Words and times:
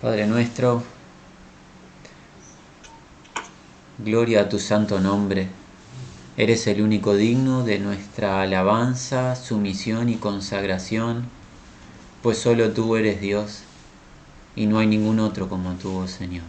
Padre 0.00 0.26
nuestro, 0.26 0.82
gloria 3.98 4.40
a 4.40 4.48
tu 4.48 4.58
santo 4.58 4.98
nombre. 4.98 5.48
Eres 6.38 6.66
el 6.68 6.80
único 6.80 7.14
digno 7.14 7.64
de 7.64 7.78
nuestra 7.80 8.40
alabanza, 8.40 9.36
sumisión 9.36 10.08
y 10.08 10.16
consagración, 10.16 11.26
pues 12.22 12.38
solo 12.38 12.70
tú 12.70 12.96
eres 12.96 13.20
Dios 13.20 13.64
y 14.56 14.64
no 14.64 14.78
hay 14.78 14.86
ningún 14.86 15.20
otro 15.20 15.50
como 15.50 15.74
tú, 15.74 15.94
oh 15.94 16.08
Señor. 16.08 16.46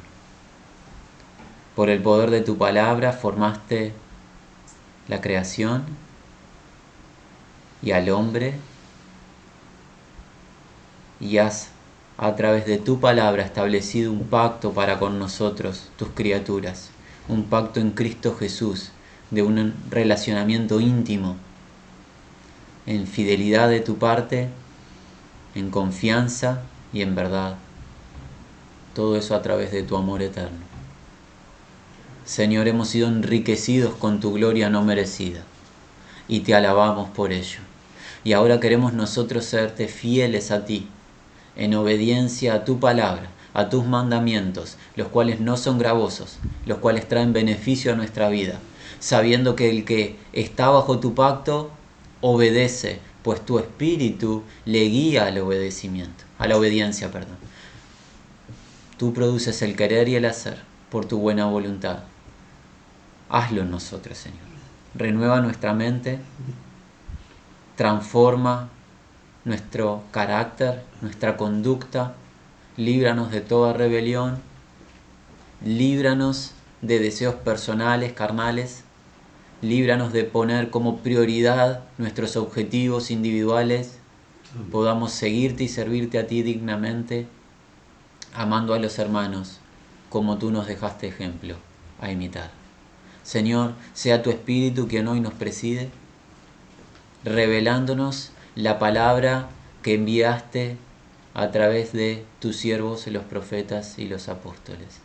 Por 1.76 1.90
el 1.90 2.02
poder 2.02 2.30
de 2.30 2.40
tu 2.40 2.58
palabra 2.58 3.12
formaste 3.12 3.92
la 5.10 5.20
creación 5.20 5.84
y 7.84 7.92
al 7.92 8.10
hombre 8.12 8.54
y 11.20 11.38
has 11.38 11.72
a 12.18 12.36
través 12.36 12.66
de 12.66 12.78
tu 12.78 13.00
palabra 13.00 13.44
establecido 13.44 14.12
un 14.12 14.26
pacto 14.26 14.74
para 14.74 15.00
con 15.00 15.18
nosotros, 15.20 15.90
tus 15.98 16.10
criaturas, 16.10 16.90
un 17.28 17.46
pacto 17.46 17.80
en 17.80 17.92
Cristo 17.92 18.36
Jesús, 18.38 18.92
de 19.32 19.44
un 19.44 19.74
relacionamiento 19.90 20.80
íntimo, 20.80 21.38
en 22.86 23.08
fidelidad 23.08 23.70
de 23.70 23.80
tu 23.80 23.98
parte, 23.98 24.50
en 25.56 25.72
confianza 25.72 26.62
y 26.94 27.02
en 27.02 27.16
verdad. 27.16 27.56
Todo 28.94 29.16
eso 29.16 29.36
a 29.36 29.42
través 29.42 29.72
de 29.72 29.84
tu 29.84 29.96
amor 29.96 30.22
eterno. 30.22 30.60
Señor, 32.26 32.68
hemos 32.68 32.90
sido 32.90 33.08
enriquecidos 33.08 33.96
con 33.96 34.20
tu 34.20 34.34
gloria 34.34 34.70
no 34.70 34.84
merecida 34.84 35.44
y 36.28 36.42
te 36.42 36.54
alabamos 36.54 37.10
por 37.10 37.32
ello. 37.32 37.60
Y 38.24 38.34
ahora 38.34 38.60
queremos 38.60 38.94
nosotros 38.94 39.46
serte 39.46 39.88
fieles 39.88 40.52
a 40.52 40.66
ti 40.66 40.88
en 41.62 41.76
obediencia 41.76 42.56
a 42.56 42.66
tu 42.66 42.80
palabra, 42.80 43.30
a 43.54 43.70
tus 43.70 43.86
mandamientos, 43.86 44.78
los 44.96 45.10
cuales 45.10 45.40
no 45.40 45.58
son 45.58 45.78
gravosos, 45.78 46.40
los 46.66 46.80
cuales 46.80 47.08
traen 47.08 47.34
beneficio 47.34 47.94
a 47.94 47.96
nuestra 47.96 48.30
vida, 48.30 48.60
sabiendo 49.00 49.56
que 49.56 49.70
el 49.70 49.86
que 49.86 50.16
está 50.34 50.70
bajo 50.70 51.00
tu 51.00 51.14
pacto 51.14 51.70
obedece, 52.20 53.00
pues 53.22 53.46
tu 53.46 53.60
espíritu 53.60 54.42
le 54.66 54.86
guía 54.86 55.28
al 55.28 55.38
obedecimiento, 55.38 56.24
a 56.40 56.48
la 56.48 56.58
obediencia, 56.58 57.12
perdón. 57.12 57.38
Tú 58.98 59.14
produces 59.14 59.62
el 59.62 59.76
querer 59.76 60.10
y 60.10 60.16
el 60.16 60.26
hacer 60.26 60.58
por 60.90 61.06
tu 61.06 61.20
buena 61.20 61.46
voluntad. 61.46 62.00
Hazlo 63.30 63.62
en 63.62 63.70
nosotros, 63.70 64.18
Señor. 64.18 64.40
Renueva 64.96 65.42
nuestra 65.42 65.74
mente, 65.76 66.18
transforma 67.76 68.70
nuestro 69.46 70.04
carácter, 70.12 70.84
nuestra 71.02 71.38
conducta, 71.38 72.16
líbranos 72.78 73.32
de 73.32 73.42
toda 73.42 73.74
rebelión, 73.74 74.40
líbranos 75.66 76.52
de 76.82 77.00
deseos 77.00 77.36
personales, 77.36 78.14
carnales, 78.14 78.84
líbranos 79.62 80.14
de 80.14 80.24
poner 80.24 80.70
como 80.70 80.98
prioridad 80.98 81.84
nuestros 81.98 82.36
objetivos 82.36 83.12
individuales, 83.12 83.98
podamos 84.72 85.12
seguirte 85.12 85.64
y 85.64 85.68
servirte 85.68 86.20
a 86.20 86.28
ti 86.28 86.44
dignamente, 86.44 87.28
amando 88.34 88.74
a 88.74 88.80
los 88.80 88.98
hermanos 89.00 89.60
como 90.10 90.38
tú 90.38 90.52
nos 90.52 90.68
dejaste 90.68 91.08
ejemplo 91.08 91.56
a 92.02 92.12
imitar. 92.12 92.52
Señor, 93.24 93.74
sea 93.94 94.24
tu 94.24 94.30
Espíritu 94.30 94.88
quien 94.88 95.08
hoy 95.08 95.22
nos 95.22 95.34
preside, 95.34 95.90
revelándonos 97.24 98.32
la 98.56 98.80
palabra 98.80 99.50
que 99.84 99.96
enviaste 99.96 100.78
a 101.34 101.52
través 101.52 101.94
de 101.94 102.26
tus 102.40 102.58
siervos, 102.58 103.08
los 103.08 103.24
profetas 103.24 103.98
y 103.98 104.08
los 104.08 104.28
apóstoles. 104.28 105.00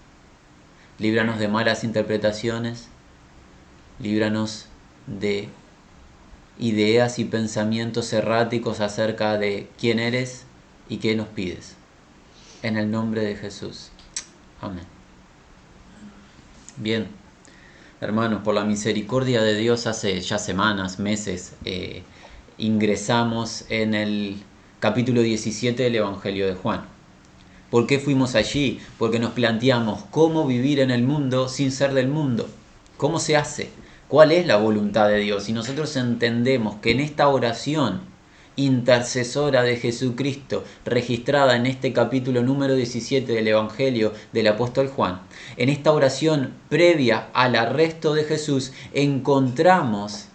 Líbranos 0.99 1.39
de 1.39 1.49
malas 1.49 1.85
interpretaciones, 1.85 2.89
líbranos 4.01 4.67
de 5.07 5.49
ideas 6.59 7.19
y 7.19 7.25
pensamientos 7.25 8.13
erráticos 8.13 8.81
acerca 8.81 9.39
de 9.39 9.69
quién 9.79 9.99
eres 9.99 10.45
y 10.89 10.99
qué 10.99 11.15
nos 11.15 11.29
pides. 11.29 11.77
En 12.63 12.77
el 12.77 12.91
nombre 12.91 13.23
de 13.23 13.37
Jesús. 13.37 13.91
Amén. 14.61 14.85
Bien, 16.79 17.07
hermanos, 18.01 18.43
por 18.43 18.55
la 18.55 18.65
misericordia 18.65 19.43
de 19.43 19.55
Dios 19.55 19.87
hace 19.87 20.21
ya 20.21 20.39
semanas, 20.39 20.99
meses, 20.99 21.55
eh, 21.65 22.03
ingresamos 22.59 23.65
en 23.69 23.95
el 23.95 24.37
capítulo 24.81 25.23
17 25.23 25.83
del 25.83 25.97
Evangelio 25.97 26.47
de 26.47 26.55
Juan. 26.55 26.87
¿Por 27.71 27.87
qué 27.87 27.99
fuimos 27.99 28.35
allí? 28.35 28.81
Porque 28.99 29.19
nos 29.19 29.33
planteamos 29.33 30.05
cómo 30.11 30.47
vivir 30.47 30.81
en 30.81 30.91
el 30.91 31.03
mundo 31.03 31.49
sin 31.49 31.73
ser 31.73 31.93
del 31.93 32.09
mundo. 32.09 32.49
¿Cómo 32.97 33.19
se 33.19 33.37
hace? 33.37 33.71
¿Cuál 34.09 34.33
es 34.33 34.47
la 34.47 34.57
voluntad 34.57 35.09
de 35.09 35.19
Dios? 35.19 35.49
Y 35.49 35.53
nosotros 35.53 35.97
entendemos 35.97 36.77
que 36.77 36.93
en 36.93 37.01
esta 37.01 37.29
oración 37.29 38.03
intercesora 38.55 39.63
de 39.63 39.77
Jesucristo, 39.77 40.65
registrada 40.85 41.57
en 41.57 41.67
este 41.67 41.93
capítulo 41.93 42.43
número 42.43 42.75
17 42.75 43.31
del 43.31 43.49
Evangelio 43.49 44.15
del 44.33 44.47
apóstol 44.47 44.89
Juan, 44.89 45.21
en 45.57 45.69
esta 45.69 45.93
oración 45.93 46.55
previa 46.69 47.29
al 47.35 47.57
arresto 47.57 48.15
de 48.15 48.25
Jesús, 48.25 48.73
encontramos 48.95 50.29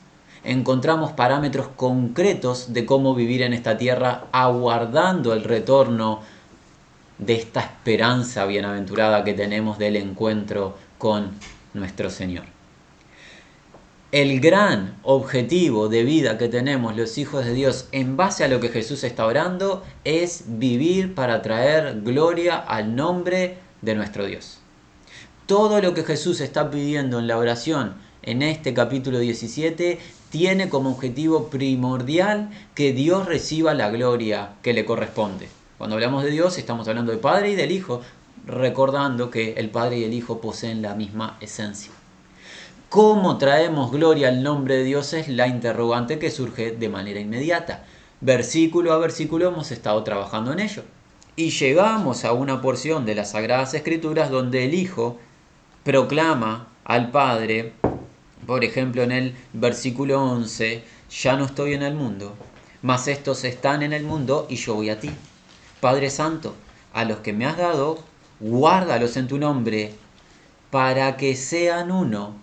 encontramos 0.43 1.11
parámetros 1.11 1.67
concretos 1.75 2.73
de 2.73 2.85
cómo 2.85 3.13
vivir 3.13 3.41
en 3.43 3.53
esta 3.53 3.77
tierra 3.77 4.25
aguardando 4.31 5.33
el 5.33 5.43
retorno 5.43 6.21
de 7.17 7.35
esta 7.35 7.61
esperanza 7.61 8.45
bienaventurada 8.45 9.23
que 9.23 9.33
tenemos 9.33 9.77
del 9.77 9.95
encuentro 9.95 10.75
con 10.97 11.31
nuestro 11.73 12.09
Señor. 12.09 12.45
El 14.11 14.41
gran 14.41 14.97
objetivo 15.03 15.87
de 15.87 16.03
vida 16.03 16.37
que 16.37 16.49
tenemos 16.49 16.97
los 16.97 17.17
hijos 17.17 17.45
de 17.45 17.53
Dios 17.53 17.87
en 17.93 18.17
base 18.17 18.43
a 18.43 18.49
lo 18.49 18.59
que 18.59 18.67
Jesús 18.67 19.05
está 19.05 19.25
orando 19.25 19.85
es 20.03 20.43
vivir 20.47 21.15
para 21.15 21.41
traer 21.41 22.01
gloria 22.01 22.57
al 22.57 22.95
nombre 22.95 23.57
de 23.81 23.95
nuestro 23.95 24.25
Dios. 24.25 24.57
Todo 25.45 25.81
lo 25.81 25.93
que 25.93 26.03
Jesús 26.03 26.41
está 26.41 26.71
pidiendo 26.71 27.19
en 27.19 27.27
la 27.27 27.37
oración 27.37 27.93
en 28.23 28.41
este 28.41 28.73
capítulo 28.73 29.19
17 29.19 29.99
tiene 30.31 30.69
como 30.69 30.91
objetivo 30.91 31.49
primordial 31.49 32.49
que 32.73 32.93
Dios 32.93 33.27
reciba 33.27 33.73
la 33.73 33.89
gloria 33.89 34.53
que 34.63 34.73
le 34.73 34.85
corresponde. 34.85 35.49
Cuando 35.77 35.95
hablamos 35.95 36.23
de 36.23 36.31
Dios 36.31 36.57
estamos 36.57 36.87
hablando 36.87 37.11
del 37.11 37.19
Padre 37.19 37.51
y 37.51 37.55
del 37.55 37.71
Hijo, 37.71 38.01
recordando 38.47 39.29
que 39.29 39.53
el 39.53 39.69
Padre 39.69 39.99
y 39.99 40.03
el 40.05 40.13
Hijo 40.13 40.39
poseen 40.39 40.81
la 40.81 40.95
misma 40.95 41.37
esencia. 41.41 41.91
¿Cómo 42.87 43.37
traemos 43.37 43.91
gloria 43.91 44.29
al 44.29 44.41
nombre 44.41 44.77
de 44.77 44.83
Dios? 44.85 45.11
Es 45.13 45.27
la 45.27 45.47
interrogante 45.47 46.17
que 46.17 46.31
surge 46.31 46.71
de 46.71 46.89
manera 46.89 47.19
inmediata. 47.19 47.83
Versículo 48.21 48.93
a 48.93 48.99
versículo 48.99 49.49
hemos 49.49 49.71
estado 49.71 50.01
trabajando 50.03 50.53
en 50.53 50.61
ello. 50.61 50.83
Y 51.35 51.49
llegamos 51.49 52.23
a 52.23 52.31
una 52.31 52.61
porción 52.61 53.05
de 53.05 53.15
las 53.15 53.31
Sagradas 53.31 53.73
Escrituras 53.73 54.29
donde 54.29 54.63
el 54.63 54.73
Hijo 54.75 55.19
proclama 55.83 56.67
al 56.85 57.11
Padre 57.11 57.73
por 58.45 58.63
ejemplo, 58.63 59.03
en 59.03 59.11
el 59.11 59.35
versículo 59.53 60.23
11, 60.23 60.83
ya 61.09 61.37
no 61.37 61.45
estoy 61.45 61.73
en 61.73 61.83
el 61.83 61.93
mundo, 61.93 62.35
mas 62.81 63.07
estos 63.07 63.43
están 63.43 63.83
en 63.83 63.93
el 63.93 64.03
mundo 64.03 64.47
y 64.49 64.55
yo 64.55 64.75
voy 64.75 64.89
a 64.89 64.99
ti. 64.99 65.11
Padre 65.79 66.09
Santo, 66.09 66.55
a 66.93 67.05
los 67.05 67.19
que 67.19 67.33
me 67.33 67.45
has 67.45 67.57
dado, 67.57 67.99
guárdalos 68.39 69.17
en 69.17 69.27
tu 69.27 69.37
nombre, 69.37 69.93
para 70.69 71.17
que 71.17 71.35
sean 71.35 71.91
uno, 71.91 72.35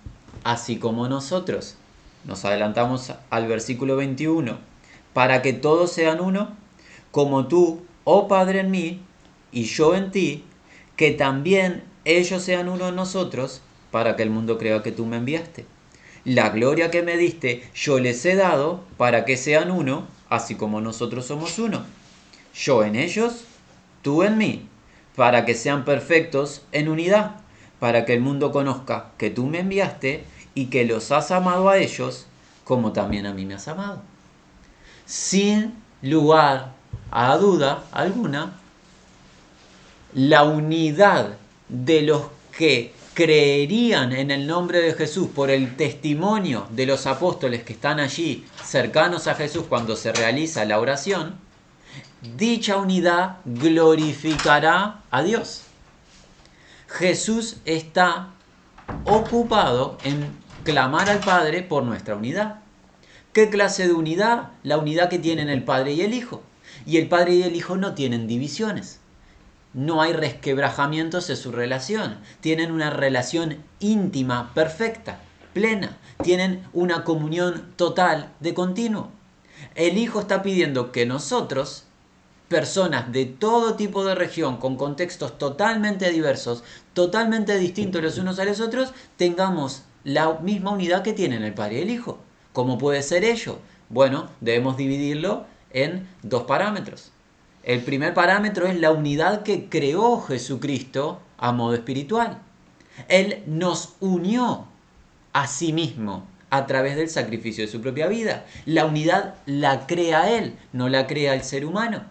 así 0.45 0.79
como 0.79 1.09
nosotros. 1.09 1.77
Nos 2.25 2.45
adelantamos 2.45 3.13
al 3.31 3.47
versículo 3.47 3.97
21, 3.97 4.59
para 5.13 5.43
que 5.43 5.53
todos 5.53 5.93
sean 5.93 6.21
uno, 6.21 6.51
como 7.11 7.49
tú, 7.49 7.83
oh 8.05 8.29
Padre 8.29 8.61
en 8.61 8.71
mí, 8.71 9.01
y 9.51 9.65
yo 9.65 9.95
en 9.95 10.11
ti, 10.11 10.45
que 10.97 11.13
también 11.13 11.85
ellos 12.05 12.43
sean 12.43 12.69
uno 12.69 12.89
en 12.89 12.97
nosotros, 12.97 13.63
para 13.91 14.17
que 14.17 14.23
el 14.23 14.31
mundo 14.31 14.59
crea 14.59 14.83
que 14.83 14.93
tú 14.93 15.07
me 15.07 15.17
enviaste. 15.17 15.65
La 16.25 16.51
gloria 16.51 16.91
que 16.91 17.03
me 17.03 17.17
diste 17.17 17.69
yo 17.75 17.99
les 18.01 18.25
he 18.25 18.35
dado 18.35 18.85
para 18.97 19.25
que 19.25 19.37
sean 19.37 19.71
uno, 19.71 20.07
así 20.29 20.55
como 20.55 20.81
nosotros 20.81 21.27
somos 21.27 21.59
uno. 21.59 21.85
Yo 22.55 22.85
en 22.85 22.97
ellos, 22.97 23.45
tú 24.03 24.23
en 24.23 24.37
mí, 24.39 24.69
para 25.17 25.45
que 25.45 25.55
sean 25.55 25.85
perfectos 25.85 26.63
en 26.73 26.89
unidad, 26.89 27.37
para 27.79 28.05
que 28.05 28.15
el 28.15 28.21
mundo 28.21 28.53
conozca 28.53 29.11
que 29.17 29.31
tú 29.31 29.47
me 29.47 29.61
enviaste 29.61 30.25
y 30.55 30.67
que 30.67 30.85
los 30.85 31.13
has 31.13 31.31
amado 31.31 31.69
a 31.69 31.79
ellos 31.79 32.27
como 32.65 32.93
también 32.93 33.25
a 33.25 33.33
mí 33.33 33.47
me 33.47 33.55
has 33.55 33.67
amado. 33.67 34.03
Sin 35.07 35.75
lugar 36.03 36.73
a 37.11 37.37
duda 37.39 37.85
alguna, 37.93 38.53
la 40.13 40.45
unidad 40.45 41.39
de 41.69 42.03
los 42.03 42.27
que 42.57 42.93
creerían 43.19 44.13
en 44.13 44.31
el 44.31 44.47
nombre 44.47 44.81
de 44.81 44.95
Jesús 44.95 45.27
por 45.35 45.51
el 45.51 45.75
testimonio 45.75 46.69
de 46.71 46.87
los 46.87 47.05
apóstoles 47.09 47.65
que 47.65 47.73
están 47.73 47.99
allí 47.99 48.47
cercanos 48.63 49.27
a 49.27 49.35
Jesús 49.35 49.65
cuando 49.69 49.97
se 49.97 50.13
realiza 50.13 50.65
la 50.65 50.79
oración, 50.79 51.35
dicha 52.37 52.77
unidad 52.77 53.39
glorificará 53.45 55.03
a 55.11 55.25
Dios. 55.25 55.63
Jesús 56.87 57.57
está 57.65 58.29
ocupado 59.05 59.99
en 60.05 60.31
clamar 60.63 61.11
al 61.11 61.19
Padre 61.19 61.63
por 61.63 61.83
nuestra 61.83 62.15
unidad. 62.15 62.61
¿Qué 63.33 63.51
clase 63.51 63.89
de 63.89 63.95
unidad? 63.95 64.51
La 64.63 64.79
unidad 64.79 65.09
que 65.09 65.19
tienen 65.19 65.49
el 65.49 65.65
Padre 65.65 65.95
y 65.95 66.03
el 66.03 66.15
Hijo. 66.15 66.45
Y 66.87 66.99
el 66.99 67.09
Padre 67.09 67.35
y 67.35 67.43
el 67.43 67.57
Hijo 67.57 67.77
no 67.77 67.95
tienen 67.95 68.29
divisiones. 68.29 68.98
No 69.79 70.03
hay 70.03 70.13
resquebrajamientos 70.13 71.31
en 71.31 71.37
su 71.37 71.53
relación. 71.53 72.19
Tienen 72.41 72.73
una 72.73 72.91
relación 72.91 73.63
íntima, 73.79 74.53
perfecta, 74.53 75.21
plena. 75.55 75.97
Tienen 76.21 76.65
una 76.73 77.05
comunión 77.05 77.75
total 77.77 78.33
de 78.41 78.55
continuo. 78.55 79.13
El 79.77 79.97
Hijo 79.97 80.19
está 80.19 80.43
pidiendo 80.43 80.91
que 80.91 81.07
nosotros, 81.07 81.85
personas 82.49 83.13
de 83.13 83.27
todo 83.27 83.77
tipo 83.77 84.05
de 84.05 84.17
región, 84.17 84.57
con 84.57 84.75
contextos 84.75 85.39
totalmente 85.39 86.11
diversos, 86.11 86.65
totalmente 86.93 87.57
distintos 87.57 88.03
los 88.03 88.19
unos 88.19 88.41
a 88.41 88.45
los 88.47 88.59
otros, 88.59 88.93
tengamos 89.17 89.85
la 90.03 90.41
misma 90.41 90.73
unidad 90.73 91.03
que 91.05 91.13
tienen 91.13 91.45
el 91.45 91.55
Padre 91.55 91.79
y 91.79 91.83
el 91.83 91.91
Hijo. 91.91 92.19
¿Cómo 92.53 92.79
puede 92.79 93.05
ser 93.05 93.23
ello? 93.23 93.61
Bueno, 93.91 94.29
debemos 94.41 94.77
dividirlo 94.77 95.47
en 95.71 96.09
dos 96.25 96.43
parámetros. 96.43 97.13
El 97.69 97.83
primer 97.83 98.15
parámetro 98.15 98.67
es 98.67 98.81
la 98.81 98.93
unidad 98.93 99.43
que 99.43 99.69
creó 99.69 100.23
Jesucristo 100.23 101.21
a 101.37 101.53
modo 101.53 101.75
espiritual. 101.75 102.39
Él 103.09 103.43
nos 103.45 103.93
unió 104.01 104.65
a 105.35 105.47
sí 105.47 105.75
mismo 105.75 106.27
a 106.49 106.65
través 106.65 106.97
del 106.97 107.11
sacrificio 107.11 107.67
de 107.67 107.71
su 107.71 107.83
propia 107.83 108.07
vida. 108.07 108.47
La 108.65 108.87
unidad 108.87 109.35
la 109.45 109.87
crea 109.87 110.35
Él, 110.35 110.57
no 110.73 110.89
la 110.89 111.07
crea 111.07 111.35
el 111.35 111.43
ser 111.43 111.67
humano. 111.67 112.05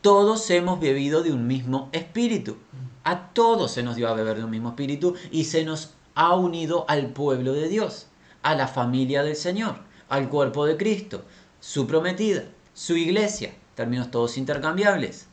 Todos 0.00 0.48
hemos 0.48 0.80
bebido 0.80 1.22
de 1.22 1.30
un 1.30 1.46
mismo 1.46 1.90
espíritu. 1.92 2.56
A 3.04 3.28
todos 3.34 3.72
se 3.72 3.82
nos 3.82 3.94
dio 3.94 4.08
a 4.08 4.14
beber 4.14 4.38
de 4.38 4.44
un 4.44 4.50
mismo 4.50 4.70
espíritu 4.70 5.16
y 5.32 5.44
se 5.44 5.66
nos 5.66 5.92
ha 6.14 6.34
unido 6.34 6.86
al 6.88 7.08
pueblo 7.08 7.52
de 7.52 7.68
Dios, 7.68 8.06
a 8.42 8.54
la 8.54 8.68
familia 8.68 9.22
del 9.22 9.36
Señor, 9.36 9.80
al 10.08 10.30
cuerpo 10.30 10.64
de 10.64 10.78
Cristo, 10.78 11.26
su 11.60 11.86
prometida, 11.86 12.44
su 12.72 12.96
iglesia, 12.96 13.52
términos 13.74 14.10
todos 14.10 14.38
intercambiables. 14.38 15.26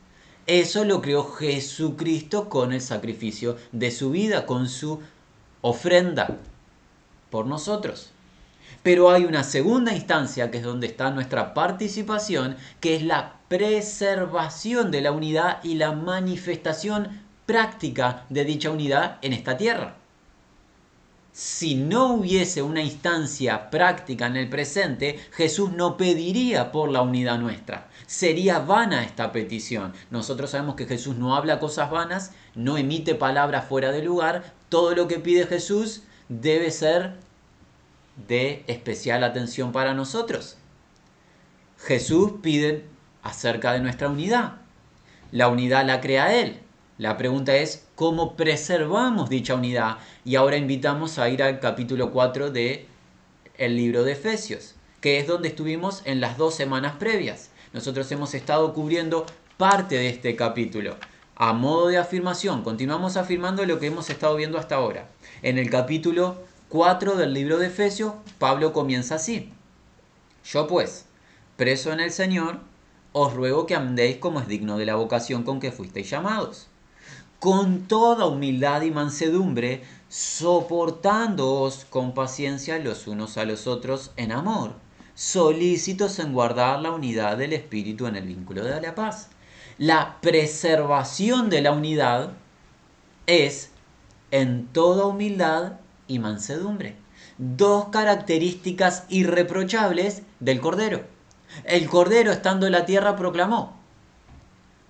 Eso 0.46 0.84
lo 0.84 1.00
creó 1.00 1.24
Jesucristo 1.24 2.48
con 2.48 2.72
el 2.72 2.80
sacrificio 2.80 3.56
de 3.70 3.90
su 3.90 4.10
vida, 4.10 4.44
con 4.46 4.68
su 4.68 5.00
ofrenda 5.60 6.38
por 7.30 7.46
nosotros. 7.46 8.10
Pero 8.82 9.10
hay 9.10 9.24
una 9.24 9.44
segunda 9.44 9.94
instancia 9.94 10.50
que 10.50 10.58
es 10.58 10.64
donde 10.64 10.88
está 10.88 11.10
nuestra 11.10 11.54
participación, 11.54 12.56
que 12.80 12.96
es 12.96 13.02
la 13.02 13.36
preservación 13.48 14.90
de 14.90 15.02
la 15.02 15.12
unidad 15.12 15.62
y 15.62 15.74
la 15.74 15.92
manifestación 15.92 17.22
práctica 17.46 18.26
de 18.28 18.44
dicha 18.44 18.70
unidad 18.70 19.18
en 19.22 19.32
esta 19.32 19.56
tierra 19.56 20.01
si 21.32 21.74
no 21.74 22.12
hubiese 22.12 22.60
una 22.60 22.82
instancia 22.82 23.70
práctica 23.70 24.26
en 24.26 24.36
el 24.36 24.50
presente, 24.50 25.18
Jesús 25.32 25.72
no 25.72 25.96
pediría 25.96 26.70
por 26.72 26.90
la 26.90 27.00
unidad 27.00 27.38
nuestra. 27.38 27.88
Sería 28.06 28.58
vana 28.58 29.02
esta 29.02 29.32
petición. 29.32 29.94
Nosotros 30.10 30.50
sabemos 30.50 30.74
que 30.74 30.84
Jesús 30.84 31.16
no 31.16 31.34
habla 31.34 31.58
cosas 31.58 31.90
vanas, 31.90 32.32
no 32.54 32.76
emite 32.76 33.14
palabras 33.14 33.64
fuera 33.64 33.92
de 33.92 34.02
lugar. 34.02 34.52
Todo 34.68 34.94
lo 34.94 35.08
que 35.08 35.20
pide 35.20 35.46
Jesús 35.46 36.02
debe 36.28 36.70
ser 36.70 37.16
de 38.28 38.62
especial 38.66 39.24
atención 39.24 39.72
para 39.72 39.94
nosotros. 39.94 40.58
Jesús 41.78 42.32
pide 42.42 42.84
acerca 43.22 43.72
de 43.72 43.80
nuestra 43.80 44.10
unidad. 44.10 44.56
La 45.30 45.48
unidad 45.48 45.86
la 45.86 46.02
crea 46.02 46.38
Él. 46.38 46.60
La 46.98 47.16
pregunta 47.16 47.56
es, 47.56 47.86
¿cómo 48.02 48.34
preservamos 48.34 49.30
dicha 49.30 49.54
unidad? 49.54 49.98
Y 50.24 50.34
ahora 50.34 50.56
invitamos 50.56 51.20
a 51.20 51.28
ir 51.28 51.40
al 51.40 51.60
capítulo 51.60 52.10
4 52.10 52.50
de 52.50 52.88
el 53.58 53.76
libro 53.76 54.02
de 54.02 54.10
Efesios, 54.10 54.74
que 55.00 55.20
es 55.20 55.28
donde 55.28 55.46
estuvimos 55.46 56.02
en 56.04 56.20
las 56.20 56.36
dos 56.36 56.56
semanas 56.56 56.94
previas. 56.98 57.50
Nosotros 57.72 58.10
hemos 58.10 58.34
estado 58.34 58.74
cubriendo 58.74 59.24
parte 59.56 59.94
de 59.94 60.08
este 60.08 60.34
capítulo. 60.34 60.96
A 61.36 61.52
modo 61.52 61.86
de 61.86 61.98
afirmación, 61.98 62.64
continuamos 62.64 63.16
afirmando 63.16 63.64
lo 63.66 63.78
que 63.78 63.86
hemos 63.86 64.10
estado 64.10 64.34
viendo 64.34 64.58
hasta 64.58 64.74
ahora. 64.74 65.08
En 65.42 65.56
el 65.56 65.70
capítulo 65.70 66.38
4 66.70 67.14
del 67.14 67.32
libro 67.32 67.58
de 67.58 67.68
Efesios, 67.68 68.14
Pablo 68.40 68.72
comienza 68.72 69.14
así. 69.14 69.52
Yo 70.44 70.66
pues, 70.66 71.06
preso 71.56 71.92
en 71.92 72.00
el 72.00 72.10
Señor, 72.10 72.58
os 73.12 73.32
ruego 73.32 73.64
que 73.64 73.76
andéis 73.76 74.16
como 74.16 74.40
es 74.40 74.48
digno 74.48 74.76
de 74.76 74.86
la 74.86 74.96
vocación 74.96 75.44
con 75.44 75.60
que 75.60 75.70
fuisteis 75.70 76.10
llamados 76.10 76.66
con 77.42 77.88
toda 77.88 78.26
humildad 78.26 78.82
y 78.82 78.92
mansedumbre, 78.92 79.82
soportándoos 80.08 81.84
con 81.90 82.14
paciencia 82.14 82.78
los 82.78 83.08
unos 83.08 83.36
a 83.36 83.44
los 83.44 83.66
otros 83.66 84.12
en 84.16 84.30
amor, 84.30 84.74
solícitos 85.16 86.20
en 86.20 86.34
guardar 86.34 86.78
la 86.78 86.92
unidad 86.92 87.36
del 87.36 87.52
Espíritu 87.52 88.06
en 88.06 88.14
el 88.14 88.28
vínculo 88.28 88.62
de 88.62 88.80
la 88.80 88.94
paz. 88.94 89.28
La 89.76 90.18
preservación 90.20 91.50
de 91.50 91.62
la 91.62 91.72
unidad 91.72 92.30
es 93.26 93.70
en 94.30 94.68
toda 94.68 95.06
humildad 95.06 95.80
y 96.06 96.20
mansedumbre. 96.20 96.94
Dos 97.38 97.88
características 97.88 99.02
irreprochables 99.08 100.22
del 100.38 100.60
Cordero. 100.60 101.02
El 101.64 101.88
Cordero 101.88 102.30
estando 102.30 102.66
en 102.66 102.72
la 102.72 102.86
tierra 102.86 103.16
proclamó, 103.16 103.80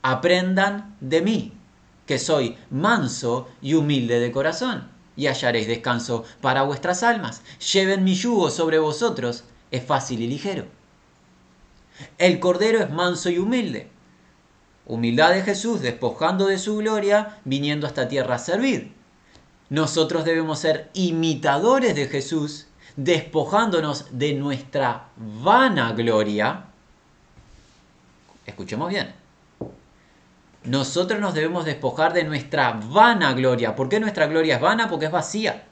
aprendan 0.03 0.95
de 1.01 1.23
mí, 1.23 1.53
que 2.07 2.19
soy 2.19 2.57
manso 2.71 3.49
y 3.61 3.75
humilde 3.75 4.21
de 4.21 4.33
corazón, 4.33 4.89
y 5.17 5.27
hallaréis 5.27 5.67
descanso 5.67 6.25
para 6.41 6.63
vuestras 6.63 7.03
almas. 7.03 7.43
Lleven 7.73 8.05
mi 8.05 8.15
yugo 8.15 8.51
sobre 8.51 8.79
vosotros, 8.79 9.45
es 9.71 9.85
fácil 9.85 10.21
y 10.21 10.27
ligero. 10.27 10.67
El 12.19 12.41
Cordero 12.41 12.81
es 12.81 12.91
manso 12.91 13.31
y 13.31 13.39
humilde. 13.39 13.89
Humildad 14.87 15.33
de 15.33 15.43
Jesús, 15.43 15.81
despojando 15.81 16.47
de 16.47 16.59
su 16.59 16.77
gloria, 16.79 17.39
viniendo 17.45 17.87
a 17.87 17.91
esta 17.91 18.09
tierra 18.09 18.37
a 18.37 18.39
servir. 18.39 18.93
Nosotros 19.71 20.25
debemos 20.25 20.59
ser 20.59 20.91
imitadores 20.95 21.95
de 21.95 22.07
Jesús, 22.09 22.67
despojándonos 22.97 24.07
de 24.11 24.35
nuestra 24.35 25.09
vana 25.17 25.93
gloria. 25.93 26.65
Escuchemos 28.45 28.91
bien 28.91 29.22
nosotros 30.65 31.21
nos 31.21 31.35
debemos 31.35 31.65
despojar 31.65 32.13
de 32.13 32.25
nuestra 32.25 32.73
vana 32.73 33.33
gloria. 33.33 33.75
¿Por 33.75 33.89
qué 33.89 33.99
nuestra 33.99 34.27
gloria 34.27 34.57
es 34.57 34.61
vana? 34.61 34.89
Porque 34.89 35.07
es 35.07 35.13
vacía. 35.13 35.65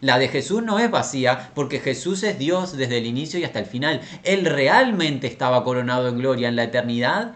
La 0.00 0.18
de 0.18 0.28
Jesús 0.28 0.62
no 0.62 0.78
es 0.78 0.90
vacía 0.90 1.50
porque 1.56 1.80
Jesús 1.80 2.22
es 2.22 2.38
Dios 2.38 2.76
desde 2.76 2.98
el 2.98 3.06
inicio 3.06 3.40
y 3.40 3.44
hasta 3.44 3.58
el 3.58 3.66
final. 3.66 4.00
Él 4.22 4.44
realmente 4.44 5.26
estaba 5.26 5.64
coronado 5.64 6.06
en 6.06 6.18
gloria 6.18 6.48
en 6.48 6.54
la 6.54 6.62
eternidad 6.62 7.34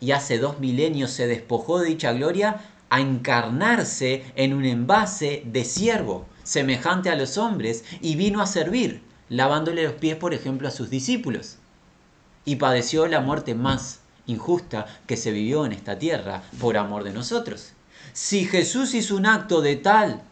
y 0.00 0.10
hace 0.10 0.38
dos 0.38 0.58
milenios 0.58 1.12
se 1.12 1.28
despojó 1.28 1.78
de 1.78 1.90
dicha 1.90 2.12
gloria 2.12 2.56
a 2.90 3.00
encarnarse 3.00 4.24
en 4.34 4.52
un 4.52 4.64
envase 4.64 5.44
de 5.46 5.64
siervo, 5.64 6.26
semejante 6.42 7.08
a 7.08 7.16
los 7.16 7.38
hombres, 7.38 7.84
y 8.00 8.16
vino 8.16 8.40
a 8.40 8.46
servir, 8.46 9.02
lavándole 9.28 9.84
los 9.84 9.94
pies, 9.94 10.16
por 10.16 10.34
ejemplo, 10.34 10.68
a 10.68 10.72
sus 10.72 10.90
discípulos. 10.90 11.58
Y 12.44 12.56
padeció 12.56 13.06
la 13.06 13.20
muerte 13.20 13.54
más 13.54 14.00
injusta 14.26 14.86
que 15.06 15.16
se 15.16 15.30
vivió 15.30 15.64
en 15.64 15.72
esta 15.72 15.98
tierra 15.98 16.42
por 16.60 16.76
amor 16.76 17.04
de 17.04 17.12
nosotros. 17.12 17.72
Si 18.12 18.46
Jesús 18.46 18.94
hizo 18.94 19.16
un 19.16 19.26
acto 19.26 19.60
de 19.60 19.76
tal 19.76 20.22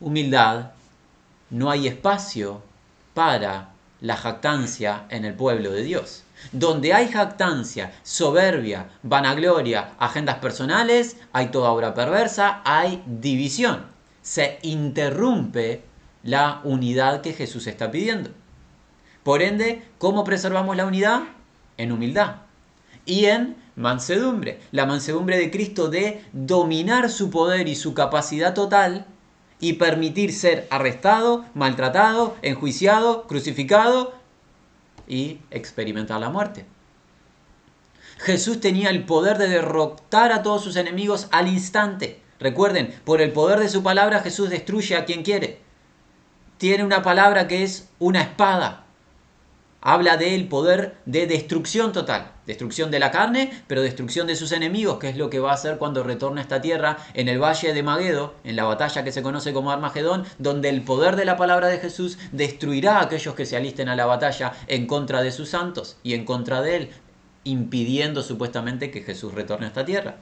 humildad, 0.00 0.70
no 1.50 1.70
hay 1.70 1.88
espacio 1.88 2.62
para 3.14 3.70
la 4.00 4.16
jactancia 4.16 5.04
en 5.10 5.24
el 5.24 5.34
pueblo 5.34 5.72
de 5.72 5.82
Dios. 5.82 6.24
Donde 6.52 6.94
hay 6.94 7.08
jactancia, 7.08 7.92
soberbia, 8.02 8.88
vanagloria, 9.02 9.92
agendas 9.98 10.36
personales, 10.36 11.16
hay 11.32 11.48
toda 11.48 11.70
obra 11.70 11.92
perversa, 11.92 12.62
hay 12.64 13.02
división. 13.06 13.86
Se 14.22 14.58
interrumpe 14.62 15.82
la 16.22 16.60
unidad 16.64 17.20
que 17.20 17.34
Jesús 17.34 17.66
está 17.66 17.90
pidiendo. 17.90 18.30
Por 19.22 19.42
ende, 19.42 19.82
¿cómo 19.98 20.24
preservamos 20.24 20.76
la 20.76 20.86
unidad? 20.86 21.24
En 21.76 21.92
humildad 21.92 22.36
y 23.10 23.26
en 23.26 23.56
mansedumbre. 23.74 24.60
La 24.70 24.86
mansedumbre 24.86 25.36
de 25.36 25.50
Cristo 25.50 25.88
de 25.88 26.24
dominar 26.32 27.10
su 27.10 27.28
poder 27.28 27.66
y 27.66 27.74
su 27.74 27.92
capacidad 27.92 28.54
total 28.54 29.04
y 29.58 29.72
permitir 29.74 30.32
ser 30.32 30.68
arrestado, 30.70 31.44
maltratado, 31.54 32.36
enjuiciado, 32.42 33.26
crucificado 33.26 34.14
y 35.08 35.40
experimentar 35.50 36.20
la 36.20 36.30
muerte. 36.30 36.66
Jesús 38.18 38.60
tenía 38.60 38.90
el 38.90 39.04
poder 39.04 39.38
de 39.38 39.48
derrotar 39.48 40.30
a 40.30 40.44
todos 40.44 40.62
sus 40.62 40.76
enemigos 40.76 41.26
al 41.32 41.48
instante. 41.48 42.22
Recuerden, 42.38 42.94
por 43.04 43.20
el 43.20 43.32
poder 43.32 43.58
de 43.58 43.68
su 43.68 43.82
palabra 43.82 44.20
Jesús 44.20 44.50
destruye 44.50 44.94
a 44.94 45.04
quien 45.04 45.24
quiere. 45.24 45.58
Tiene 46.58 46.84
una 46.84 47.02
palabra 47.02 47.48
que 47.48 47.64
es 47.64 47.88
una 47.98 48.20
espada 48.20 48.79
habla 49.80 50.16
del 50.16 50.48
poder 50.48 50.96
de 51.06 51.26
destrucción 51.26 51.92
total, 51.92 52.32
destrucción 52.46 52.90
de 52.90 52.98
la 52.98 53.10
carne, 53.10 53.50
pero 53.66 53.82
destrucción 53.82 54.26
de 54.26 54.36
sus 54.36 54.52
enemigos, 54.52 54.98
que 54.98 55.08
es 55.08 55.16
lo 55.16 55.30
que 55.30 55.38
va 55.38 55.50
a 55.50 55.54
hacer 55.54 55.78
cuando 55.78 56.02
retorne 56.02 56.40
a 56.40 56.42
esta 56.42 56.60
tierra 56.60 56.98
en 57.14 57.28
el 57.28 57.42
valle 57.42 57.72
de 57.72 57.82
Maguedo, 57.82 58.34
en 58.44 58.56
la 58.56 58.64
batalla 58.64 59.04
que 59.04 59.12
se 59.12 59.22
conoce 59.22 59.52
como 59.52 59.70
Armagedón, 59.70 60.24
donde 60.38 60.68
el 60.68 60.82
poder 60.82 61.16
de 61.16 61.24
la 61.24 61.36
palabra 61.36 61.68
de 61.68 61.78
Jesús 61.78 62.18
destruirá 62.32 62.98
a 62.98 63.02
aquellos 63.02 63.34
que 63.34 63.46
se 63.46 63.56
alisten 63.56 63.88
a 63.88 63.96
la 63.96 64.06
batalla 64.06 64.52
en 64.66 64.86
contra 64.86 65.22
de 65.22 65.32
sus 65.32 65.48
santos 65.48 65.96
y 66.02 66.14
en 66.14 66.24
contra 66.24 66.60
de 66.60 66.76
él, 66.76 66.90
impidiendo 67.44 68.22
supuestamente 68.22 68.90
que 68.90 69.02
Jesús 69.02 69.34
retorne 69.34 69.66
a 69.66 69.68
esta 69.68 69.84
tierra. 69.84 70.16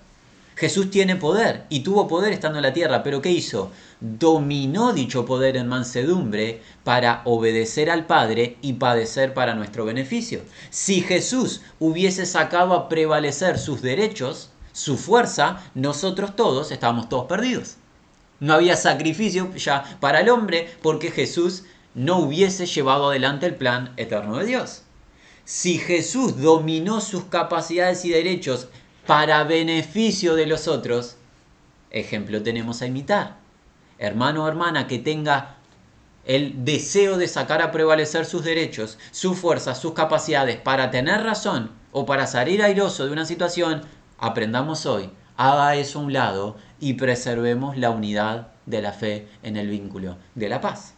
Jesús 0.59 0.91
tiene 0.91 1.15
poder 1.15 1.67
y 1.69 1.81
tuvo 1.81 2.09
poder 2.09 2.33
estando 2.33 2.59
en 2.59 2.65
la 2.65 2.73
tierra, 2.73 3.05
pero 3.05 3.23
¿qué 3.23 3.31
hizo? 3.31 3.71
Dominó 4.01 4.93
dicho 4.93 5.25
poder 5.25 5.57
en 5.57 5.69
mansedumbre 5.69 6.61
para 6.83 7.23
obedecer 7.27 7.89
al 7.89 8.07
Padre 8.07 8.57
y 8.61 8.73
padecer 8.73 9.35
para 9.35 9.55
nuestro 9.55 9.85
beneficio. 9.85 10.41
Si 10.71 11.01
Jesús 11.01 11.61
hubiese 11.79 12.27
sacado 12.27 12.75
a 12.75 12.89
prevalecer 12.89 13.57
sus 13.57 13.83
derechos, 13.83 14.51
su 14.73 14.99
fuerza, 14.99 15.63
nosotros 15.77 16.35
todos 16.35 16.73
estábamos 16.73 17.09
todos 17.09 17.27
perdidos. 17.27 17.77
No 18.41 18.55
había 18.55 18.75
sacrificio 18.75 19.55
ya 19.55 19.97
para 20.01 20.23
el 20.23 20.29
hombre 20.29 20.69
porque 20.83 21.13
Jesús 21.13 21.67
no 21.95 22.19
hubiese 22.19 22.67
llevado 22.67 23.11
adelante 23.11 23.47
el 23.47 23.55
plan 23.55 23.93
eterno 23.97 24.39
de 24.39 24.47
Dios. 24.47 24.83
Si 25.45 25.79
Jesús 25.79 26.43
dominó 26.43 27.01
sus 27.01 27.27
capacidades 27.27 28.05
y 28.05 28.11
derechos 28.11 28.67
para 29.09 29.43
beneficio 29.45 30.35
de 30.35 30.45
los 30.45 30.69
otros, 30.69 31.17
ejemplo 31.91 32.43
tenemos 32.43 32.83
a 32.83 32.87
imitar. 32.87 33.37
Hermano 33.97 34.45
o 34.45 34.49
hermana 34.49 34.87
que 34.87 34.99
tenga 34.99 35.57
el 36.27 36.67
deseo 36.67 37.17
de 37.17 37.27
sacar 37.27 37.63
a 37.63 37.73
prevalecer 37.73 38.27
sus 38.27 38.45
derechos, 38.45 38.99
sus 39.11 39.39
fuerzas, 39.39 39.81
sus 39.81 39.95
capacidades 39.95 40.59
para 40.59 40.91
tener 40.91 41.23
razón 41.23 41.71
o 41.91 42.05
para 42.05 42.27
salir 42.27 42.63
airoso 42.63 43.07
de 43.07 43.13
una 43.13 43.25
situación, 43.25 43.81
aprendamos 44.19 44.85
hoy, 44.85 45.09
haga 45.39 45.75
eso 45.77 46.01
a 46.01 46.03
un 46.03 46.13
lado 46.13 46.59
y 46.79 46.93
preservemos 46.93 47.79
la 47.79 47.89
unidad 47.89 48.49
de 48.67 48.83
la 48.83 48.93
fe 48.93 49.27
en 49.43 49.57
el 49.57 49.71
vínculo 49.71 50.19
de 50.35 50.51
la 50.51 50.61
paz. 50.61 50.98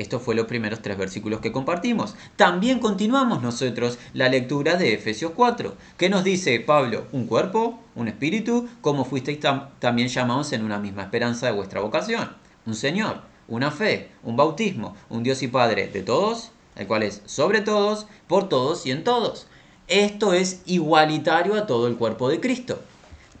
Estos 0.00 0.22
fueron 0.22 0.44
los 0.44 0.48
primeros 0.48 0.80
tres 0.80 0.96
versículos 0.96 1.40
que 1.40 1.52
compartimos. 1.52 2.14
También 2.36 2.78
continuamos 2.78 3.42
nosotros 3.42 3.98
la 4.14 4.30
lectura 4.30 4.76
de 4.76 4.94
Efesios 4.94 5.32
4, 5.36 5.74
que 5.98 6.08
nos 6.08 6.24
dice 6.24 6.58
Pablo, 6.58 7.04
un 7.12 7.26
cuerpo, 7.26 7.78
un 7.94 8.08
espíritu, 8.08 8.66
como 8.80 9.04
fuisteis 9.04 9.40
también 9.78 10.08
llamados 10.08 10.54
en 10.54 10.64
una 10.64 10.78
misma 10.78 11.02
esperanza 11.02 11.44
de 11.44 11.52
vuestra 11.52 11.82
vocación. 11.82 12.34
Un 12.64 12.76
Señor, 12.76 13.20
una 13.46 13.70
fe, 13.70 14.08
un 14.22 14.38
bautismo, 14.38 14.96
un 15.10 15.22
Dios 15.22 15.42
y 15.42 15.48
Padre 15.48 15.88
de 15.88 16.02
todos, 16.02 16.50
el 16.76 16.86
cual 16.86 17.02
es 17.02 17.20
sobre 17.26 17.60
todos, 17.60 18.06
por 18.26 18.48
todos 18.48 18.86
y 18.86 18.92
en 18.92 19.04
todos. 19.04 19.48
Esto 19.86 20.32
es 20.32 20.62
igualitario 20.64 21.56
a 21.56 21.66
todo 21.66 21.88
el 21.88 21.96
cuerpo 21.96 22.30
de 22.30 22.40
Cristo. 22.40 22.80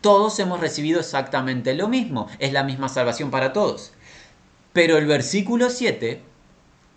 Todos 0.02 0.38
hemos 0.38 0.60
recibido 0.60 1.00
exactamente 1.00 1.72
lo 1.72 1.88
mismo, 1.88 2.28
es 2.38 2.52
la 2.52 2.64
misma 2.64 2.90
salvación 2.90 3.30
para 3.30 3.54
todos. 3.54 3.92
Pero 4.74 4.98
el 4.98 5.06
versículo 5.06 5.70
7 5.70 6.28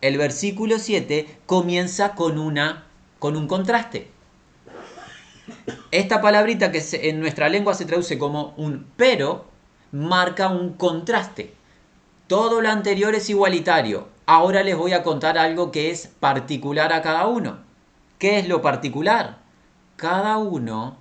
el 0.03 0.17
versículo 0.17 0.79
7 0.79 1.39
comienza 1.45 2.13
con, 2.13 2.37
una, 2.37 2.83
con 3.19 3.37
un 3.37 3.47
contraste. 3.47 4.11
Esta 5.91 6.19
palabrita 6.19 6.73
que 6.73 6.83
en 6.91 7.21
nuestra 7.21 7.47
lengua 7.47 7.73
se 7.73 7.85
traduce 7.85 8.17
como 8.17 8.53
un 8.57 8.85
pero, 8.97 9.45
marca 9.93 10.49
un 10.49 10.73
contraste. 10.73 11.53
Todo 12.27 12.59
lo 12.59 12.67
anterior 12.69 13.15
es 13.15 13.29
igualitario. 13.29 14.09
Ahora 14.25 14.61
les 14.63 14.75
voy 14.75 14.91
a 14.91 15.03
contar 15.03 15.37
algo 15.37 15.71
que 15.71 15.89
es 15.89 16.07
particular 16.07 16.91
a 16.91 17.01
cada 17.01 17.27
uno. 17.27 17.59
¿Qué 18.19 18.39
es 18.39 18.49
lo 18.49 18.61
particular? 18.61 19.37
Cada 19.95 20.37
uno 20.37 20.97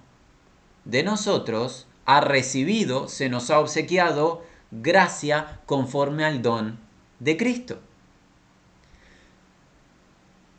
de 0.85 1.02
nosotros 1.02 1.88
ha 2.06 2.21
recibido, 2.21 3.09
se 3.09 3.28
nos 3.28 3.50
ha 3.50 3.59
obsequiado 3.59 4.44
gracia 4.71 5.59
conforme 5.66 6.25
al 6.25 6.40
don 6.40 6.78
de 7.18 7.37
Cristo 7.37 7.80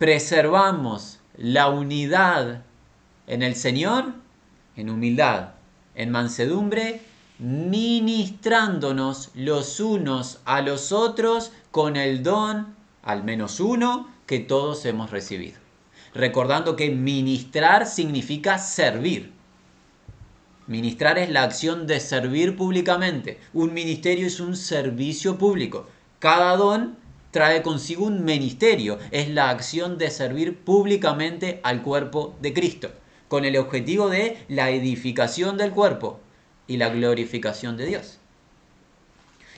preservamos 0.03 1.22
la 1.38 1.69
unidad 1.69 2.63
en 3.25 3.41
el 3.41 3.55
Señor, 3.55 4.13
en 4.75 4.89
humildad, 4.89 5.51
en 5.95 6.12
mansedumbre, 6.12 7.00
ministrándonos 7.39 9.31
los 9.33 9.79
unos 9.79 10.41
a 10.43 10.60
los 10.60 10.91
otros 10.91 11.53
con 11.72 11.95
el 11.95 12.22
don, 12.22 12.75
al 13.01 13.24
menos 13.24 13.62
uno, 13.62 14.10
que 14.25 14.39
todos 14.39 14.83
hemos 14.83 15.10
recibido. 15.10 15.57
Recordando 16.13 16.75
que 16.75 16.89
ministrar 16.89 17.86
significa 17.86 18.57
servir. 18.57 19.31
Ministrar 20.67 21.17
es 21.17 21.29
la 21.29 21.43
acción 21.43 21.88
de 21.88 22.01
servir 22.01 22.57
públicamente. 22.57 23.39
Un 23.53 23.74
ministerio 23.74 24.27
es 24.27 24.41
un 24.41 24.57
servicio 24.57 25.38
público. 25.38 25.88
Cada 26.19 26.57
don 26.57 27.01
trae 27.34 27.63
consigo 27.63 28.06
un 28.06 28.24
ministerio, 28.24 29.00
es 29.10 29.28
la 29.28 29.50
acción 29.50 29.98
de 29.98 30.12
servir 30.12 30.60
públicamente 30.60 31.60
al 31.63 31.82
cuerpo 31.82 32.36
de 32.42 32.54
Cristo, 32.54 32.92
con 33.28 33.44
el 33.44 33.58
objetivo 33.58 34.08
de 34.08 34.38
la 34.50 34.70
edificación 34.70 35.58
del 35.58 35.72
cuerpo 35.72 36.20
y 36.68 36.78
la 36.78 36.90
glorificación 36.90 37.75
de 37.75 37.88
Dios. 37.88 38.20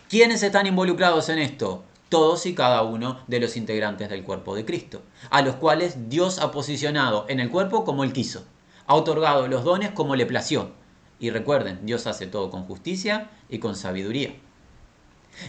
¿Quiénes 0.08 0.42
están 0.42 0.68
involucrados 0.68 1.28
en 1.28 1.38
esto? 1.38 1.84
Todos 2.08 2.46
y 2.46 2.56
cada 2.56 2.82
uno 2.84 3.20
de 3.28 3.42
los 3.42 3.58
integrantes 3.58 4.08
del 4.08 4.24
cuerpo 4.24 4.56
de 4.56 4.64
Cristo, 4.64 5.02
a 5.30 5.42
los 5.42 5.56
cuales 5.56 6.10
Dios 6.10 6.40
ha 6.40 6.52
posicionado 6.52 7.26
en 7.28 7.42
el 7.42 7.50
cuerpo 7.50 7.84
como 7.84 8.06
Él 8.06 8.14
quiso, 8.14 8.46
ha 8.88 8.96
otorgado 8.96 9.50
los 9.50 9.66
dones 9.66 9.92
como 9.92 10.16
le 10.16 10.26
plació. 10.26 10.72
Y 11.20 11.30
recuerden, 11.30 11.86
Dios 11.86 12.08
hace 12.08 12.26
todo 12.26 12.50
con 12.50 12.64
justicia 12.64 13.32
y 13.50 13.60
con 13.60 13.76
sabiduría. 13.76 14.34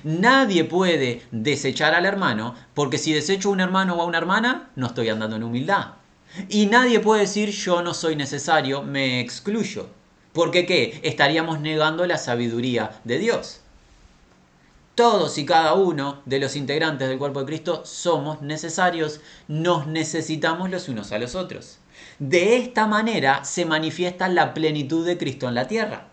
Nadie 0.04 0.64
puede 0.64 1.22
desechar 1.30 1.94
al 1.94 2.06
hermano, 2.06 2.54
porque 2.74 2.98
si 2.98 3.12
desecho 3.12 3.48
a 3.48 3.52
un 3.52 3.60
hermano 3.60 3.94
o 3.94 4.02
a 4.02 4.06
una 4.06 4.18
hermana, 4.18 4.70
no 4.76 4.86
estoy 4.88 5.08
andando 5.08 5.36
en 5.36 5.44
humildad. 5.44 5.94
Y 6.48 6.66
nadie 6.66 7.00
puede 7.00 7.22
decir 7.22 7.50
yo 7.50 7.82
no 7.82 7.94
soy 7.94 8.16
necesario, 8.16 8.82
me 8.82 9.20
excluyo. 9.20 9.88
Porque 10.32 10.66
qué? 10.66 11.00
Estaríamos 11.02 11.60
negando 11.60 12.06
la 12.06 12.18
sabiduría 12.18 13.00
de 13.04 13.18
Dios. 13.18 13.60
Todos 14.94 15.38
y 15.38 15.44
cada 15.44 15.74
uno 15.74 16.22
de 16.24 16.40
los 16.40 16.56
integrantes 16.56 17.08
del 17.08 17.18
cuerpo 17.18 17.40
de 17.40 17.46
Cristo 17.46 17.82
somos 17.84 18.42
necesarios, 18.42 19.20
nos 19.46 19.86
necesitamos 19.86 20.70
los 20.70 20.88
unos 20.88 21.12
a 21.12 21.18
los 21.18 21.34
otros. 21.34 21.78
De 22.18 22.56
esta 22.56 22.86
manera 22.86 23.44
se 23.44 23.66
manifiesta 23.66 24.28
la 24.28 24.52
plenitud 24.54 25.06
de 25.06 25.18
Cristo 25.18 25.48
en 25.48 25.54
la 25.54 25.68
tierra 25.68 26.08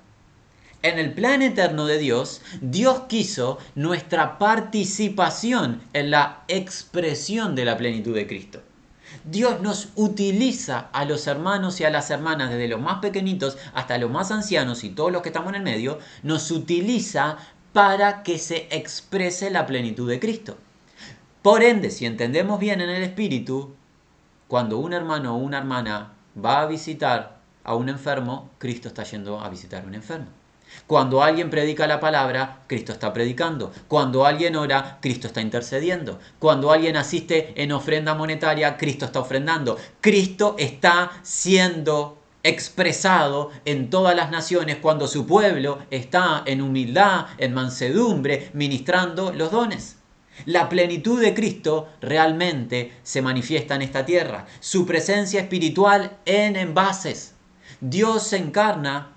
en 0.83 0.99
el 0.99 1.13
plan 1.13 1.41
eterno 1.41 1.85
de 1.85 1.97
Dios, 1.97 2.41
Dios 2.61 3.03
quiso 3.07 3.57
nuestra 3.73 4.37
participación 4.37 5.81
en 5.93 6.11
la 6.11 6.43
expresión 6.49 7.55
de 7.55 7.65
la 7.65 7.77
plenitud 7.77 8.13
de 8.13 8.27
Cristo. 8.27 8.61
Dios 9.23 9.61
nos 9.61 9.89
utiliza 9.95 10.89
a 10.91 11.05
los 11.05 11.25
hermanos 11.27 11.79
y 11.79 11.85
a 11.85 11.89
las 11.89 12.09
hermanas, 12.09 12.49
desde 12.49 12.67
los 12.67 12.81
más 12.81 12.99
pequeñitos 12.99 13.57
hasta 13.73 13.97
los 13.97 14.11
más 14.11 14.31
ancianos 14.31 14.83
y 14.83 14.89
todos 14.89 15.11
los 15.11 15.21
que 15.21 15.29
estamos 15.29 15.49
en 15.49 15.55
el 15.55 15.63
medio, 15.63 15.99
nos 16.21 16.51
utiliza 16.51 17.37
para 17.71 18.21
que 18.23 18.37
se 18.37 18.67
exprese 18.69 19.49
la 19.51 19.65
plenitud 19.65 20.09
de 20.09 20.19
Cristo. 20.19 20.57
Por 21.41 21.63
ende, 21.63 21.91
si 21.91 22.05
entendemos 22.05 22.59
bien 22.59 22.81
en 22.81 22.89
el 22.89 23.03
Espíritu, 23.03 23.73
cuando 24.49 24.79
un 24.79 24.91
hermano 24.91 25.35
o 25.35 25.37
una 25.37 25.59
hermana 25.59 26.13
va 26.43 26.61
a 26.61 26.65
visitar 26.65 27.37
a 27.63 27.75
un 27.75 27.87
enfermo, 27.87 28.49
Cristo 28.57 28.89
está 28.89 29.03
yendo 29.03 29.39
a 29.39 29.49
visitar 29.49 29.83
a 29.83 29.87
un 29.87 29.95
enfermo. 29.95 30.42
Cuando 30.87 31.23
alguien 31.23 31.49
predica 31.49 31.87
la 31.87 31.99
palabra, 31.99 32.63
Cristo 32.67 32.91
está 32.91 33.13
predicando. 33.13 33.71
Cuando 33.87 34.25
alguien 34.25 34.55
ora, 34.55 34.97
Cristo 35.01 35.27
está 35.27 35.41
intercediendo. 35.41 36.19
Cuando 36.39 36.71
alguien 36.71 36.97
asiste 36.97 37.53
en 37.61 37.71
ofrenda 37.71 38.13
monetaria, 38.15 38.77
Cristo 38.77 39.05
está 39.05 39.19
ofrendando. 39.19 39.77
Cristo 40.01 40.55
está 40.59 41.11
siendo 41.23 42.19
expresado 42.43 43.51
en 43.63 43.89
todas 43.89 44.15
las 44.15 44.29
naciones 44.29 44.77
cuando 44.81 45.07
su 45.07 45.25
pueblo 45.25 45.79
está 45.89 46.43
en 46.45 46.61
humildad, 46.61 47.27
en 47.37 47.53
mansedumbre, 47.53 48.49
ministrando 48.53 49.31
los 49.31 49.51
dones. 49.51 49.97
La 50.45 50.67
plenitud 50.67 51.21
de 51.21 51.33
Cristo 51.33 51.87
realmente 52.01 52.91
se 53.03 53.21
manifiesta 53.21 53.75
en 53.75 53.83
esta 53.83 54.05
tierra. 54.05 54.47
Su 54.59 54.85
presencia 54.85 55.39
espiritual 55.39 56.17
en 56.25 56.55
envases. 56.55 57.35
Dios 57.79 58.23
se 58.23 58.37
encarna 58.37 59.13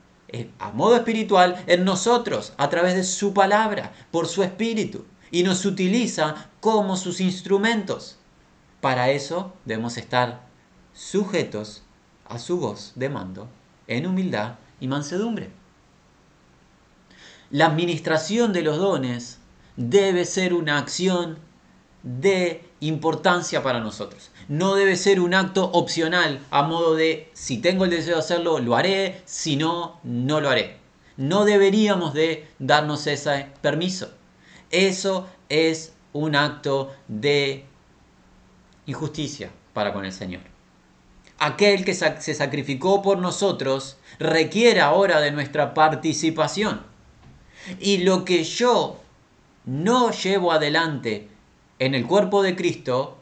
a 0.58 0.70
modo 0.70 0.96
espiritual 0.96 1.62
en 1.66 1.84
nosotros 1.84 2.52
a 2.56 2.68
través 2.68 2.94
de 2.94 3.04
su 3.04 3.32
palabra, 3.32 3.92
por 4.10 4.26
su 4.26 4.42
espíritu, 4.42 5.04
y 5.30 5.42
nos 5.42 5.64
utiliza 5.64 6.50
como 6.60 6.96
sus 6.96 7.20
instrumentos. 7.20 8.16
Para 8.80 9.10
eso 9.10 9.54
debemos 9.64 9.96
estar 9.96 10.42
sujetos 10.92 11.82
a 12.28 12.38
su 12.38 12.58
voz 12.58 12.92
de 12.94 13.08
mando 13.08 13.48
en 13.86 14.06
humildad 14.06 14.56
y 14.80 14.88
mansedumbre. 14.88 15.50
La 17.50 17.66
administración 17.66 18.52
de 18.52 18.62
los 18.62 18.78
dones 18.78 19.38
debe 19.76 20.24
ser 20.24 20.54
una 20.54 20.78
acción 20.78 21.38
de 22.02 22.65
importancia 22.80 23.62
para 23.62 23.80
nosotros. 23.80 24.30
No 24.48 24.74
debe 24.74 24.96
ser 24.96 25.20
un 25.20 25.34
acto 25.34 25.70
opcional 25.72 26.40
a 26.50 26.62
modo 26.62 26.94
de 26.94 27.30
si 27.32 27.58
tengo 27.58 27.84
el 27.84 27.90
deseo 27.90 28.14
de 28.14 28.20
hacerlo, 28.20 28.58
lo 28.58 28.76
haré, 28.76 29.22
si 29.24 29.56
no, 29.56 30.00
no 30.02 30.40
lo 30.40 30.50
haré. 30.50 30.76
No 31.16 31.44
deberíamos 31.44 32.12
de 32.12 32.46
darnos 32.58 33.06
ese 33.06 33.48
permiso. 33.62 34.10
Eso 34.70 35.26
es 35.48 35.94
un 36.12 36.36
acto 36.36 36.92
de 37.08 37.64
injusticia 38.86 39.50
para 39.72 39.92
con 39.92 40.04
el 40.04 40.12
Señor. 40.12 40.42
Aquel 41.38 41.84
que 41.84 41.94
se 41.94 42.34
sacrificó 42.34 43.02
por 43.02 43.18
nosotros 43.18 43.98
requiere 44.18 44.80
ahora 44.80 45.20
de 45.20 45.32
nuestra 45.32 45.74
participación. 45.74 46.82
Y 47.80 47.98
lo 47.98 48.24
que 48.24 48.44
yo 48.44 49.00
no 49.64 50.12
llevo 50.12 50.52
adelante 50.52 51.28
en 51.78 51.94
el 51.94 52.06
cuerpo 52.06 52.42
de 52.42 52.56
Cristo 52.56 53.16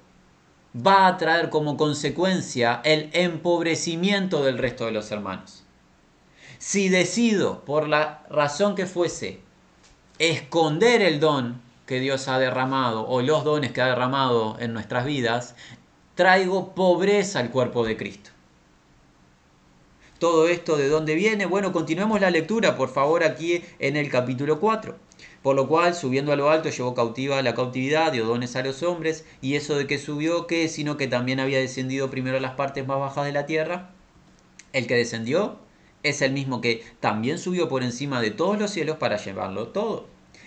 va 0.75 1.07
a 1.07 1.17
traer 1.19 1.51
como 1.51 1.77
consecuencia 1.77 2.81
el 2.85 3.11
empobrecimiento 3.13 4.43
del 4.45 4.59
resto 4.59 4.87
de 4.87 4.93
los 4.93 5.11
hermanos. 5.11 5.65
Si 6.59 6.89
decido, 6.89 7.65
por 7.65 7.89
la 7.89 8.25
razón 8.31 8.75
que 8.75 8.87
fuese, 8.87 9.41
esconder 10.19 11.03
el 11.03 11.21
don 11.21 11.61
que 11.87 12.01
Dios 12.01 12.29
ha 12.29 12.39
derramado 12.39 13.07
o 13.07 13.21
los 13.21 13.45
dones 13.45 13.73
que 13.73 13.83
ha 13.83 13.87
derramado 13.87 14.57
en 14.59 14.73
nuestras 14.73 15.05
vidas, 15.05 15.55
traigo 16.15 16.75
pobreza 16.75 17.41
al 17.41 17.51
cuerpo 17.51 17.85
de 17.85 17.97
Cristo. 17.97 18.31
Todo 20.19 20.49
esto 20.49 20.77
de 20.77 20.89
dónde 20.89 21.15
viene? 21.15 21.45
Bueno, 21.45 21.73
continuemos 21.73 22.21
la 22.21 22.31
lectura, 22.31 22.77
por 22.77 22.89
favor, 22.89 23.25
aquí 23.25 23.63
en 23.79 23.97
el 23.97 24.09
capítulo 24.09 24.59
4. 24.61 24.97
Por 25.45 25.57
lo 25.57 25.69
cual, 25.69 25.95
subiendo 25.95 26.33
a 26.33 26.37
lo 26.37 26.49
alto, 26.49 26.71
llevó 26.71 26.95
cautiva 26.95 27.43
la 27.43 27.55
cautividad, 27.55 28.13
dio 28.13 28.25
dones 28.25 28.57
a 28.57 28.63
los 28.63 28.83
hombres, 28.83 29.27
y 29.43 29.57
eso 29.57 29.77
de 29.77 29.87
que 29.87 29.99
subió, 29.99 30.47
¿qué? 30.47 30.69
Sino 30.69 30.97
que 30.97 31.07
también 31.07 31.39
había 31.39 31.59
descendido 31.59 32.09
primero 32.09 32.39
a 32.39 32.41
las 32.41 32.55
partes 32.55 32.87
más 32.87 32.99
bajas 32.99 33.27
de 33.27 33.33
la 33.33 33.45
tierra. 33.45 33.91
El 34.73 34.87
que 34.87 34.97
descendió 34.97 35.59
es 36.03 36.23
el 36.23 36.33
mismo 36.33 36.63
que 36.63 36.83
también 36.99 37.37
subió 37.37 37.69
por 37.69 37.83
encima 37.83 38.23
de 38.23 38.31
todos 38.31 38.59
los 38.59 38.71
cielos 38.71 38.97
para 38.97 39.19
llevarlo 39.19 39.69
todo. 39.69 40.07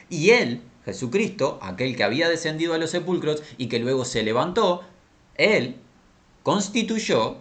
Y 0.10 0.32
él, 0.32 0.64
Jesucristo, 0.84 1.60
aquel 1.62 1.96
que 1.96 2.04
había 2.04 2.28
descendido 2.28 2.74
a 2.74 2.80
los 2.80 2.90
sepulcros 2.90 3.44
y 3.60 3.68
que 3.68 3.78
luego 3.78 4.04
se 4.04 4.24
levantó, 4.24 4.82
él 5.36 5.76
constituyó, 6.42 7.38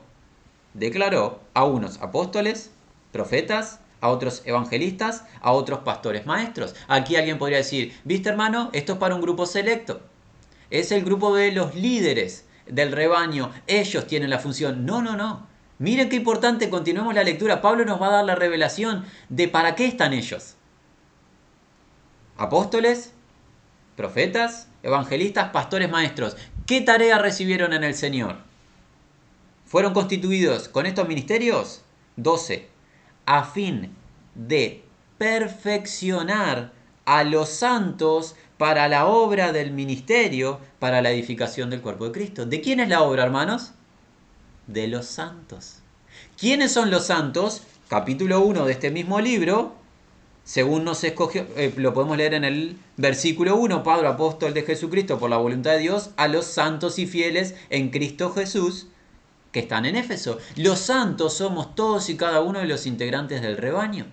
declaró 0.74 1.40
a 1.54 1.64
unos 1.64 2.02
apóstoles, 2.02 2.70
profetas, 3.12 3.80
a 4.00 4.08
otros 4.08 4.42
evangelistas, 4.44 5.24
a 5.40 5.52
otros 5.52 5.80
pastores 5.80 6.26
maestros. 6.26 6.74
Aquí 6.88 7.16
alguien 7.16 7.38
podría 7.38 7.58
decir, 7.58 7.98
viste 8.04 8.28
hermano, 8.28 8.70
esto 8.72 8.94
es 8.94 8.98
para 8.98 9.14
un 9.14 9.20
grupo 9.20 9.46
selecto. 9.46 10.00
Es 10.70 10.92
el 10.92 11.04
grupo 11.04 11.34
de 11.34 11.52
los 11.52 11.74
líderes 11.74 12.44
del 12.66 12.92
rebaño. 12.92 13.52
Ellos 13.66 14.06
tienen 14.06 14.30
la 14.30 14.38
función. 14.38 14.84
No, 14.84 15.02
no, 15.02 15.16
no. 15.16 15.46
Miren 15.78 16.08
qué 16.08 16.16
importante, 16.16 16.70
continuemos 16.70 17.14
la 17.14 17.22
lectura. 17.22 17.60
Pablo 17.60 17.84
nos 17.84 18.00
va 18.00 18.08
a 18.08 18.12
dar 18.12 18.24
la 18.24 18.34
revelación 18.34 19.04
de 19.28 19.48
para 19.48 19.74
qué 19.74 19.86
están 19.86 20.12
ellos. 20.12 20.54
Apóstoles, 22.38 23.12
profetas, 23.94 24.68
evangelistas, 24.82 25.50
pastores 25.50 25.90
maestros. 25.90 26.36
¿Qué 26.66 26.80
tarea 26.80 27.18
recibieron 27.18 27.72
en 27.72 27.84
el 27.84 27.94
Señor? 27.94 28.36
¿Fueron 29.66 29.92
constituidos 29.92 30.68
con 30.68 30.86
estos 30.86 31.08
ministerios? 31.08 31.82
12 32.16 32.75
a 33.26 33.44
fin 33.44 33.94
de 34.34 34.84
perfeccionar 35.18 36.72
a 37.04 37.24
los 37.24 37.48
santos 37.48 38.36
para 38.58 38.88
la 38.88 39.06
obra 39.06 39.52
del 39.52 39.72
ministerio, 39.72 40.60
para 40.78 41.02
la 41.02 41.10
edificación 41.10 41.70
del 41.70 41.82
cuerpo 41.82 42.06
de 42.06 42.12
Cristo. 42.12 42.46
¿De 42.46 42.60
quién 42.60 42.80
es 42.80 42.88
la 42.88 43.02
obra, 43.02 43.24
hermanos? 43.24 43.72
De 44.66 44.88
los 44.88 45.06
santos. 45.06 45.80
¿Quiénes 46.38 46.72
son 46.72 46.90
los 46.90 47.06
santos? 47.06 47.62
Capítulo 47.88 48.40
1 48.40 48.64
de 48.64 48.72
este 48.72 48.90
mismo 48.90 49.20
libro, 49.20 49.74
según 50.46 50.84
nos 50.84 51.02
escogió, 51.04 51.46
eh, 51.56 51.72
lo 51.76 51.92
podemos 51.92 52.16
leer 52.16 52.34
en 52.34 52.44
el 52.44 52.78
versículo 52.96 53.56
1, 53.56 53.82
Padre 53.82 54.06
apóstol 54.06 54.54
de 54.54 54.62
Jesucristo 54.62 55.18
por 55.18 55.28
la 55.28 55.36
voluntad 55.36 55.72
de 55.72 55.80
Dios, 55.80 56.10
a 56.16 56.28
los 56.28 56.46
santos 56.46 56.98
y 56.98 57.06
fieles 57.06 57.54
en 57.68 57.90
Cristo 57.90 58.32
Jesús, 58.32 58.86
que 59.56 59.60
están 59.60 59.86
en 59.86 59.96
Éfeso. 59.96 60.36
Los 60.56 60.80
santos 60.80 61.32
somos 61.32 61.74
todos 61.74 62.10
y 62.10 62.16
cada 62.18 62.42
uno 62.42 62.58
de 62.58 62.66
los 62.66 62.84
integrantes 62.84 63.40
del 63.40 63.56
rebaño. 63.56 64.04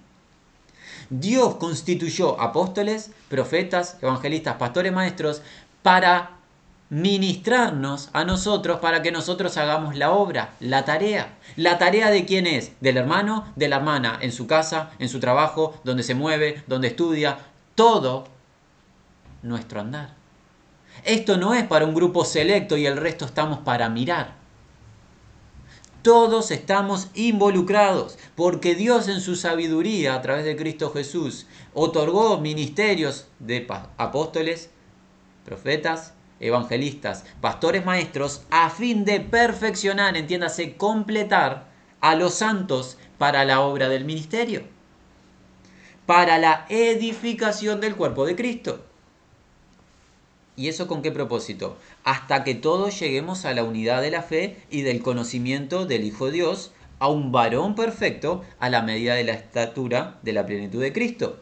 Dios 1.09 1.55
constituyó 1.55 2.39
apóstoles, 2.39 3.11
profetas, 3.27 3.97
evangelistas, 4.01 4.55
pastores, 4.55 4.93
maestros 4.93 5.41
para 5.81 6.37
ministrarnos 6.89 8.09
a 8.13 8.23
nosotros 8.23 8.79
para 8.79 9.01
que 9.01 9.11
nosotros 9.11 9.57
hagamos 9.57 9.97
la 9.97 10.11
obra, 10.11 10.53
la 10.61 10.85
tarea. 10.85 11.33
¿La 11.57 11.77
tarea 11.77 12.09
de 12.09 12.23
quién 12.23 12.47
es? 12.47 12.71
Del 12.79 12.95
hermano, 12.95 13.51
de 13.57 13.67
la 13.67 13.75
hermana, 13.75 14.19
en 14.21 14.31
su 14.31 14.47
casa, 14.47 14.91
en 14.97 15.09
su 15.09 15.19
trabajo, 15.19 15.77
donde 15.83 16.03
se 16.03 16.15
mueve, 16.15 16.63
donde 16.67 16.87
estudia, 16.87 17.37
todo 17.75 18.29
nuestro 19.41 19.81
andar. 19.81 20.11
Esto 21.03 21.35
no 21.35 21.53
es 21.53 21.65
para 21.65 21.83
un 21.83 21.93
grupo 21.93 22.23
selecto 22.23 22.77
y 22.77 22.85
el 22.85 22.95
resto 22.95 23.25
estamos 23.25 23.59
para 23.59 23.89
mirar. 23.89 24.42
Todos 26.03 26.51
estamos 26.51 27.07
involucrados 27.13 28.17
porque 28.35 28.75
Dios 28.75 29.07
en 29.07 29.21
su 29.21 29.37
sabiduría 29.37 30.15
a 30.15 30.21
través 30.21 30.43
de 30.43 30.57
Cristo 30.57 30.91
Jesús 30.91 31.47
otorgó 31.73 32.41
ministerios 32.41 33.27
de 33.39 33.65
apóstoles, 33.95 34.69
profetas, 35.45 36.13
evangelistas, 36.41 37.23
pastores 37.39 37.85
maestros 37.85 38.41
a 38.49 38.69
fin 38.69 39.05
de 39.05 39.21
perfeccionar, 39.21 40.17
entiéndase, 40.17 40.75
completar 40.75 41.69
a 42.01 42.15
los 42.15 42.33
santos 42.33 42.97
para 43.17 43.45
la 43.45 43.61
obra 43.61 43.87
del 43.87 44.03
ministerio, 44.03 44.63
para 46.05 46.37
la 46.37 46.65
edificación 46.67 47.79
del 47.79 47.95
cuerpo 47.95 48.25
de 48.25 48.35
Cristo. 48.35 48.83
¿Y 50.55 50.67
eso 50.67 50.87
con 50.87 51.01
qué 51.01 51.11
propósito? 51.11 51.77
Hasta 52.03 52.43
que 52.43 52.53
todos 52.53 52.99
lleguemos 52.99 53.45
a 53.45 53.53
la 53.53 53.63
unidad 53.63 54.01
de 54.01 54.11
la 54.11 54.21
fe 54.21 54.57
y 54.69 54.81
del 54.81 55.01
conocimiento 55.01 55.85
del 55.85 56.03
Hijo 56.03 56.27
de 56.27 56.33
Dios, 56.33 56.71
a 56.99 57.07
un 57.07 57.31
varón 57.31 57.75
perfecto 57.75 58.43
a 58.59 58.69
la 58.69 58.83
medida 58.83 59.15
de 59.15 59.23
la 59.23 59.33
estatura 59.33 60.19
de 60.21 60.31
la 60.31 60.45
plenitud 60.45 60.79
de 60.79 60.93
Cristo. 60.93 61.39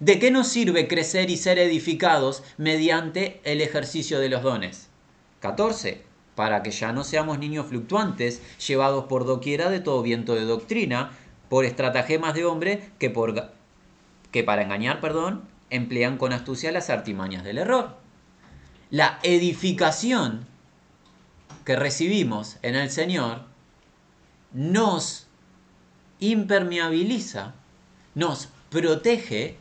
¿De 0.00 0.18
qué 0.18 0.30
nos 0.30 0.48
sirve 0.48 0.88
crecer 0.88 1.30
y 1.30 1.36
ser 1.36 1.58
edificados 1.58 2.42
mediante 2.58 3.40
el 3.44 3.60
ejercicio 3.60 4.18
de 4.18 4.28
los 4.28 4.42
dones? 4.42 4.88
14. 5.40 6.02
Para 6.34 6.62
que 6.62 6.72
ya 6.72 6.92
no 6.92 7.04
seamos 7.04 7.38
niños 7.38 7.66
fluctuantes, 7.66 8.42
llevados 8.66 9.04
por 9.04 9.24
doquiera 9.24 9.70
de 9.70 9.80
todo 9.80 10.02
viento 10.02 10.34
de 10.34 10.44
doctrina, 10.44 11.12
por 11.48 11.64
estratagemas 11.64 12.34
de 12.34 12.44
hombre 12.44 12.90
que, 12.98 13.08
por, 13.08 13.50
que 14.32 14.42
para 14.42 14.62
engañar, 14.62 15.00
perdón, 15.00 15.42
emplean 15.70 16.18
con 16.18 16.32
astucia 16.32 16.72
las 16.72 16.90
artimañas 16.90 17.44
del 17.44 17.58
error 17.58 18.05
la 18.90 19.18
edificación 19.22 20.46
que 21.64 21.76
recibimos 21.76 22.56
en 22.62 22.76
el 22.76 22.90
Señor 22.90 23.42
nos 24.52 25.26
impermeabiliza, 26.20 27.54
nos 28.14 28.48
protege 28.70 29.58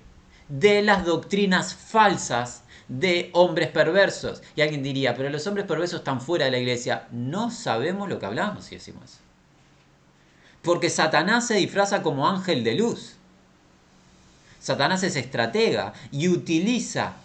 de 0.47 0.81
las 0.81 1.05
doctrinas 1.05 1.73
falsas 1.73 2.63
de 2.87 3.31
hombres 3.33 3.69
perversos. 3.69 4.41
Y 4.55 4.61
alguien 4.61 4.83
diría, 4.83 5.15
pero 5.15 5.29
los 5.29 5.45
hombres 5.47 5.65
perversos 5.65 5.99
están 5.99 6.21
fuera 6.21 6.45
de 6.45 6.51
la 6.51 6.59
iglesia. 6.59 7.07
No 7.11 7.49
sabemos 7.49 8.07
lo 8.07 8.19
que 8.19 8.25
hablamos 8.25 8.65
si 8.65 8.75
decimos. 8.75 9.19
Porque 10.61 10.89
Satanás 10.89 11.47
se 11.47 11.55
disfraza 11.55 12.01
como 12.01 12.27
ángel 12.27 12.63
de 12.63 12.75
luz. 12.75 13.15
Satanás 14.59 15.03
es 15.03 15.15
estratega 15.15 15.93
y 16.11 16.27
utiliza 16.27 17.17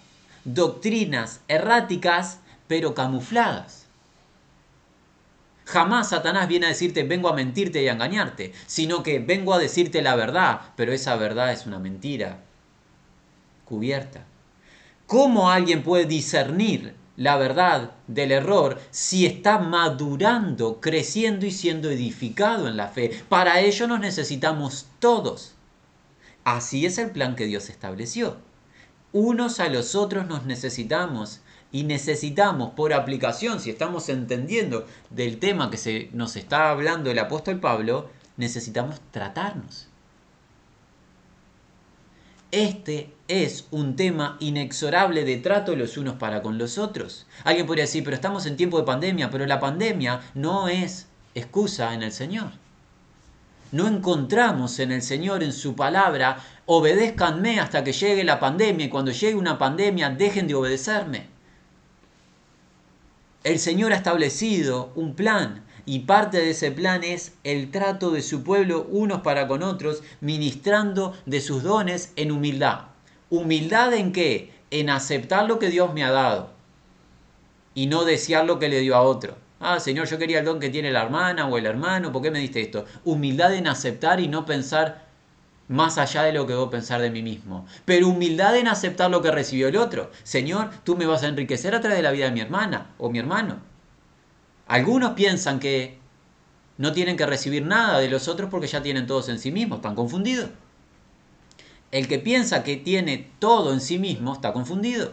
doctrinas 0.44 1.40
erráticas 1.48 2.40
pero 2.66 2.94
camufladas. 2.94 3.86
Jamás 5.64 6.08
Satanás 6.08 6.48
viene 6.48 6.66
a 6.66 6.70
decirte 6.70 7.04
vengo 7.04 7.28
a 7.28 7.34
mentirte 7.34 7.82
y 7.82 7.88
a 7.88 7.92
engañarte, 7.92 8.52
sino 8.66 9.02
que 9.02 9.18
vengo 9.18 9.54
a 9.54 9.58
decirte 9.58 10.02
la 10.02 10.16
verdad, 10.16 10.60
pero 10.76 10.92
esa 10.92 11.14
verdad 11.16 11.52
es 11.52 11.66
una 11.66 11.78
mentira 11.78 12.40
cubierta. 13.64 14.24
¿Cómo 15.06 15.50
alguien 15.50 15.82
puede 15.82 16.06
discernir 16.06 16.94
la 17.16 17.36
verdad 17.36 17.92
del 18.06 18.32
error 18.32 18.80
si 18.90 19.26
está 19.26 19.58
madurando, 19.58 20.80
creciendo 20.80 21.46
y 21.46 21.50
siendo 21.52 21.90
edificado 21.90 22.66
en 22.66 22.76
la 22.76 22.88
fe? 22.88 23.22
Para 23.28 23.60
ello 23.60 23.86
nos 23.86 24.00
necesitamos 24.00 24.86
todos. 24.98 25.54
Así 26.42 26.86
es 26.86 26.98
el 26.98 27.10
plan 27.10 27.36
que 27.36 27.46
Dios 27.46 27.68
estableció 27.68 28.38
unos 29.12 29.60
a 29.60 29.68
los 29.68 29.94
otros 29.94 30.26
nos 30.26 30.44
necesitamos 30.46 31.40
y 31.72 31.84
necesitamos 31.84 32.70
por 32.70 32.92
aplicación, 32.92 33.60
si 33.60 33.70
estamos 33.70 34.08
entendiendo 34.08 34.86
del 35.10 35.38
tema 35.38 35.70
que 35.70 35.76
se, 35.76 36.10
nos 36.12 36.36
está 36.36 36.70
hablando 36.70 37.10
el 37.10 37.18
apóstol 37.18 37.60
Pablo, 37.60 38.10
necesitamos 38.36 39.00
tratarnos. 39.10 39.86
Este 42.50 43.12
es 43.28 43.68
un 43.70 43.94
tema 43.94 44.36
inexorable 44.40 45.24
de 45.24 45.36
trato 45.36 45.76
los 45.76 45.96
unos 45.96 46.16
para 46.16 46.42
con 46.42 46.58
los 46.58 46.78
otros. 46.78 47.26
Alguien 47.44 47.66
podría 47.66 47.84
decir, 47.84 48.02
pero 48.02 48.16
estamos 48.16 48.46
en 48.46 48.56
tiempo 48.56 48.78
de 48.78 48.84
pandemia, 48.84 49.30
pero 49.30 49.46
la 49.46 49.60
pandemia 49.60 50.20
no 50.34 50.68
es 50.68 51.06
excusa 51.36 51.94
en 51.94 52.02
el 52.02 52.10
Señor. 52.10 52.50
No 53.70 53.86
encontramos 53.86 54.80
en 54.80 54.90
el 54.90 55.00
Señor, 55.00 55.44
en 55.44 55.52
su 55.52 55.76
palabra, 55.76 56.42
obedézcanme 56.72 57.58
hasta 57.58 57.82
que 57.82 57.92
llegue 57.92 58.22
la 58.22 58.38
pandemia 58.38 58.86
y 58.86 58.88
cuando 58.88 59.10
llegue 59.10 59.34
una 59.34 59.58
pandemia 59.58 60.08
dejen 60.10 60.46
de 60.46 60.54
obedecerme. 60.54 61.26
El 63.42 63.58
Señor 63.58 63.92
ha 63.92 63.96
establecido 63.96 64.92
un 64.94 65.16
plan 65.16 65.64
y 65.84 66.00
parte 66.00 66.36
de 66.38 66.50
ese 66.50 66.70
plan 66.70 67.02
es 67.02 67.32
el 67.42 67.72
trato 67.72 68.12
de 68.12 68.22
su 68.22 68.44
pueblo 68.44 68.86
unos 68.88 69.22
para 69.22 69.48
con 69.48 69.64
otros, 69.64 70.04
ministrando 70.20 71.12
de 71.26 71.40
sus 71.40 71.64
dones 71.64 72.12
en 72.14 72.30
humildad. 72.30 72.82
¿Humildad 73.30 73.92
en 73.94 74.12
qué? 74.12 74.52
En 74.70 74.90
aceptar 74.90 75.48
lo 75.48 75.58
que 75.58 75.70
Dios 75.70 75.92
me 75.92 76.04
ha 76.04 76.12
dado 76.12 76.50
y 77.74 77.88
no 77.88 78.04
desear 78.04 78.44
lo 78.44 78.60
que 78.60 78.68
le 78.68 78.78
dio 78.78 78.94
a 78.94 79.02
otro. 79.02 79.34
Ah, 79.58 79.80
Señor, 79.80 80.06
yo 80.06 80.18
quería 80.18 80.38
el 80.38 80.44
don 80.44 80.60
que 80.60 80.70
tiene 80.70 80.92
la 80.92 81.02
hermana 81.02 81.48
o 81.48 81.58
el 81.58 81.66
hermano, 81.66 82.12
¿por 82.12 82.22
qué 82.22 82.30
me 82.30 82.38
diste 82.38 82.60
esto? 82.60 82.84
Humildad 83.04 83.54
en 83.54 83.66
aceptar 83.66 84.20
y 84.20 84.28
no 84.28 84.46
pensar 84.46 85.09
más 85.70 85.98
allá 85.98 86.24
de 86.24 86.32
lo 86.32 86.48
que 86.48 86.52
debo 86.52 86.68
pensar 86.68 87.00
de 87.00 87.12
mí 87.12 87.22
mismo. 87.22 87.64
Pero 87.84 88.08
humildad 88.08 88.56
en 88.56 88.66
aceptar 88.66 89.08
lo 89.08 89.22
que 89.22 89.30
recibió 89.30 89.68
el 89.68 89.76
otro. 89.76 90.10
Señor, 90.24 90.70
tú 90.82 90.96
me 90.96 91.06
vas 91.06 91.22
a 91.22 91.28
enriquecer 91.28 91.76
a 91.76 91.80
través 91.80 91.96
de 91.96 92.02
la 92.02 92.10
vida 92.10 92.24
de 92.24 92.32
mi 92.32 92.40
hermana 92.40 92.88
o 92.98 93.08
mi 93.08 93.20
hermano. 93.20 93.60
Algunos 94.66 95.12
piensan 95.12 95.60
que 95.60 95.96
no 96.76 96.92
tienen 96.92 97.16
que 97.16 97.24
recibir 97.24 97.64
nada 97.64 98.00
de 98.00 98.10
los 98.10 98.26
otros 98.26 98.50
porque 98.50 98.66
ya 98.66 98.82
tienen 98.82 99.06
todos 99.06 99.28
en 99.28 99.38
sí 99.38 99.52
mismos, 99.52 99.76
están 99.78 99.94
confundidos. 99.94 100.50
El 101.92 102.08
que 102.08 102.18
piensa 102.18 102.64
que 102.64 102.76
tiene 102.76 103.30
todo 103.38 103.72
en 103.72 103.80
sí 103.80 104.00
mismo 104.00 104.32
está 104.32 104.52
confundido. 104.52 105.12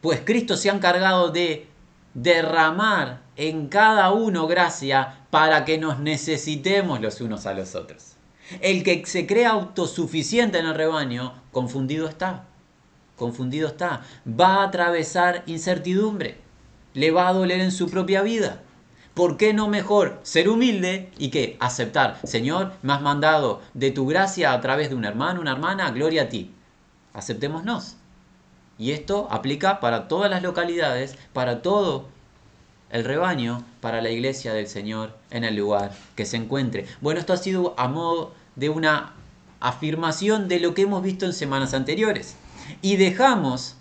Pues 0.00 0.22
Cristo 0.24 0.56
se 0.56 0.70
ha 0.70 0.74
encargado 0.74 1.30
de 1.30 1.68
derramar 2.14 3.20
en 3.36 3.68
cada 3.68 4.12
uno 4.12 4.46
gracia 4.46 5.26
para 5.28 5.66
que 5.66 5.76
nos 5.76 5.98
necesitemos 5.98 7.02
los 7.02 7.20
unos 7.20 7.44
a 7.44 7.52
los 7.52 7.74
otros. 7.74 8.17
El 8.60 8.82
que 8.82 9.04
se 9.06 9.26
cree 9.26 9.46
autosuficiente 9.46 10.58
en 10.58 10.66
el 10.66 10.74
rebaño, 10.74 11.34
confundido 11.52 12.08
está. 12.08 12.44
Confundido 13.16 13.68
está. 13.68 14.02
Va 14.28 14.56
a 14.56 14.64
atravesar 14.64 15.42
incertidumbre. 15.46 16.38
Le 16.94 17.10
va 17.10 17.28
a 17.28 17.32
doler 17.32 17.60
en 17.60 17.72
su 17.72 17.90
propia 17.90 18.22
vida. 18.22 18.62
¿Por 19.14 19.36
qué 19.36 19.52
no 19.52 19.68
mejor 19.68 20.20
ser 20.22 20.48
humilde 20.48 21.10
y 21.18 21.30
qué? 21.30 21.56
Aceptar. 21.60 22.20
Señor, 22.24 22.72
me 22.82 22.92
has 22.92 23.02
mandado 23.02 23.60
de 23.74 23.90
tu 23.90 24.06
gracia 24.06 24.52
a 24.52 24.60
través 24.60 24.90
de 24.90 24.94
un 24.94 25.04
hermano, 25.04 25.40
una 25.40 25.52
hermana, 25.52 25.90
gloria 25.90 26.22
a 26.22 26.28
ti. 26.28 26.54
Aceptémonos. 27.12 27.96
Y 28.78 28.92
esto 28.92 29.26
aplica 29.30 29.80
para 29.80 30.06
todas 30.06 30.30
las 30.30 30.44
localidades, 30.44 31.18
para 31.32 31.62
todo 31.62 32.06
el 32.90 33.04
rebaño, 33.04 33.64
para 33.80 34.00
la 34.00 34.10
iglesia 34.10 34.54
del 34.54 34.68
Señor 34.68 35.16
en 35.30 35.44
el 35.44 35.56
lugar 35.56 35.92
que 36.14 36.24
se 36.24 36.36
encuentre. 36.36 36.86
Bueno, 37.00 37.18
esto 37.18 37.32
ha 37.32 37.38
sido 37.38 37.74
a 37.76 37.88
modo 37.88 38.32
de 38.58 38.68
una 38.68 39.14
afirmación 39.60 40.48
de 40.48 40.60
lo 40.60 40.74
que 40.74 40.82
hemos 40.82 41.02
visto 41.02 41.26
en 41.26 41.32
semanas 41.32 41.74
anteriores. 41.74 42.36
Y 42.82 42.96
dejamos 42.96 43.76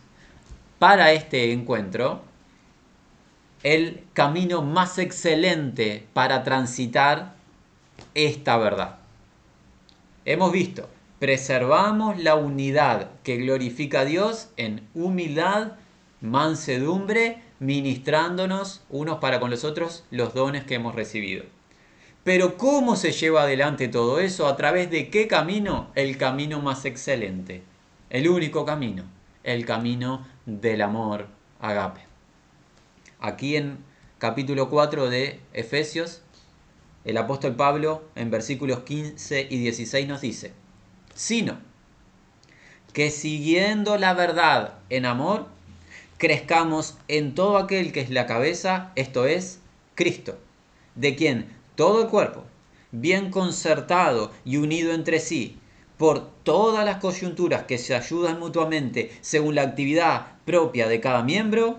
para 0.80 1.12
este 1.12 1.52
encuentro 1.52 2.22
el 3.63 4.04
camino 4.13 4.62
más 4.62 4.98
excelente 4.98 6.08
para 6.13 6.44
transitar 6.44 7.36
esta 8.13 8.58
verdad. 8.58 9.00
Hemos 10.26 10.52
visto 10.52 10.88
preservamos 11.20 12.20
la 12.20 12.36
unidad 12.36 13.10
que 13.24 13.38
glorifica 13.38 14.02
a 14.02 14.06
Dios 14.06 14.50
en 14.58 14.88
humildad, 14.94 15.74
mansedumbre, 16.22 17.42
ministrándonos 17.60 18.84
unos 18.90 19.18
para 19.18 19.40
con 19.40 19.50
los 19.50 19.63
otros 19.63 20.04
los 20.12 20.34
dones 20.34 20.63
que 20.63 20.76
hemos 20.76 20.94
recibido. 20.94 21.44
Pero 22.28 22.58
¿cómo 22.58 22.98
se 22.98 23.13
lleva 23.13 23.44
adelante 23.44 23.88
todo 23.88 24.20
eso? 24.20 24.48
¿A 24.48 24.58
través 24.58 24.92
de 24.92 25.10
qué 25.10 25.30
camino? 25.30 25.92
El 25.96 26.18
camino 26.18 26.62
más 26.62 26.84
excelente, 26.84 27.63
el 28.10 28.28
único 28.28 28.66
camino, 28.66 29.06
el 29.46 29.66
camino 29.66 30.28
del 30.46 30.82
amor 30.82 31.28
agape. 31.62 32.02
Aquí 33.22 33.56
en 33.56 33.78
capítulo 34.18 34.70
4 34.70 35.10
de 35.10 35.40
Efesios, 35.54 36.22
el 37.06 37.16
apóstol 37.16 37.56
Pablo 37.56 38.04
en 38.16 38.30
versículos 38.30 38.82
15 38.82 39.48
y 39.50 39.60
16 39.60 40.06
nos 40.06 40.20
dice, 40.20 40.52
sino 41.16 41.58
que 42.92 43.10
siguiendo 43.10 43.98
la 43.98 44.13
verdad 44.13 44.80
en 44.90 45.06
amor, 45.06 45.48
crezcamos 46.18 46.98
en 47.08 47.36
todo 47.36 47.58
aquel 47.58 47.94
que 47.94 48.02
es 48.02 48.10
la 48.10 48.26
cabeza, 48.26 48.92
esto 48.98 49.26
es, 49.26 49.62
Cristo, 49.96 50.38
de 50.96 51.16
quien 51.16 51.57
todo 51.78 52.02
el 52.02 52.08
cuerpo, 52.10 52.44
bien 52.92 53.32
concertado 53.32 54.32
y 54.44 54.58
unido 54.58 54.92
entre 54.92 55.20
sí, 55.20 55.58
por 55.96 56.30
todas 56.44 56.84
las 56.84 56.98
coyunturas 56.98 57.63
que 57.63 57.78
se 57.78 57.96
ayudan 57.96 58.40
mutuamente 58.40 59.12
según 59.22 59.56
la 59.56 59.62
actividad 59.62 60.28
propia 60.44 60.88
de 60.88 61.00
cada 61.00 61.24
miembro, 61.24 61.78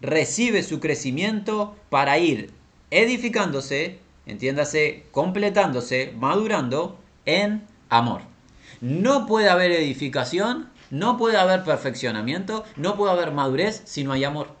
recibe 0.00 0.62
su 0.62 0.80
crecimiento 0.80 1.76
para 1.90 2.18
ir 2.18 2.52
edificándose, 2.90 3.98
entiéndase, 4.24 5.04
completándose, 5.10 6.14
madurando 6.16 6.98
en 7.26 7.64
amor. 7.88 8.22
No 8.80 9.26
puede 9.26 9.48
haber 9.48 9.72
edificación, 9.72 10.70
no 10.90 11.16
puede 11.18 11.36
haber 11.36 11.64
perfeccionamiento, 11.64 12.64
no 12.76 12.96
puede 12.96 13.12
haber 13.12 13.32
madurez 13.32 13.82
si 13.84 14.04
no 14.04 14.12
hay 14.12 14.24
amor. 14.24 14.59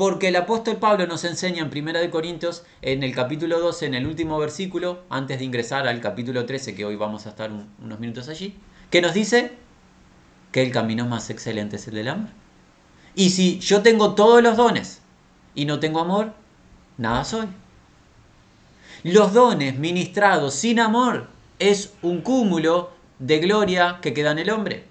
Porque 0.00 0.28
el 0.28 0.36
apóstol 0.36 0.78
Pablo 0.78 1.06
nos 1.06 1.24
enseña 1.24 1.62
en 1.62 1.86
1 1.86 2.10
Corintios, 2.10 2.62
en 2.80 3.02
el 3.02 3.14
capítulo 3.14 3.60
12, 3.60 3.84
en 3.84 3.92
el 3.92 4.06
último 4.06 4.38
versículo, 4.38 5.02
antes 5.10 5.38
de 5.38 5.44
ingresar 5.44 5.86
al 5.86 6.00
capítulo 6.00 6.46
13, 6.46 6.74
que 6.74 6.86
hoy 6.86 6.96
vamos 6.96 7.26
a 7.26 7.28
estar 7.28 7.50
unos 7.52 8.00
minutos 8.00 8.30
allí, 8.30 8.56
que 8.88 9.02
nos 9.02 9.12
dice 9.12 9.52
que 10.52 10.62
el 10.62 10.72
camino 10.72 11.04
más 11.04 11.28
excelente 11.28 11.76
es 11.76 11.86
el 11.86 11.96
del 11.96 12.08
amor. 12.08 12.30
Y 13.14 13.28
si 13.28 13.58
yo 13.58 13.82
tengo 13.82 14.14
todos 14.14 14.42
los 14.42 14.56
dones 14.56 15.02
y 15.54 15.66
no 15.66 15.80
tengo 15.80 16.00
amor, 16.00 16.32
nada 16.96 17.22
soy. 17.22 17.48
Los 19.02 19.34
dones 19.34 19.78
ministrados 19.78 20.54
sin 20.54 20.80
amor 20.80 21.26
es 21.58 21.92
un 22.00 22.22
cúmulo 22.22 22.90
de 23.18 23.38
gloria 23.38 23.98
que 24.00 24.14
queda 24.14 24.30
en 24.30 24.38
el 24.38 24.48
hombre. 24.48 24.86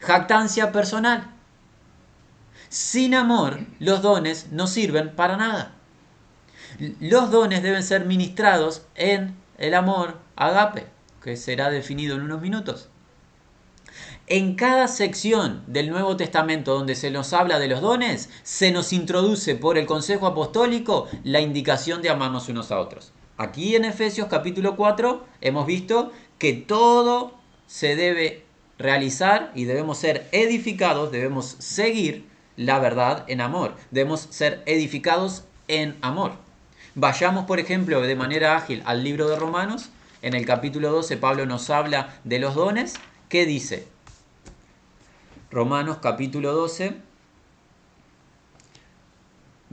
Jactancia 0.00 0.70
personal. 0.70 1.33
Sin 2.74 3.14
amor, 3.14 3.60
los 3.78 4.02
dones 4.02 4.48
no 4.50 4.66
sirven 4.66 5.14
para 5.14 5.36
nada. 5.36 5.76
Los 6.98 7.30
dones 7.30 7.62
deben 7.62 7.84
ser 7.84 8.04
ministrados 8.04 8.82
en 8.96 9.36
el 9.58 9.74
amor 9.74 10.18
agape, 10.34 10.88
que 11.22 11.36
será 11.36 11.70
definido 11.70 12.16
en 12.16 12.22
unos 12.22 12.40
minutos. 12.40 12.88
En 14.26 14.56
cada 14.56 14.88
sección 14.88 15.62
del 15.68 15.88
Nuevo 15.88 16.16
Testamento 16.16 16.74
donde 16.74 16.96
se 16.96 17.12
nos 17.12 17.32
habla 17.32 17.60
de 17.60 17.68
los 17.68 17.80
dones, 17.80 18.28
se 18.42 18.72
nos 18.72 18.92
introduce 18.92 19.54
por 19.54 19.78
el 19.78 19.86
Consejo 19.86 20.26
Apostólico 20.26 21.06
la 21.22 21.40
indicación 21.40 22.02
de 22.02 22.10
amarnos 22.10 22.48
unos 22.48 22.72
a 22.72 22.80
otros. 22.80 23.12
Aquí 23.36 23.76
en 23.76 23.84
Efesios 23.84 24.26
capítulo 24.26 24.74
4 24.74 25.24
hemos 25.42 25.64
visto 25.64 26.10
que 26.38 26.54
todo 26.54 27.34
se 27.68 27.94
debe 27.94 28.44
realizar 28.78 29.52
y 29.54 29.64
debemos 29.64 29.98
ser 29.98 30.26
edificados, 30.32 31.12
debemos 31.12 31.54
seguir 31.60 32.33
la 32.56 32.78
verdad 32.78 33.24
en 33.28 33.40
amor, 33.40 33.74
debemos 33.90 34.28
ser 34.30 34.62
edificados 34.66 35.44
en 35.68 35.96
amor. 36.02 36.32
Vayamos, 36.94 37.46
por 37.46 37.58
ejemplo, 37.58 38.00
de 38.00 38.16
manera 38.16 38.56
ágil 38.56 38.82
al 38.86 39.02
libro 39.02 39.28
de 39.28 39.36
Romanos. 39.36 39.90
En 40.22 40.34
el 40.34 40.46
capítulo 40.46 40.90
12 40.92 41.16
Pablo 41.16 41.46
nos 41.46 41.68
habla 41.70 42.20
de 42.24 42.38
los 42.38 42.54
dones. 42.54 42.94
¿Qué 43.28 43.46
dice? 43.46 43.86
Romanos 45.50 45.98
capítulo 46.00 46.52
12 46.52 46.94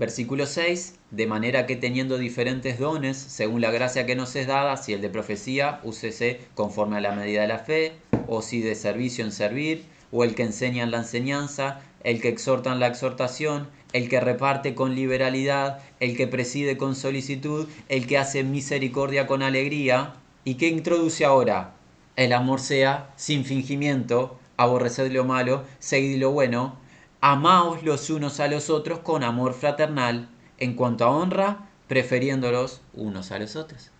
Versículo 0.02 0.48
6, 0.48 0.96
de 1.12 1.28
manera 1.28 1.68
que 1.68 1.76
teniendo 1.76 2.18
diferentes 2.18 2.80
dones, 2.80 3.18
según 3.18 3.62
la 3.62 3.70
gracia 3.70 4.08
que 4.08 4.16
nos 4.16 4.36
es 4.36 4.48
dada, 4.48 4.76
si 4.78 4.94
el 4.94 5.02
de 5.02 5.10
profecía, 5.10 5.80
úsese 5.84 6.40
conforme 6.56 6.98
a 6.98 7.02
la 7.02 7.12
medida 7.12 7.42
de 7.42 7.48
la 7.48 7.60
fe, 7.60 7.94
o 8.28 8.42
si 8.42 8.62
de 8.62 8.74
servicio 8.74 9.24
en 9.24 9.32
servir, 9.32 9.86
o 10.12 10.24
el 10.24 10.36
que 10.36 10.44
enseña 10.44 10.84
en 10.84 10.92
la 10.92 10.98
enseñanza, 10.98 11.82
el 12.04 12.22
que 12.22 12.30
exhorta 12.30 12.72
en 12.72 12.80
la 12.80 12.88
exhortación, 12.88 13.68
el 13.94 14.10
que 14.10 14.20
reparte 14.20 14.76
con 14.76 14.96
liberalidad, 14.96 15.80
el 16.00 16.16
que 16.16 16.28
preside 16.28 16.78
con 16.78 16.96
solicitud, 16.96 17.68
el 17.90 18.08
que 18.08 18.18
hace 18.18 18.44
misericordia 18.44 19.28
con 19.28 19.44
alegría. 19.44 20.14
¿Y 20.44 20.56
qué 20.56 20.68
introduce 20.68 21.26
ahora? 21.26 21.74
El 22.16 22.34
amor 22.34 22.60
sea 22.60 23.12
sin 23.16 23.46
fingimiento, 23.46 24.38
aborreced 24.58 25.12
lo 25.12 25.26
malo, 25.26 25.64
seguid 25.80 26.18
lo 26.18 26.32
bueno, 26.32 26.78
Amaos 27.24 27.84
los 27.84 28.10
unos 28.10 28.40
a 28.40 28.48
los 28.48 28.72
otros 28.72 28.98
con 29.00 29.24
amor 29.24 29.54
fraternal, 29.54 30.28
en 30.58 30.74
cuanto 30.74 31.06
a 31.06 31.12
honra, 31.12 31.70
prefiriéndolos 31.88 32.82
unos 32.94 33.32
a 33.32 33.38
los 33.38 33.56
otros. 33.56 33.92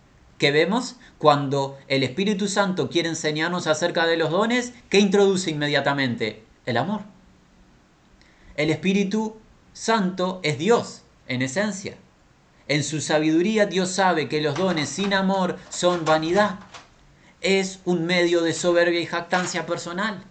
¿Qué 0.42 0.50
vemos? 0.50 0.96
Cuando 1.18 1.78
el 1.86 2.02
Espíritu 2.02 2.48
Santo 2.48 2.90
quiere 2.90 3.08
enseñarnos 3.08 3.68
acerca 3.68 4.08
de 4.08 4.16
los 4.16 4.32
dones, 4.32 4.72
¿qué 4.88 4.98
introduce 4.98 5.52
inmediatamente? 5.52 6.42
El 6.66 6.78
amor. 6.78 7.02
El 8.56 8.70
Espíritu 8.70 9.36
Santo 9.72 10.40
es 10.42 10.58
Dios, 10.58 11.02
en 11.28 11.42
esencia. 11.42 11.94
En 12.66 12.82
su 12.82 13.00
sabiduría 13.00 13.66
Dios 13.66 13.90
sabe 13.90 14.28
que 14.28 14.40
los 14.40 14.56
dones 14.56 14.88
sin 14.88 15.14
amor 15.14 15.60
son 15.68 16.04
vanidad. 16.04 16.58
Es 17.40 17.78
un 17.84 18.04
medio 18.04 18.42
de 18.42 18.52
soberbia 18.52 18.98
y 18.98 19.06
jactancia 19.06 19.64
personal 19.64 20.24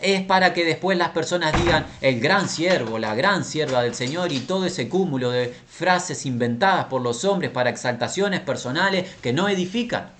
es 0.00 0.22
para 0.22 0.54
que 0.54 0.64
después 0.64 0.96
las 0.96 1.10
personas 1.10 1.54
digan 1.54 1.86
el 2.00 2.20
gran 2.20 2.48
siervo, 2.48 2.98
la 2.98 3.14
gran 3.14 3.44
sierva 3.44 3.82
del 3.82 3.94
Señor 3.94 4.32
y 4.32 4.40
todo 4.40 4.66
ese 4.66 4.88
cúmulo 4.88 5.30
de 5.30 5.54
frases 5.68 6.26
inventadas 6.26 6.86
por 6.86 7.02
los 7.02 7.24
hombres 7.24 7.50
para 7.50 7.70
exaltaciones 7.70 8.40
personales 8.40 9.10
que 9.22 9.32
no 9.32 9.48
edifican. 9.48 10.10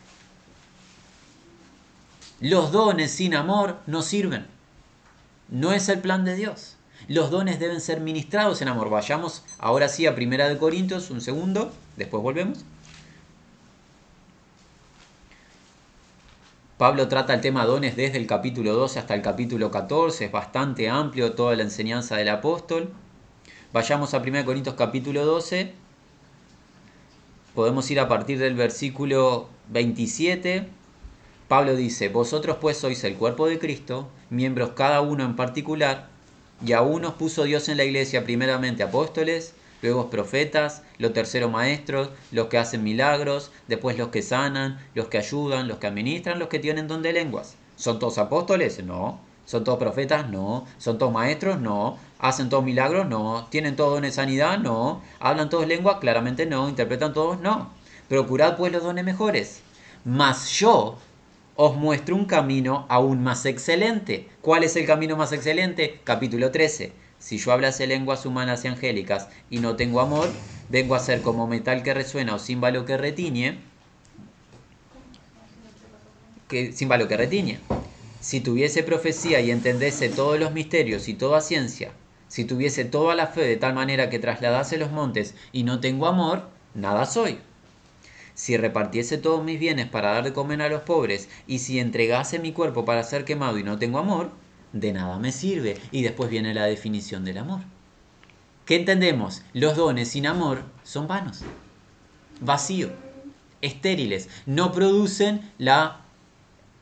Los 2.40 2.72
dones 2.72 3.10
sin 3.10 3.34
amor 3.34 3.78
no 3.86 4.02
sirven. 4.02 4.46
No 5.50 5.72
es 5.72 5.88
el 5.88 5.98
plan 5.98 6.24
de 6.24 6.36
Dios. 6.36 6.76
Los 7.08 7.30
dones 7.30 7.58
deben 7.58 7.80
ser 7.80 8.00
ministrados 8.00 8.62
en 8.62 8.68
amor. 8.68 8.88
Vayamos 8.88 9.42
ahora 9.58 9.88
sí 9.88 10.06
a 10.06 10.14
Primera 10.14 10.48
de 10.48 10.56
Corintios, 10.56 11.10
un 11.10 11.20
segundo, 11.20 11.72
después 11.96 12.22
volvemos. 12.22 12.64
Pablo 16.80 17.08
trata 17.08 17.34
el 17.34 17.42
tema 17.42 17.66
dones 17.66 17.94
desde 17.94 18.16
el 18.16 18.26
capítulo 18.26 18.72
12 18.72 19.00
hasta 19.00 19.14
el 19.14 19.20
capítulo 19.20 19.70
14, 19.70 20.24
es 20.24 20.32
bastante 20.32 20.88
amplio 20.88 21.32
toda 21.34 21.54
la 21.54 21.62
enseñanza 21.62 22.16
del 22.16 22.30
apóstol. 22.30 22.88
Vayamos 23.74 24.14
a 24.14 24.18
1 24.20 24.46
Corintios 24.46 24.76
capítulo 24.76 25.26
12. 25.26 25.74
Podemos 27.54 27.90
ir 27.90 28.00
a 28.00 28.08
partir 28.08 28.38
del 28.38 28.54
versículo 28.54 29.50
27. 29.68 30.68
Pablo 31.48 31.76
dice, 31.76 32.08
vosotros 32.08 32.56
pues 32.58 32.78
sois 32.78 33.04
el 33.04 33.16
cuerpo 33.16 33.46
de 33.46 33.58
Cristo, 33.58 34.08
miembros 34.30 34.70
cada 34.70 35.02
uno 35.02 35.22
en 35.22 35.36
particular, 35.36 36.08
y 36.64 36.72
a 36.72 36.80
unos 36.80 37.12
puso 37.12 37.44
Dios 37.44 37.68
en 37.68 37.76
la 37.76 37.84
iglesia 37.84 38.24
primeramente 38.24 38.82
apóstoles, 38.82 39.52
luego 39.82 40.10
profetas, 40.10 40.82
los 40.98 41.12
terceros 41.12 41.50
maestros, 41.50 42.10
los 42.30 42.46
que 42.48 42.58
hacen 42.58 42.84
milagros, 42.84 43.50
después 43.68 43.96
los 43.98 44.08
que 44.08 44.22
sanan, 44.22 44.78
los 44.94 45.08
que 45.08 45.18
ayudan, 45.18 45.68
los 45.68 45.78
que 45.78 45.86
administran, 45.86 46.38
los 46.38 46.48
que 46.48 46.58
tienen 46.58 46.88
don 46.88 47.02
de 47.02 47.12
lenguas. 47.12 47.56
¿Son 47.76 47.98
todos 47.98 48.18
apóstoles? 48.18 48.82
No. 48.84 49.20
¿Son 49.46 49.64
todos 49.64 49.78
profetas? 49.78 50.28
No. 50.28 50.66
¿Son 50.78 50.98
todos 50.98 51.12
maestros? 51.12 51.60
No. 51.60 51.98
¿Hacen 52.18 52.48
todos 52.50 52.62
milagros? 52.62 53.08
No. 53.08 53.46
¿Tienen 53.50 53.74
todos 53.76 53.94
dones 53.94 54.12
de 54.12 54.16
sanidad? 54.16 54.58
No. 54.58 55.02
¿Hablan 55.18 55.48
todos 55.48 55.66
lenguas? 55.66 55.96
Claramente 55.98 56.46
no. 56.46 56.68
¿Interpretan 56.68 57.14
todos? 57.14 57.40
No. 57.40 57.70
Procurad 58.08 58.56
pues 58.56 58.72
los 58.72 58.82
dones 58.82 59.04
mejores. 59.04 59.62
Mas 60.04 60.50
yo 60.50 60.98
os 61.56 61.76
muestro 61.76 62.16
un 62.16 62.26
camino 62.26 62.86
aún 62.88 63.22
más 63.22 63.46
excelente. 63.46 64.28
¿Cuál 64.40 64.64
es 64.64 64.76
el 64.76 64.86
camino 64.86 65.16
más 65.16 65.32
excelente? 65.32 66.00
Capítulo 66.04 66.50
13 66.50 66.99
si 67.20 67.36
yo 67.38 67.52
hablase 67.52 67.86
lenguas 67.86 68.26
humanas 68.26 68.64
y 68.64 68.68
angélicas 68.68 69.28
y 69.50 69.60
no 69.60 69.76
tengo 69.76 70.00
amor, 70.00 70.30
vengo 70.70 70.94
a 70.94 70.98
ser 70.98 71.20
como 71.22 71.46
metal 71.46 71.82
que 71.82 71.94
resuena 71.94 72.34
o 72.34 72.38
címbalo 72.38 72.86
que 72.86 72.96
retiñe. 72.96 73.58
Que, 76.48 76.72
címbalo 76.72 77.06
que 77.06 77.16
retiñe. 77.16 77.60
Si 78.20 78.40
tuviese 78.40 78.82
profecía 78.82 79.40
y 79.40 79.50
entendiese 79.50 80.08
todos 80.08 80.40
los 80.40 80.52
misterios 80.52 81.08
y 81.08 81.14
toda 81.14 81.42
ciencia, 81.42 81.92
si 82.26 82.44
tuviese 82.44 82.84
toda 82.86 83.14
la 83.14 83.26
fe 83.26 83.42
de 83.42 83.56
tal 83.56 83.74
manera 83.74 84.08
que 84.08 84.18
trasladase 84.18 84.78
los 84.78 84.90
montes 84.90 85.34
y 85.52 85.62
no 85.62 85.80
tengo 85.80 86.06
amor, 86.06 86.48
nada 86.74 87.04
soy. 87.04 87.38
Si 88.34 88.56
repartiese 88.56 89.18
todos 89.18 89.44
mis 89.44 89.60
bienes 89.60 89.88
para 89.88 90.12
dar 90.12 90.24
de 90.24 90.32
comer 90.32 90.62
a 90.62 90.70
los 90.70 90.82
pobres, 90.82 91.28
y 91.46 91.58
si 91.58 91.78
entregase 91.78 92.38
mi 92.38 92.52
cuerpo 92.52 92.86
para 92.86 93.04
ser 93.04 93.26
quemado 93.26 93.58
y 93.58 93.62
no 93.62 93.78
tengo 93.78 93.98
amor, 93.98 94.39
de 94.72 94.92
nada 94.92 95.18
me 95.18 95.32
sirve. 95.32 95.80
Y 95.90 96.02
después 96.02 96.30
viene 96.30 96.54
la 96.54 96.66
definición 96.66 97.24
del 97.24 97.38
amor. 97.38 97.60
¿Qué 98.66 98.76
entendemos? 98.76 99.42
Los 99.52 99.76
dones 99.76 100.10
sin 100.10 100.26
amor 100.26 100.62
son 100.84 101.08
vanos, 101.08 101.40
vacíos, 102.40 102.92
estériles, 103.62 104.28
no 104.46 104.72
producen 104.72 105.50
la, 105.58 106.02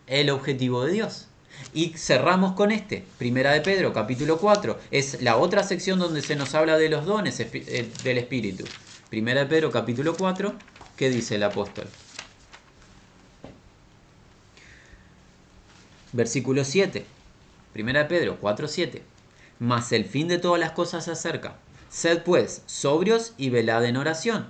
el 0.06 0.30
objetivo 0.30 0.84
de 0.84 0.92
Dios. 0.92 1.28
Y 1.72 1.90
cerramos 1.96 2.52
con 2.52 2.70
este, 2.70 3.04
Primera 3.18 3.52
de 3.52 3.62
Pedro, 3.62 3.92
capítulo 3.92 4.38
4. 4.38 4.78
Es 4.90 5.22
la 5.22 5.38
otra 5.38 5.62
sección 5.62 5.98
donde 5.98 6.22
se 6.22 6.36
nos 6.36 6.54
habla 6.54 6.76
de 6.78 6.88
los 6.88 7.06
dones 7.06 7.40
eh, 7.40 7.90
del 8.04 8.18
Espíritu. 8.18 8.64
Primera 9.10 9.40
de 9.40 9.46
Pedro, 9.46 9.70
capítulo 9.70 10.14
4, 10.14 10.54
¿qué 10.96 11.08
dice 11.08 11.36
el 11.36 11.42
apóstol? 11.42 11.88
Versículo 16.12 16.64
7. 16.64 17.17
Primera 17.78 18.00
de 18.00 18.06
Pedro 18.06 18.40
4:7. 18.40 19.02
Mas 19.60 19.92
el 19.92 20.04
fin 20.04 20.26
de 20.26 20.38
todas 20.38 20.58
las 20.58 20.72
cosas 20.72 21.04
se 21.04 21.12
acerca. 21.12 21.58
Sed 21.88 22.24
pues 22.24 22.64
sobrios 22.66 23.34
y 23.38 23.50
velad 23.50 23.84
en 23.84 23.96
oración. 23.96 24.48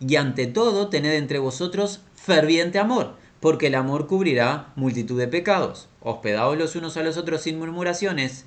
Y 0.00 0.16
ante 0.16 0.48
todo 0.48 0.88
tened 0.88 1.12
entre 1.12 1.38
vosotros 1.38 2.00
ferviente 2.16 2.80
amor, 2.80 3.14
porque 3.38 3.68
el 3.68 3.76
amor 3.76 4.08
cubrirá 4.08 4.72
multitud 4.74 5.16
de 5.20 5.28
pecados. 5.28 5.86
Hospedaos 6.00 6.58
los 6.58 6.74
unos 6.74 6.96
a 6.96 7.04
los 7.04 7.16
otros 7.16 7.42
sin 7.42 7.60
murmuraciones. 7.60 8.44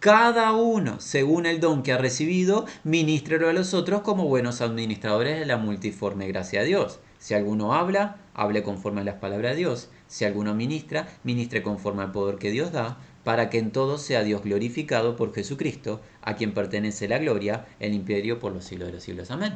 Cada 0.00 0.50
uno, 0.54 0.98
según 0.98 1.46
el 1.46 1.60
don 1.60 1.84
que 1.84 1.92
ha 1.92 1.98
recibido, 1.98 2.66
ministrelo 2.82 3.48
a 3.48 3.52
los 3.52 3.74
otros 3.74 4.00
como 4.00 4.26
buenos 4.26 4.60
administradores 4.60 5.38
de 5.38 5.46
la 5.46 5.56
multiforme 5.56 6.26
gracia 6.26 6.62
de 6.62 6.66
Dios. 6.66 6.98
Si 7.20 7.34
alguno 7.34 7.74
habla, 7.74 8.16
hable 8.34 8.64
conforme 8.64 9.02
a 9.02 9.04
las 9.04 9.20
palabras 9.20 9.52
de 9.52 9.58
Dios. 9.58 9.88
Si 10.08 10.24
alguno 10.24 10.52
ministra, 10.56 11.06
ministre 11.22 11.62
conforme 11.62 12.02
al 12.02 12.10
poder 12.10 12.38
que 12.38 12.50
Dios 12.50 12.72
da, 12.72 12.98
para 13.24 13.50
que 13.50 13.58
en 13.58 13.70
todo 13.70 13.98
sea 13.98 14.22
Dios 14.22 14.42
glorificado 14.42 15.16
por 15.16 15.34
Jesucristo, 15.34 16.00
a 16.22 16.36
quien 16.36 16.54
pertenece 16.54 17.08
la 17.08 17.18
gloria, 17.18 17.66
el 17.80 17.94
imperio 17.94 18.40
por 18.40 18.52
los 18.52 18.64
siglos 18.64 18.88
de 18.88 18.94
los 18.94 19.02
siglos. 19.02 19.30
Amén. 19.30 19.54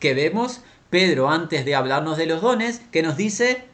Que 0.00 0.14
vemos 0.14 0.60
Pedro 0.90 1.28
antes 1.28 1.64
de 1.64 1.74
hablarnos 1.74 2.16
de 2.16 2.26
los 2.26 2.40
dones, 2.40 2.80
que 2.90 3.02
nos 3.02 3.16
dice, 3.16 3.64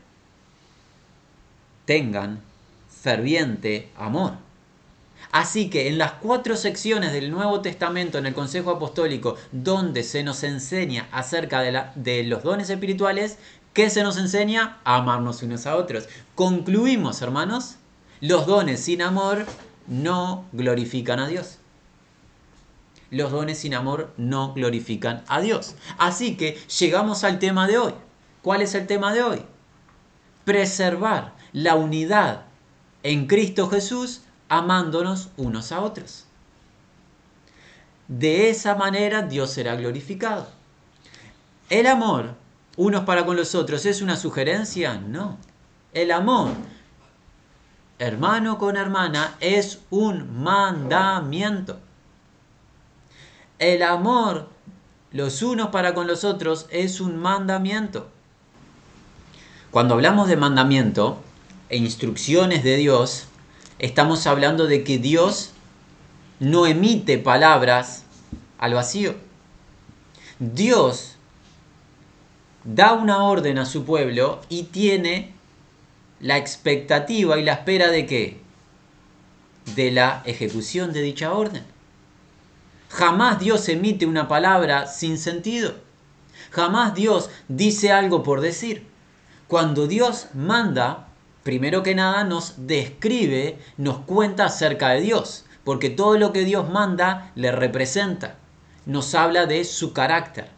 tengan 1.85 2.41
ferviente 2.89 3.89
amor. 3.97 4.33
Así 5.31 5.69
que 5.69 5.89
en 5.89 5.99
las 5.99 6.13
cuatro 6.13 6.57
secciones 6.57 7.13
del 7.13 7.31
Nuevo 7.31 7.61
Testamento, 7.61 8.19
en 8.19 8.27
el 8.27 8.35
Consejo 8.35 8.71
Apostólico, 8.71 9.37
donde 9.53 10.03
se 10.03 10.23
nos 10.23 10.45
enseña 10.45 11.09
acerca 11.13 11.61
de, 11.61 11.73
la, 11.73 11.93
de 11.97 12.23
los 12.25 12.43
dones 12.43 12.71
espirituales, 12.71 13.39
¿qué 13.73 13.91
se 13.91 14.03
nos 14.03 14.17
enseña? 14.17 14.79
Amarnos 14.85 15.43
unos 15.43 15.67
a 15.67 15.77
otros. 15.77 16.09
Concluimos, 16.35 17.21
hermanos, 17.21 17.77
los 18.21 18.47
dones 18.47 18.81
sin 18.81 19.03
amor 19.03 19.47
no 19.87 20.47
glorifican 20.53 21.19
a 21.19 21.29
Dios. 21.29 21.59
Los 23.11 23.33
dones 23.33 23.59
sin 23.59 23.75
amor 23.75 24.13
no 24.17 24.55
glorifican 24.55 25.23
a 25.29 25.41
Dios. 25.41 25.75
Así 25.99 26.37
que 26.37 26.59
llegamos 26.79 27.25
al 27.25 27.39
tema 27.39 27.67
de 27.67 27.79
hoy. 27.79 27.95
¿Cuál 28.43 28.63
es 28.63 28.75
el 28.75 28.87
tema 28.87 29.13
de 29.13 29.23
hoy? 29.23 29.43
Preservar 30.45 31.35
la 31.53 31.75
unidad 31.75 32.43
en 33.03 33.27
Cristo 33.27 33.69
Jesús 33.69 34.23
amándonos 34.49 35.31
unos 35.37 35.73
a 35.73 35.81
otros. 35.81 36.25
De 38.09 38.51
esa 38.51 38.75
manera 38.75 39.23
Dios 39.23 39.51
será 39.51 39.77
glorificado. 39.77 40.49
El 41.71 41.87
amor 41.87 42.35
unos 42.77 43.05
para 43.05 43.25
con 43.25 43.37
los 43.37 43.55
otros 43.55 43.87
es 43.87 44.03
una 44.03 44.17
sugerencia? 44.17 44.95
No. 44.95 45.39
El 45.93 46.11
amor 46.11 46.51
hermano 47.99 48.59
con 48.59 48.77
hermana 48.77 49.37
es 49.41 49.81
un 49.91 50.43
mandamiento. 50.43 51.79
El 53.59 53.83
amor 53.83 54.49
los 55.13 55.43
unos 55.43 55.69
para 55.69 55.95
con 55.95 56.09
los 56.09 56.25
otros 56.25 56.67
es 56.71 57.01
un 57.01 57.17
mandamiento. 57.17 58.09
Cuando 59.71 59.95
hablamos 59.95 60.29
de 60.29 60.37
mandamiento 60.37 61.21
e 61.69 61.77
instrucciones 61.77 62.65
de 62.65 62.77
Dios, 62.77 63.27
estamos 63.79 64.27
hablando 64.27 64.67
de 64.67 64.83
que 64.83 64.99
Dios 64.99 65.53
no 66.41 66.67
emite 66.67 67.19
palabras 67.19 68.05
al 68.59 68.75
vacío. 68.75 69.15
Dios 70.41 71.15
da 72.65 72.93
una 72.93 73.23
orden 73.23 73.59
a 73.59 73.67
su 73.67 73.85
pueblo 73.85 74.41
y 74.49 74.65
tiene 74.65 75.34
la 76.25 76.39
expectativa 76.39 77.39
y 77.39 77.45
la 77.45 77.53
espera 77.53 77.91
de 77.91 78.07
qué? 78.07 78.41
De 79.77 79.91
la 79.91 80.23
ejecución 80.25 80.95
de 80.95 81.03
dicha 81.03 81.35
orden. 81.35 81.65
Jamás 82.89 83.39
Dios 83.41 83.69
emite 83.69 84.07
una 84.07 84.27
palabra 84.27 84.87
sin 84.87 85.19
sentido. 85.19 85.75
Jamás 86.51 86.95
Dios 86.95 87.29
dice 87.49 87.93
algo 87.93 88.23
por 88.23 88.41
decir. 88.41 88.87
Cuando 89.49 89.87
Dios 89.87 90.29
manda, 90.33 91.09
primero 91.43 91.83
que 91.83 91.95
nada 91.95 92.25
nos 92.25 92.55
describe, 92.67 93.59
nos 93.77 93.99
cuenta 93.99 94.47
acerca 94.47 94.89
de 94.91 95.03
Dios, 95.03 95.45
porque 95.63 95.91
todo 95.91 96.17
lo 96.17 96.33
que 96.33 96.47
Dios 96.47 96.71
manda 96.71 97.33
le 97.35 97.53
representa, 97.53 98.37
nos 98.87 99.15
habla 99.15 99.45
de 99.45 99.63
su 99.67 99.93
carácter. 99.93 100.49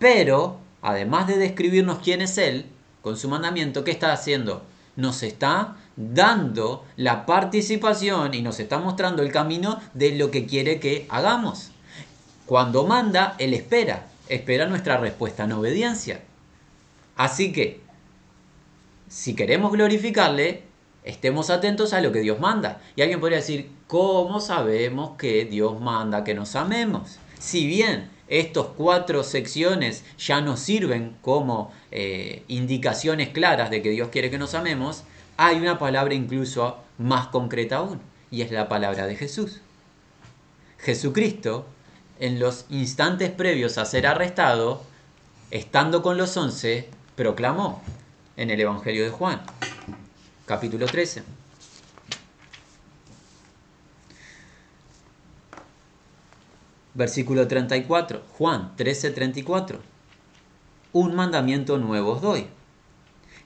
Pero 0.00 0.58
además 0.82 1.28
de 1.28 1.38
describirnos 1.38 2.00
quién 2.00 2.20
es 2.20 2.36
Él, 2.36 2.66
con 3.02 3.16
su 3.16 3.28
mandamiento, 3.28 3.84
¿qué 3.84 3.90
está 3.90 4.12
haciendo? 4.12 4.62
Nos 4.96 5.22
está 5.22 5.76
dando 5.96 6.84
la 6.96 7.26
participación 7.26 8.34
y 8.34 8.42
nos 8.42 8.60
está 8.60 8.78
mostrando 8.78 9.22
el 9.22 9.32
camino 9.32 9.80
de 9.94 10.16
lo 10.16 10.30
que 10.30 10.46
quiere 10.46 10.80
que 10.80 11.06
hagamos. 11.08 11.70
Cuando 12.46 12.86
manda, 12.86 13.36
Él 13.38 13.54
espera, 13.54 14.06
espera 14.28 14.66
nuestra 14.66 14.96
respuesta 14.96 15.44
en 15.44 15.52
obediencia. 15.52 16.20
Así 17.16 17.52
que, 17.52 17.80
si 19.08 19.34
queremos 19.34 19.72
glorificarle, 19.72 20.64
estemos 21.04 21.50
atentos 21.50 21.92
a 21.92 22.00
lo 22.00 22.12
que 22.12 22.20
Dios 22.20 22.40
manda. 22.40 22.80
Y 22.96 23.02
alguien 23.02 23.20
podría 23.20 23.38
decir, 23.38 23.70
¿cómo 23.86 24.40
sabemos 24.40 25.16
que 25.16 25.44
Dios 25.44 25.80
manda 25.80 26.24
que 26.24 26.34
nos 26.34 26.56
amemos? 26.56 27.18
Si 27.38 27.66
bien 27.66 28.10
estas 28.30 28.66
cuatro 28.76 29.24
secciones 29.24 30.04
ya 30.16 30.40
nos 30.40 30.60
sirven 30.60 31.16
como 31.20 31.72
eh, 31.90 32.44
indicaciones 32.48 33.28
claras 33.30 33.70
de 33.70 33.82
que 33.82 33.90
Dios 33.90 34.08
quiere 34.08 34.30
que 34.30 34.38
nos 34.38 34.54
amemos, 34.54 35.02
hay 35.36 35.56
una 35.56 35.78
palabra 35.78 36.14
incluso 36.14 36.78
más 36.96 37.26
concreta 37.26 37.78
aún, 37.78 38.00
y 38.30 38.42
es 38.42 38.52
la 38.52 38.68
palabra 38.68 39.06
de 39.06 39.16
Jesús. 39.16 39.60
Jesucristo, 40.78 41.66
en 42.20 42.38
los 42.38 42.66
instantes 42.70 43.30
previos 43.30 43.78
a 43.78 43.84
ser 43.84 44.06
arrestado, 44.06 44.82
estando 45.50 46.00
con 46.00 46.16
los 46.16 46.36
once, 46.36 46.88
proclamó 47.16 47.82
en 48.36 48.50
el 48.50 48.60
Evangelio 48.60 49.02
de 49.02 49.10
Juan, 49.10 49.42
capítulo 50.46 50.86
13. 50.86 51.39
Versículo 56.94 57.46
34, 57.46 58.22
Juan 58.36 58.72
13, 58.76 59.10
34. 59.12 59.80
Un 60.92 61.14
mandamiento 61.14 61.78
nuevo 61.78 62.12
os 62.12 62.20
doy, 62.20 62.46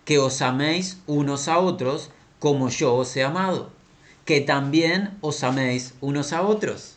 que 0.05 0.19
os 0.19 0.41
améis 0.41 0.99
unos 1.07 1.49
a 1.49 1.59
otros 1.59 2.11
como 2.39 2.69
yo 2.71 2.95
os 2.95 3.15
he 3.17 3.23
amado, 3.23 3.71
que 4.25 4.41
también 4.41 5.17
os 5.21 5.45
améis 5.45 5.95
unos 6.01 6.33
a 6.33 6.43
otros. 6.43 6.97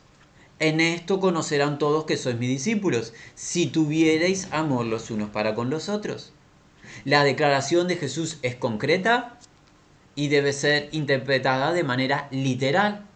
En 0.60 0.80
esto 0.80 1.20
conocerán 1.20 1.80
todos 1.80 2.06
que 2.06 2.18
sois 2.18 2.38
mis 2.38 2.50
discípulos, 2.50 3.14
si 3.36 3.68
tuviereis 3.68 4.48
amor 4.52 4.86
los 4.86 5.12
unos 5.12 5.30
para 5.30 5.54
con 5.54 5.70
los 5.70 5.90
otros. 5.90 6.32
La 7.06 7.24
declaración 7.24 7.88
de 7.88 7.98
Jesús 7.98 8.38
es 8.42 8.56
concreta 8.56 9.38
y 10.16 10.30
debe 10.30 10.54
ser 10.54 10.90
interpretada 10.94 11.74
de 11.74 11.84
manera 11.84 12.28
literal. 12.32 13.07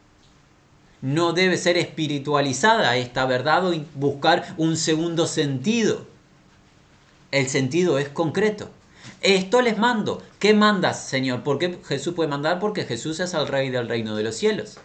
No 1.01 1.33
debe 1.33 1.57
ser 1.57 1.77
espiritualizada 1.77 2.95
esta 2.95 3.25
verdad 3.25 3.67
o 3.67 3.73
buscar 3.95 4.53
un 4.57 4.77
segundo 4.77 5.25
sentido. 5.25 6.05
El 7.31 7.47
sentido 7.47 7.97
es 7.97 8.09
concreto. 8.09 8.69
Esto 9.21 9.61
les 9.61 9.77
mando. 9.77 10.21
¿Qué 10.37 10.53
mandas, 10.53 11.03
Señor? 11.03 11.43
¿Por 11.43 11.57
qué 11.57 11.79
Jesús 11.87 12.13
puede 12.13 12.29
mandar? 12.29 12.59
Porque 12.59 12.85
Jesús 12.85 13.19
es 13.19 13.33
el 13.33 13.47
rey 13.47 13.69
del 13.69 13.87
reino 13.87 14.15
de 14.15 14.23
los 14.23 14.35
cielos. 14.35 14.77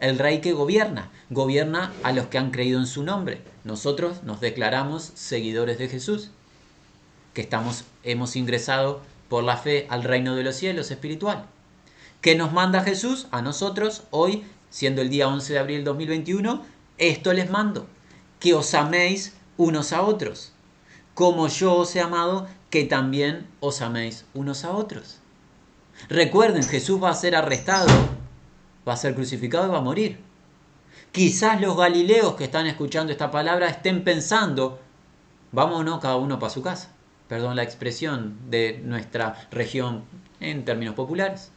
El 0.00 0.18
rey 0.18 0.40
que 0.40 0.52
gobierna. 0.52 1.10
Gobierna 1.28 1.92
a 2.02 2.12
los 2.12 2.26
que 2.26 2.38
han 2.38 2.50
creído 2.50 2.80
en 2.80 2.86
su 2.86 3.04
nombre. 3.04 3.42
Nosotros 3.62 4.24
nos 4.24 4.40
declaramos 4.40 5.12
seguidores 5.14 5.78
de 5.78 5.88
Jesús. 5.88 6.30
Que 7.34 7.42
estamos, 7.42 7.84
hemos 8.02 8.34
ingresado 8.34 9.02
por 9.28 9.44
la 9.44 9.56
fe 9.56 9.86
al 9.88 10.02
reino 10.02 10.34
de 10.34 10.42
los 10.42 10.56
cielos 10.56 10.90
espiritual. 10.90 11.44
¿Qué 12.20 12.34
nos 12.34 12.52
manda 12.52 12.82
Jesús? 12.82 13.28
A 13.30 13.40
nosotros 13.40 14.02
hoy 14.10 14.44
siendo 14.70 15.02
el 15.02 15.10
día 15.10 15.28
11 15.28 15.52
de 15.52 15.58
abril 15.58 15.84
2021, 15.84 16.64
esto 16.98 17.32
les 17.32 17.50
mando, 17.50 17.86
que 18.38 18.54
os 18.54 18.72
améis 18.74 19.34
unos 19.56 19.92
a 19.92 20.02
otros, 20.02 20.52
como 21.14 21.48
yo 21.48 21.74
os 21.74 21.94
he 21.96 22.00
amado, 22.00 22.48
que 22.70 22.84
también 22.84 23.46
os 23.60 23.82
améis 23.82 24.24
unos 24.32 24.64
a 24.64 24.70
otros. 24.70 25.18
Recuerden, 26.08 26.62
Jesús 26.62 27.02
va 27.02 27.10
a 27.10 27.14
ser 27.14 27.36
arrestado, 27.36 27.88
va 28.88 28.94
a 28.94 28.96
ser 28.96 29.14
crucificado 29.14 29.66
y 29.66 29.70
va 29.70 29.78
a 29.78 29.82
morir. 29.82 30.18
Quizás 31.12 31.60
los 31.60 31.76
galileos 31.76 32.34
que 32.36 32.44
están 32.44 32.66
escuchando 32.66 33.12
esta 33.12 33.30
palabra 33.30 33.68
estén 33.68 34.04
pensando, 34.04 34.80
vámonos 35.52 36.00
cada 36.00 36.16
uno 36.16 36.38
para 36.38 36.50
su 36.50 36.62
casa. 36.62 36.92
Perdón 37.28 37.56
la 37.56 37.62
expresión 37.62 38.38
de 38.48 38.80
nuestra 38.84 39.48
región 39.50 40.04
en 40.40 40.64
términos 40.64 40.94
populares. 40.94 41.52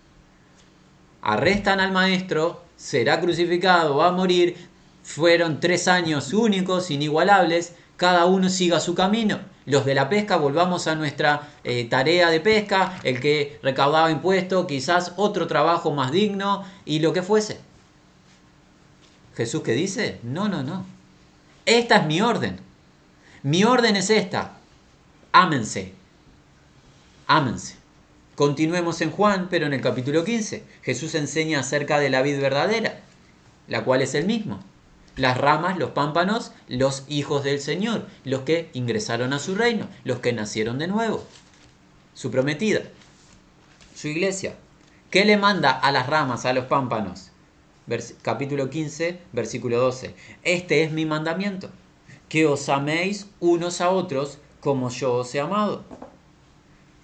Arrestan 1.23 1.79
al 1.79 1.93
maestro, 1.93 2.61
será 2.75 3.21
crucificado, 3.21 3.95
va 3.95 4.09
a 4.09 4.11
morir. 4.11 4.57
Fueron 5.03 5.59
tres 5.61 5.87
años 5.87 6.33
únicos, 6.33 6.91
inigualables, 6.91 7.75
cada 7.95 8.25
uno 8.25 8.49
siga 8.49 8.81
su 8.81 8.93
camino. 8.93 9.39
Los 9.65 9.85
de 9.85 9.95
la 9.95 10.09
pesca, 10.09 10.35
volvamos 10.35 10.87
a 10.87 10.95
nuestra 10.95 11.47
eh, 11.63 11.85
tarea 11.85 12.29
de 12.29 12.41
pesca, 12.41 12.99
el 13.03 13.21
que 13.21 13.57
recaudaba 13.63 14.11
impuestos, 14.11 14.65
quizás 14.67 15.13
otro 15.15 15.47
trabajo 15.47 15.91
más 15.91 16.11
digno 16.11 16.65
y 16.83 16.99
lo 16.99 17.13
que 17.13 17.21
fuese. 17.21 17.59
Jesús 19.35 19.63
qué 19.63 19.71
dice, 19.71 20.19
no, 20.23 20.49
no, 20.49 20.61
no. 20.61 20.85
Esta 21.65 21.97
es 21.97 22.05
mi 22.05 22.21
orden. 22.21 22.59
Mi 23.43 23.63
orden 23.63 23.95
es 23.95 24.09
esta. 24.09 24.57
Ámense. 25.31 25.93
Ámense. 27.27 27.82
Continuemos 28.35 28.99
en 29.01 29.11
Juan, 29.11 29.47
pero 29.51 29.67
en 29.67 29.73
el 29.73 29.81
capítulo 29.81 30.23
15. 30.23 30.63
Jesús 30.81 31.13
enseña 31.13 31.59
acerca 31.59 31.99
de 31.99 32.09
la 32.09 32.23
vid 32.23 32.41
verdadera, 32.41 33.01
la 33.67 33.83
cual 33.83 34.01
es 34.01 34.15
el 34.15 34.25
mismo. 34.25 34.59
Las 35.15 35.37
ramas, 35.37 35.77
los 35.77 35.91
pámpanos, 35.91 36.51
los 36.67 37.03
hijos 37.07 37.43
del 37.43 37.59
Señor, 37.59 38.07
los 38.23 38.41
que 38.41 38.71
ingresaron 38.73 39.33
a 39.33 39.39
su 39.39 39.53
reino, 39.53 39.87
los 40.03 40.17
que 40.19 40.33
nacieron 40.33 40.79
de 40.79 40.87
nuevo. 40.87 41.23
Su 42.15 42.31
prometida, 42.31 42.81
su 43.95 44.07
iglesia. 44.07 44.55
¿Qué 45.11 45.25
le 45.25 45.37
manda 45.37 45.69
a 45.69 45.91
las 45.91 46.07
ramas, 46.07 46.45
a 46.45 46.53
los 46.53 46.65
pámpanos? 46.65 47.29
capítulo 48.23 48.71
15, 48.71 49.19
versículo 49.31 49.77
12. 49.77 50.15
Este 50.41 50.83
es 50.83 50.91
mi 50.91 51.05
mandamiento, 51.05 51.69
que 52.29 52.47
os 52.47 52.67
améis 52.69 53.27
unos 53.39 53.79
a 53.79 53.91
otros 53.91 54.39
como 54.59 54.89
yo 54.89 55.13
os 55.17 55.35
he 55.35 55.39
amado. 55.39 55.83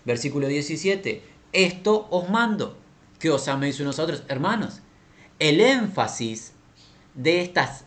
Versículo 0.10 0.48
17. 0.48 1.22
Esto 1.54 2.08
os 2.10 2.32
mando, 2.32 2.76
que 3.20 3.30
os 3.30 3.48
améis 3.48 3.80
unos 3.80 4.00
a 4.00 4.04
otros. 4.06 4.24
Hermanos, 4.28 4.82
el 5.38 5.62
énfasis 5.62 6.54
de 7.14 7.42
estas 7.42 7.86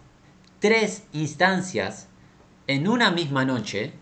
tres 0.60 1.02
instancias 1.12 2.06
en 2.68 2.86
una 2.86 3.10
misma 3.10 3.44
noche 3.44 3.92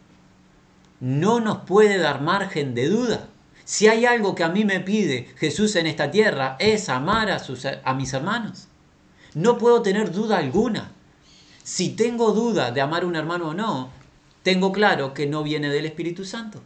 no 1.01 1.41
nos 1.41 1.61
puede 1.65 1.97
dar 1.97 2.21
margen 2.21 2.75
de 2.75 2.91
duda. 2.91 3.31
Si 3.65 3.89
hay 3.89 4.05
algo 4.05 4.35
que 4.35 4.45
a 4.45 4.51
mí 4.51 4.67
me 4.67 4.81
pide 4.81 5.31
Jesús 5.39 5.75
en 5.77 5.87
esta 5.87 6.11
tierra 6.11 6.57
es 6.59 6.91
amar 6.91 7.31
a, 7.31 7.39
sus, 7.39 7.65
a 7.65 7.95
mis 7.95 8.13
hermanos. 8.13 8.69
No 9.33 9.57
puedo 9.57 9.81
tener 9.81 10.13
duda 10.13 10.37
alguna. 10.37 10.93
Si 11.63 11.97
tengo 11.97 12.33
duda 12.33 12.71
de 12.71 12.83
amar 12.83 13.05
a 13.05 13.07
un 13.07 13.17
hermano 13.17 13.49
o 13.49 13.55
no, 13.55 13.89
tengo 14.43 14.73
claro 14.73 15.15
que 15.15 15.27
no 15.27 15.43
viene 15.43 15.71
del 15.71 15.87
Espíritu 15.87 16.27
Santo 16.27 16.61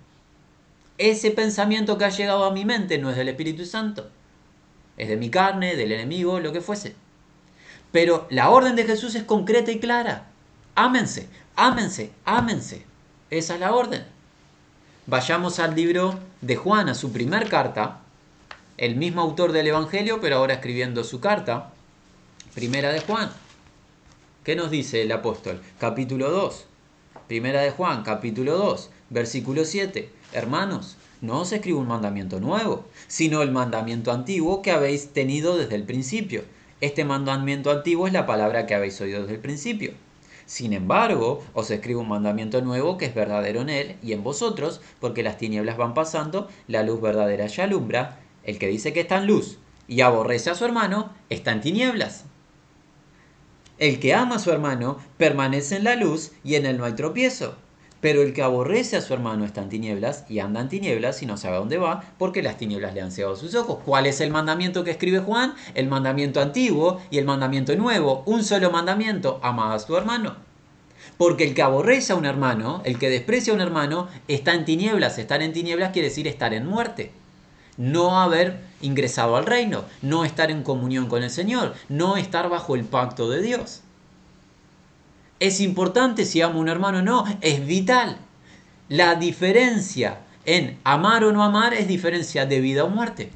ese 0.99 1.31
pensamiento 1.31 1.99
que 1.99 2.05
ha 2.05 2.11
llegado 2.11 2.45
a 2.45 2.53
mi 2.53 2.65
mente 2.65 2.99
no 2.99 3.11
es 3.11 3.17
del 3.17 3.29
Espíritu 3.29 3.67
Santo. 3.67 4.09
Es 4.97 5.09
de 5.09 5.17
mi 5.17 5.29
carne, 5.29 5.75
del 5.75 5.93
enemigo, 5.93 6.39
lo 6.39 6.53
que 6.53 6.61
fuese. 6.61 6.95
Pero 7.91 8.27
la 8.31 8.51
orden 8.51 8.77
de 8.77 8.85
Jesús 8.85 9.15
es 9.15 9.25
concreta 9.25 9.73
y 9.73 9.81
clara. 9.81 10.27
Ámense, 10.75 11.29
ámense, 11.57 12.13
ámense. 12.25 12.85
Esa 13.31 13.55
es 13.55 13.61
la 13.61 13.75
orden. 13.75 14.05
Vayamos 15.07 15.59
al 15.59 15.75
libro 15.75 16.19
de 16.41 16.57
Juan, 16.57 16.89
a 16.89 16.95
su 16.95 17.13
primer 17.13 17.49
carta. 17.49 18.01
El 18.77 18.97
mismo 18.97 19.21
autor 19.21 19.53
del 19.53 19.67
Evangelio, 19.67 20.21
pero 20.21 20.37
ahora 20.37 20.55
escribiendo 20.55 21.05
su 21.05 21.21
carta. 21.21 21.73
Primera 22.55 22.93
de 22.93 23.01
Juan. 23.01 23.31
¿Qué 24.45 24.57
nos 24.57 24.71
dice 24.71 25.03
el 25.03 25.13
apóstol? 25.13 25.61
Capítulo 25.79 26.31
2. 26.31 26.67
Primera 27.27 27.63
de 27.63 27.71
Juan, 27.71 28.03
capítulo 28.03 28.57
2, 28.57 28.91
versículo 29.11 29.65
7. 29.65 30.11
Hermanos, 30.33 30.97
no 31.21 31.41
os 31.41 31.53
escribo 31.53 31.81
un 31.81 31.89
mandamiento 31.89 32.41
nuevo, 32.41 32.85
sino 33.07 33.43
el 33.43 33.51
mandamiento 33.51 34.13
antiguo 34.13 34.63
que 34.63 34.73
habéis 34.73 35.09
tenido 35.09 35.57
desde 35.57 35.75
el 35.75 35.85
principio. 35.85 36.45
Este 36.81 37.05
mandamiento 37.05 37.71
antiguo 37.71 38.07
es 38.07 38.13
la 38.13 38.27
palabra 38.27 38.67
que 38.67 38.75
habéis 38.75 39.01
oído 39.01 39.23
desde 39.23 39.35
el 39.35 39.41
principio. 39.41 39.93
Sin 40.47 40.73
embargo, 40.75 41.43
os 41.55 41.71
escribo 41.71 42.03
un 42.03 42.09
mandamiento 42.09 42.61
nuevo 42.61 42.99
que 42.99 43.07
es 43.07 43.15
verdadero 43.15 43.63
en 43.63 43.71
él 43.71 43.97
y 44.03 44.13
en 44.13 44.23
vosotros, 44.23 44.81
porque 45.01 45.23
las 45.23 45.39
tinieblas 45.39 45.79
van 45.79 45.95
pasando, 45.95 46.49
la 46.69 46.83
luz 46.83 47.01
verdadera 47.01 47.47
ya 47.47 47.65
alumbra. 47.65 48.21
El 48.43 48.59
que 48.59 48.69
dice 48.69 48.93
que 48.93 49.01
está 49.01 49.17
en 49.19 49.27
luz 49.27 49.59
y 49.89 50.03
aborrece 50.03 50.51
a 50.51 50.55
su 50.55 50.65
hermano, 50.65 51.11
está 51.31 51.53
en 51.53 51.63
tinieblas. 51.63 52.25
El 53.79 53.99
que 53.99 54.15
ama 54.15 54.37
a 54.37 54.39
su 54.39 54.51
hermano 54.51 54.99
permanece 55.17 55.77
en 55.77 55.85
la 55.85 55.97
luz 55.97 56.33
y 56.45 56.57
en 56.57 56.67
él 56.67 56.79
no 56.79 56.85
hay 56.85 56.93
tropiezo. 56.93 57.57
Pero 58.05 58.21
el 58.21 58.35
que 58.35 58.43
aborrece 58.43 58.99
a 58.99 59.01
su 59.01 59.15
hermano 59.15 59.47
está 59.47 59.63
en 59.63 59.71
tinieblas 59.71 60.27
y 60.29 60.41
anda 60.41 60.61
en 60.61 60.69
tinieblas 60.69 61.23
y 61.23 61.27
no 61.27 61.39
sabe 61.39 61.57
a 61.57 61.61
dónde 61.61 61.79
va 61.79 62.05
porque 62.19 62.43
las 62.43 62.59
tinieblas 62.59 62.93
le 62.93 63.01
han 63.01 63.11
cegado 63.11 63.35
sus 63.35 63.55
ojos. 63.55 63.79
¿Cuál 63.83 64.05
es 64.05 64.21
el 64.21 64.31
mandamiento 64.31 64.85
que 64.85 64.91
escribe 64.91 65.21
Juan? 65.21 65.55
El 65.73 65.89
mandamiento 65.89 66.43
antiguo 66.43 67.01
y 67.11 67.17
el 67.17 67.25
mandamiento 67.25 67.75
nuevo. 67.77 68.23
Un 68.27 68.45
solo 68.45 68.71
mandamiento, 68.71 69.41
ama 69.43 69.73
a 69.73 69.79
tu 69.79 69.97
hermano. 69.97 70.37
Porque 71.17 71.45
el 71.45 71.55
que 71.55 71.63
aborrece 71.63 72.13
a 72.13 72.17
un 72.17 72.27
hermano, 72.27 72.83
el 72.85 72.99
que 72.99 73.09
desprecia 73.09 73.55
a 73.55 73.57
un 73.57 73.63
hermano, 73.63 74.09
está 74.29 74.53
en 74.53 74.67
tinieblas. 74.67 75.17
Estar 75.17 75.41
en 75.41 75.55
tinieblas 75.55 75.93
quiere 75.93 76.09
decir 76.09 76.29
estar 76.29 76.53
en 76.53 76.67
muerte. 76.67 77.11
No 77.79 78.21
haber 78.21 78.61
ingresado 78.83 79.35
al 79.37 79.47
reino, 79.47 79.87
no 80.03 80.27
estar 80.27 80.51
en 80.51 80.63
comunión 80.63 81.07
con 81.07 81.23
el 81.23 81.31
Señor, 81.31 81.73
no 81.89 82.19
estar 82.19 82.51
bajo 82.51 82.75
el 82.75 82.85
pacto 82.85 83.31
de 83.31 83.41
Dios. 83.41 83.81
¿Es 85.45 85.61
importante 85.61 86.25
si 86.25 86.41
amo 86.41 86.57
a 86.57 86.63
un 86.63 86.71
hermano 86.71 87.01
o 87.01 87.03
no? 87.03 87.25
Es 87.43 87.67
vital. 87.67 88.17
La 88.89 89.15
diferencia 89.17 90.21
en 90.47 90.79
amar 90.85 91.23
o 91.23 91.33
no 91.33 91.43
amar 91.43 91.75
es 91.75 91.87
diferencia 91.87 92.47
de 92.47 92.61
vida 92.61 92.83
o 92.83 92.89
muerte. 92.89 93.31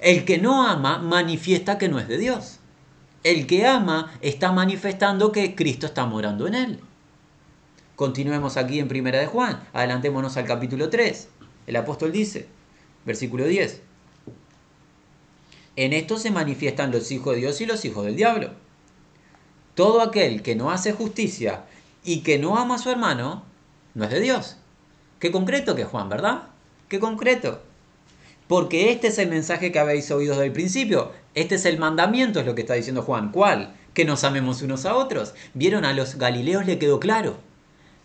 El 0.00 0.24
que 0.24 0.38
no 0.38 0.66
ama 0.66 0.98
manifiesta 0.98 1.78
que 1.78 1.88
no 1.88 2.00
es 2.00 2.08
de 2.08 2.18
Dios. 2.18 2.58
El 3.22 3.46
que 3.46 3.64
ama 3.64 4.12
está 4.22 4.50
manifestando 4.50 5.30
que 5.30 5.54
Cristo 5.54 5.86
está 5.86 6.04
morando 6.04 6.48
en 6.48 6.56
él. 6.56 6.80
Continuemos 7.94 8.56
aquí 8.56 8.80
en 8.80 8.88
Primera 8.88 9.20
de 9.20 9.26
Juan. 9.26 9.62
Adelantémonos 9.72 10.36
al 10.36 10.46
capítulo 10.46 10.90
3. 10.90 11.28
El 11.68 11.76
apóstol 11.76 12.10
dice, 12.10 12.48
versículo 13.04 13.46
10. 13.46 13.82
En 15.76 15.92
esto 15.92 16.18
se 16.18 16.32
manifiestan 16.32 16.90
los 16.90 17.12
hijos 17.12 17.36
de 17.36 17.42
Dios 17.42 17.60
y 17.60 17.66
los 17.66 17.84
hijos 17.84 18.04
del 18.04 18.16
diablo. 18.16 18.63
Todo 19.74 20.02
aquel 20.02 20.42
que 20.42 20.54
no 20.54 20.70
hace 20.70 20.92
justicia 20.92 21.64
y 22.04 22.20
que 22.20 22.38
no 22.38 22.56
ama 22.56 22.76
a 22.76 22.78
su 22.78 22.90
hermano, 22.90 23.42
no 23.94 24.04
es 24.04 24.10
de 24.10 24.20
Dios. 24.20 24.56
Qué 25.18 25.32
concreto 25.32 25.74
que 25.74 25.84
Juan, 25.84 26.08
¿verdad? 26.08 26.44
Qué 26.88 27.00
concreto. 27.00 27.60
Porque 28.46 28.92
este 28.92 29.08
es 29.08 29.18
el 29.18 29.30
mensaje 29.30 29.72
que 29.72 29.78
habéis 29.78 30.10
oído 30.10 30.34
desde 30.34 30.46
el 30.46 30.52
principio. 30.52 31.12
Este 31.34 31.56
es 31.56 31.64
el 31.64 31.78
mandamiento, 31.78 32.40
es 32.40 32.46
lo 32.46 32.54
que 32.54 32.60
está 32.60 32.74
diciendo 32.74 33.02
Juan. 33.02 33.32
¿Cuál? 33.32 33.74
Que 33.94 34.04
nos 34.04 34.22
amemos 34.22 34.62
unos 34.62 34.84
a 34.84 34.94
otros. 34.94 35.34
Vieron, 35.54 35.84
a 35.84 35.92
los 35.92 36.16
galileos 36.16 36.66
le 36.66 36.78
quedó 36.78 37.00
claro. 37.00 37.36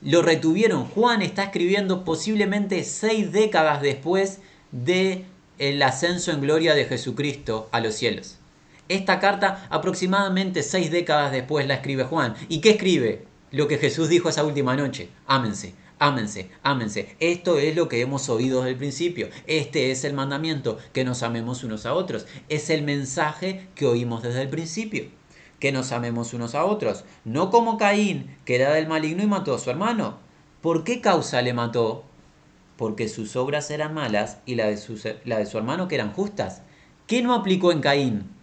Lo 0.02 0.22
retuvieron. 0.22 0.86
Juan 0.86 1.22
está 1.22 1.44
escribiendo 1.44 2.06
posiblemente 2.06 2.84
seis 2.84 3.32
décadas 3.32 3.82
después 3.82 4.40
del 4.72 5.26
el 5.58 5.84
ascenso 5.84 6.32
en 6.32 6.42
gloria 6.42 6.74
de 6.74 6.86
Jesucristo 6.86 7.68
a 7.72 7.82
los 7.82 7.96
cielos. 7.96 8.39
Esta 8.90 9.20
carta 9.20 9.68
aproximadamente 9.70 10.64
seis 10.64 10.90
décadas 10.90 11.32
después 11.32 11.68
la 11.68 11.76
escribe 11.76 12.06
Juan. 12.06 12.34
¿Y 12.48 12.60
qué 12.60 12.72
escribe? 12.72 13.28
Lo 13.52 13.68
que 13.68 13.78
Jesús 13.78 14.10
dijo 14.10 14.30
esa 14.30 14.44
última 14.44 14.76
noche. 14.76 15.10
Ámense, 15.28 15.76
ámense, 16.00 16.50
ámense. 16.64 17.16
Esto 17.20 17.60
es 17.60 17.76
lo 17.76 17.88
que 17.88 18.02
hemos 18.02 18.30
oído 18.30 18.62
desde 18.62 18.72
el 18.72 18.78
principio. 18.78 19.30
Este 19.46 19.92
es 19.92 20.06
el 20.06 20.16
mandamiento, 20.16 20.80
que 20.92 21.04
nos 21.04 21.22
amemos 21.22 21.64
unos 21.64 21.86
a 21.86 21.94
otros. 21.94 22.26
Es 22.50 22.72
el 22.72 22.82
mensaje 22.82 23.68
que 23.76 23.86
oímos 23.86 24.24
desde 24.24 24.42
el 24.42 24.50
principio. 24.50 25.06
Que 25.60 25.72
nos 25.72 25.92
amemos 25.92 26.34
unos 26.34 26.56
a 26.56 26.66
otros. 26.66 27.06
No 27.26 27.52
como 27.52 27.78
Caín, 27.78 28.36
que 28.44 28.56
era 28.56 28.74
del 28.74 28.88
maligno 28.88 29.22
y 29.22 29.28
mató 29.28 29.54
a 29.54 29.60
su 29.60 29.70
hermano. 29.70 30.18
¿Por 30.62 30.84
qué 30.84 31.00
causa 31.00 31.44
le 31.44 31.54
mató? 31.54 32.06
Porque 32.76 33.08
sus 33.08 33.36
obras 33.36 33.70
eran 33.70 33.94
malas 33.94 34.40
y 34.48 34.56
la 34.56 34.66
de 34.66 34.78
su, 34.78 35.00
la 35.26 35.38
de 35.38 35.46
su 35.46 35.60
hermano 35.60 35.88
que 35.88 35.94
eran 35.94 36.12
justas. 36.12 36.64
¿Qué 37.06 37.22
no 37.22 37.36
aplicó 37.36 37.72
en 37.72 37.82
Caín? 37.82 38.39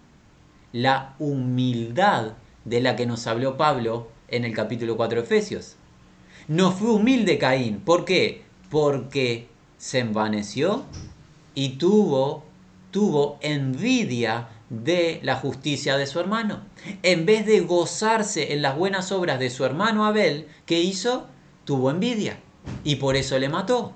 La 0.76 1.14
humildad 1.18 2.34
de 2.66 2.82
la 2.82 2.96
que 2.96 3.06
nos 3.06 3.26
habló 3.26 3.56
Pablo 3.56 4.08
en 4.28 4.44
el 4.44 4.52
capítulo 4.52 4.98
4 4.98 5.20
de 5.20 5.24
Efesios. 5.24 5.76
No 6.48 6.70
fue 6.70 6.90
humilde 6.90 7.38
Caín. 7.38 7.80
¿Por 7.80 8.04
qué? 8.04 8.42
Porque 8.68 9.48
se 9.78 10.00
envaneció 10.00 10.84
y 11.54 11.78
tuvo, 11.78 12.44
tuvo 12.90 13.38
envidia 13.40 14.48
de 14.68 15.18
la 15.22 15.36
justicia 15.36 15.96
de 15.96 16.06
su 16.06 16.20
hermano. 16.20 16.60
En 17.02 17.24
vez 17.24 17.46
de 17.46 17.60
gozarse 17.60 18.52
en 18.52 18.60
las 18.60 18.76
buenas 18.76 19.12
obras 19.12 19.38
de 19.38 19.48
su 19.48 19.64
hermano 19.64 20.04
Abel, 20.04 20.46
¿qué 20.66 20.82
hizo? 20.82 21.26
Tuvo 21.64 21.90
envidia 21.90 22.38
y 22.84 22.96
por 22.96 23.16
eso 23.16 23.38
le 23.38 23.48
mató. 23.48 23.94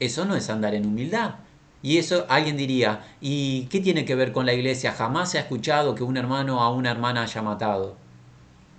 Eso 0.00 0.24
no 0.24 0.36
es 0.36 0.48
andar 0.48 0.74
en 0.74 0.86
humildad. 0.86 1.34
Y 1.82 1.98
eso 1.98 2.26
alguien 2.28 2.56
diría, 2.56 3.04
¿y 3.20 3.66
qué 3.66 3.80
tiene 3.80 4.04
que 4.04 4.16
ver 4.16 4.32
con 4.32 4.46
la 4.46 4.52
iglesia? 4.52 4.92
Jamás 4.92 5.30
se 5.30 5.38
ha 5.38 5.42
escuchado 5.42 5.94
que 5.94 6.02
un 6.02 6.16
hermano 6.16 6.60
a 6.60 6.70
una 6.70 6.90
hermana 6.90 7.22
haya 7.22 7.42
matado. 7.42 7.96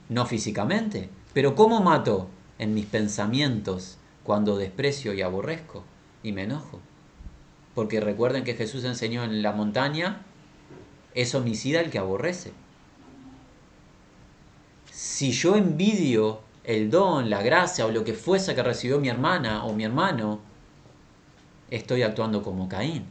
No 0.09 0.25
físicamente, 0.25 1.09
pero 1.33 1.55
¿cómo 1.55 1.81
mato? 1.81 2.27
En 2.57 2.73
mis 2.73 2.85
pensamientos, 2.85 3.97
cuando 4.23 4.57
desprecio 4.57 5.13
y 5.13 5.21
aborrezco 5.21 5.83
y 6.23 6.33
me 6.33 6.43
enojo. 6.43 6.79
Porque 7.73 8.01
recuerden 8.01 8.43
que 8.43 8.55
Jesús 8.55 8.83
enseñó 8.83 9.23
en 9.23 9.41
la 9.41 9.53
montaña, 9.53 10.23
es 11.15 11.33
homicida 11.35 11.79
el 11.79 11.89
que 11.89 11.99
aborrece. 11.99 12.51
Si 14.91 15.31
yo 15.31 15.55
envidio 15.55 16.41
el 16.65 16.89
don, 16.91 17.29
la 17.29 17.41
gracia 17.41 17.85
o 17.85 17.91
lo 17.91 18.03
que 18.03 18.13
fuese 18.13 18.55
que 18.55 18.63
recibió 18.63 18.99
mi 18.99 19.07
hermana 19.07 19.63
o 19.63 19.73
mi 19.73 19.85
hermano, 19.85 20.41
estoy 21.71 22.03
actuando 22.03 22.43
como 22.43 22.69
Caín, 22.69 23.05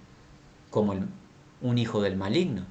como 0.70 0.94
un 1.60 1.78
hijo 1.78 2.00
del 2.00 2.16
maligno. 2.16 2.64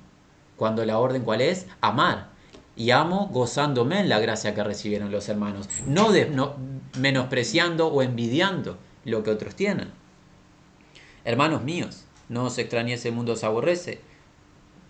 Cuando 0.55 0.85
la 0.85 0.97
orden 0.97 1.23
cuál 1.23 1.41
es? 1.41 1.67
Amar. 1.81 2.29
Y 2.75 2.91
amo 2.91 3.29
gozándome 3.31 3.99
en 3.99 4.09
la 4.09 4.19
gracia 4.19 4.53
que 4.53 4.63
recibieron 4.63 5.11
los 5.11 5.29
hermanos, 5.29 5.67
no, 5.87 6.09
no 6.29 6.55
menospreciando 6.99 7.87
o 7.87 8.03
envidiando 8.03 8.77
lo 9.03 9.23
que 9.23 9.31
otros 9.31 9.55
tienen. 9.55 9.89
Hermanos 11.25 11.63
míos, 11.63 12.05
no 12.29 12.45
os 12.45 12.57
extrañéis, 12.57 13.03
el 13.05 13.13
mundo 13.13 13.33
os 13.33 13.43
aborrece. 13.43 13.99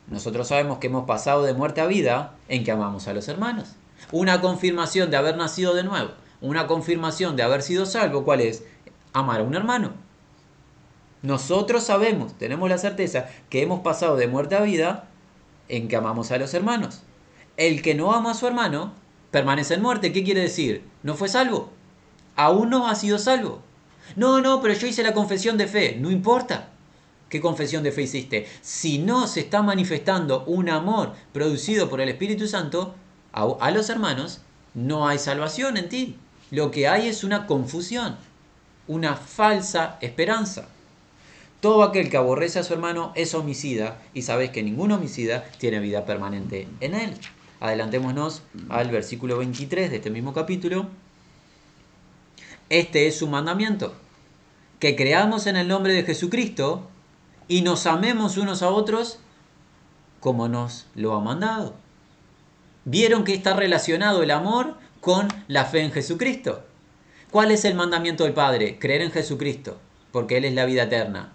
Nosotros 0.08 0.50
sabemos 0.50 0.80
que 0.80 0.88
hemos 0.88 1.06
pasado 1.06 1.44
de 1.44 1.54
muerte 1.54 1.82
a 1.82 1.88
vida 1.88 2.36
en 2.50 2.64
que 2.64 2.72
amamos 2.72 3.08
a 3.08 3.14
los 3.14 3.28
hermanos. 3.28 3.76
Una 4.12 4.42
confirmación 4.42 5.10
de 5.10 5.18
haber 5.18 5.38
nacido 5.38 5.74
de 5.74 5.84
nuevo, 5.84 6.12
una 6.42 6.68
confirmación 6.68 7.36
de 7.36 7.44
haber 7.44 7.62
sido 7.62 7.86
salvo, 7.86 8.24
¿cuál 8.24 8.42
es? 8.42 8.64
Amar 9.14 9.40
a 9.40 9.44
un 9.44 9.56
hermano. 9.56 10.07
Nosotros 11.22 11.84
sabemos, 11.84 12.38
tenemos 12.38 12.70
la 12.70 12.78
certeza 12.78 13.28
que 13.50 13.62
hemos 13.62 13.82
pasado 13.82 14.16
de 14.18 14.28
muerte 14.28 14.56
a 14.56 14.62
vida 14.62 15.08
en 15.70 15.88
que 15.88 15.96
amamos 15.96 16.32
a 16.32 16.38
los 16.38 16.54
hermanos. 16.54 17.02
El 17.58 17.82
que 17.82 17.96
no 17.96 18.14
ama 18.14 18.32
a 18.32 18.36
su 18.36 18.48
hermano 18.48 18.94
permanece 19.32 19.74
en 19.74 19.82
muerte. 19.82 20.14
¿Qué 20.14 20.24
quiere 20.24 20.42
decir? 20.42 20.84
¿No 21.04 21.16
fue 21.16 21.28
salvo? 21.28 21.72
Aún 22.36 22.70
no 22.70 22.88
ha 22.88 22.96
sido 22.96 23.18
salvo. 23.18 23.62
No, 24.16 24.42
no, 24.42 24.62
pero 24.62 24.74
yo 24.74 24.88
hice 24.88 25.04
la 25.04 25.14
confesión 25.14 25.58
de 25.58 25.68
fe. 25.68 25.98
No 26.00 26.12
importa 26.12 26.70
qué 27.30 27.42
confesión 27.42 27.84
de 27.84 27.92
fe 27.92 28.04
hiciste. 28.04 28.48
Si 28.62 29.00
no 29.00 29.28
se 29.28 29.42
está 29.42 29.62
manifestando 29.62 30.44
un 30.46 30.70
amor 30.70 31.14
producido 31.34 31.90
por 31.90 32.00
el 32.00 32.10
Espíritu 32.10 32.48
Santo 32.48 32.96
a, 33.34 33.72
los 33.72 33.90
hermanos, 33.90 34.42
no 34.74 35.08
hay 35.08 35.20
salvación 35.20 35.78
en 35.78 35.90
ti. 35.90 36.18
Lo 36.52 36.72
que 36.72 36.88
hay 36.88 37.08
es 37.08 37.24
una 37.24 37.46
confusión, 37.46 38.18
una 38.88 39.16
falsa 39.16 39.98
esperanza. 40.02 40.70
Todo 41.60 41.84
aquel 41.84 42.10
que 42.10 42.18
aborrece 42.18 42.60
a 42.60 42.64
su 42.64 42.74
hermano 42.74 43.12
es 43.16 43.34
homicida 43.34 44.00
y 44.14 44.22
sabéis 44.22 44.52
que 44.52 44.62
ningún 44.62 44.92
homicida 44.92 45.44
tiene 45.58 45.80
vida 45.80 46.06
permanente 46.06 46.68
en 46.82 46.94
él. 46.94 47.14
Adelantémonos 47.60 48.44
al 48.70 48.92
versículo 48.92 49.40
23 49.40 49.90
de 49.90 49.96
este 49.96 50.12
mismo 50.12 50.34
capítulo. 50.34 50.88
Este 52.70 53.08
es 53.08 53.18
su 53.18 53.28
mandamiento, 53.28 53.96
que 54.80 54.96
creamos 54.96 55.48
en 55.48 55.56
el 55.56 55.68
nombre 55.68 55.94
de 55.94 56.04
Jesucristo 56.04 56.88
y 57.48 57.64
nos 57.64 57.88
amemos 57.88 58.38
unos 58.38 58.62
a 58.62 58.70
otros 58.70 59.20
como 60.20 60.48
nos 60.48 60.86
lo 60.94 61.16
ha 61.16 61.22
mandado. 61.22 61.74
¿Vieron 62.86 63.24
que 63.24 63.34
está 63.34 63.56
relacionado 63.56 64.22
el 64.22 64.32
amor 64.32 64.76
con 65.02 65.28
la 65.48 65.66
fe 65.66 65.82
en 65.82 65.92
Jesucristo? 65.92 66.64
¿Cuál 67.32 67.50
es 67.50 67.66
el 67.66 67.74
mandamiento 67.74 68.26
del 68.26 68.34
Padre? 68.34 68.78
Creer 68.80 69.02
en 69.02 69.12
Jesucristo, 69.12 69.80
porque 70.12 70.38
Él 70.38 70.46
es 70.46 70.54
la 70.54 70.66
vida 70.66 70.84
eterna. 70.84 71.34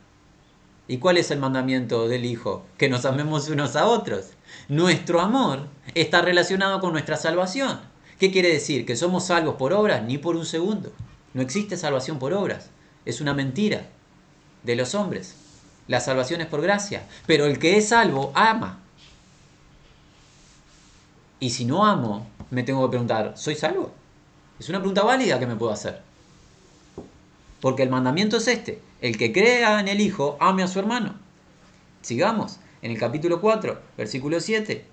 ¿Y 0.88 0.98
cuál 0.98 1.16
es 1.16 1.30
el 1.30 1.38
mandamiento 1.38 2.08
del 2.08 2.24
Hijo? 2.24 2.64
Que 2.76 2.88
nos 2.88 3.04
amemos 3.04 3.48
unos 3.48 3.76
a 3.76 3.86
otros. 3.86 4.30
Nuestro 4.68 5.20
amor 5.20 5.68
está 5.94 6.22
relacionado 6.22 6.80
con 6.80 6.92
nuestra 6.92 7.16
salvación. 7.16 7.80
¿Qué 8.18 8.30
quiere 8.30 8.52
decir? 8.52 8.84
¿Que 8.84 8.96
somos 8.96 9.26
salvos 9.26 9.54
por 9.56 9.72
obras? 9.72 10.02
Ni 10.02 10.18
por 10.18 10.36
un 10.36 10.44
segundo. 10.44 10.92
No 11.34 11.42
existe 11.42 11.76
salvación 11.76 12.18
por 12.18 12.32
obras. 12.32 12.70
Es 13.04 13.20
una 13.20 13.32
mentira 13.32 13.86
de 14.64 14.76
los 14.76 14.94
hombres. 14.94 15.36
La 15.88 16.00
salvación 16.00 16.40
es 16.40 16.46
por 16.46 16.60
gracia. 16.60 17.06
Pero 17.26 17.46
el 17.46 17.58
que 17.58 17.76
es 17.76 17.88
salvo 17.88 18.32
ama. 18.34 18.80
Y 21.40 21.50
si 21.50 21.64
no 21.64 21.84
amo, 21.86 22.26
me 22.50 22.62
tengo 22.62 22.82
que 22.82 22.90
preguntar, 22.90 23.32
¿soy 23.36 23.54
salvo? 23.54 23.92
Es 24.58 24.68
una 24.68 24.78
pregunta 24.78 25.02
válida 25.02 25.38
que 25.38 25.46
me 25.46 25.56
puedo 25.56 25.72
hacer. 25.72 26.00
Porque 27.60 27.82
el 27.82 27.90
mandamiento 27.90 28.36
es 28.36 28.48
este. 28.48 28.80
El 29.02 29.18
que 29.18 29.32
crea 29.32 29.80
en 29.80 29.88
el 29.88 30.00
Hijo, 30.00 30.36
ame 30.40 30.62
a 30.62 30.68
su 30.68 30.78
hermano. 30.78 31.16
Sigamos. 32.00 32.60
En 32.82 32.92
el 32.92 32.98
capítulo 32.98 33.40
4, 33.40 33.80
versículo 33.96 34.40
7. 34.40 34.84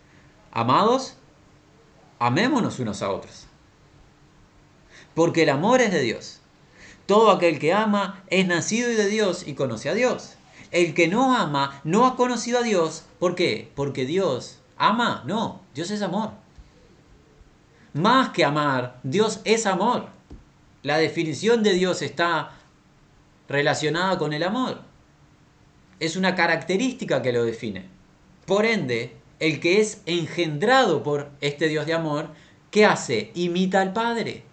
Amados, 0.51 1.15
amémonos 2.17 2.79
unos 2.79 3.03
a 3.03 3.11
otros. 3.11 3.45
Porque 5.13 5.43
el 5.43 5.49
amor 5.49 5.81
es 5.81 5.91
de 5.91 6.01
Dios. 6.01 6.41
Todo 7.05 7.29
aquel 7.31 7.59
que 7.59 7.71
ama 7.71 8.23
es 8.27 8.47
nacido 8.47 8.89
de 8.89 9.07
Dios 9.07 9.47
y 9.47 9.53
conoce 9.53 9.89
a 9.89 9.93
Dios. 9.93 10.35
El 10.71 10.95
que 10.95 11.07
no 11.07 11.35
ama 11.35 11.79
no 11.83 12.07
ha 12.07 12.15
conocido 12.15 12.59
a 12.59 12.63
Dios. 12.63 13.05
¿Por 13.19 13.35
qué? 13.35 13.71
Porque 13.75 14.05
Dios 14.05 14.59
ama. 14.77 15.23
No, 15.27 15.61
Dios 15.75 15.91
es 15.91 16.01
amor. 16.01 16.31
más 17.93 18.29
que 18.29 18.43
amar, 18.43 18.99
Dios 19.03 19.41
es 19.45 19.67
amor. 19.67 20.07
La 20.81 20.97
definición 20.97 21.61
de 21.61 21.73
Dios 21.73 22.01
está 22.01 22.58
relacionada 23.49 24.17
con 24.17 24.31
el 24.31 24.43
amor. 24.43 24.81
Es 25.99 26.15
una 26.15 26.35
característica 26.35 27.21
que 27.21 27.33
lo 27.33 27.43
define. 27.43 27.87
Por 28.45 28.65
ende, 28.65 29.15
el 29.39 29.59
que 29.59 29.81
es 29.81 30.01
engendrado 30.05 31.03
por 31.03 31.31
este 31.41 31.67
Dios 31.67 31.85
de 31.85 31.93
amor, 31.93 32.29
¿qué 32.71 32.85
hace? 32.85 33.31
Imita 33.33 33.81
al 33.81 33.91
Padre. 33.91 34.43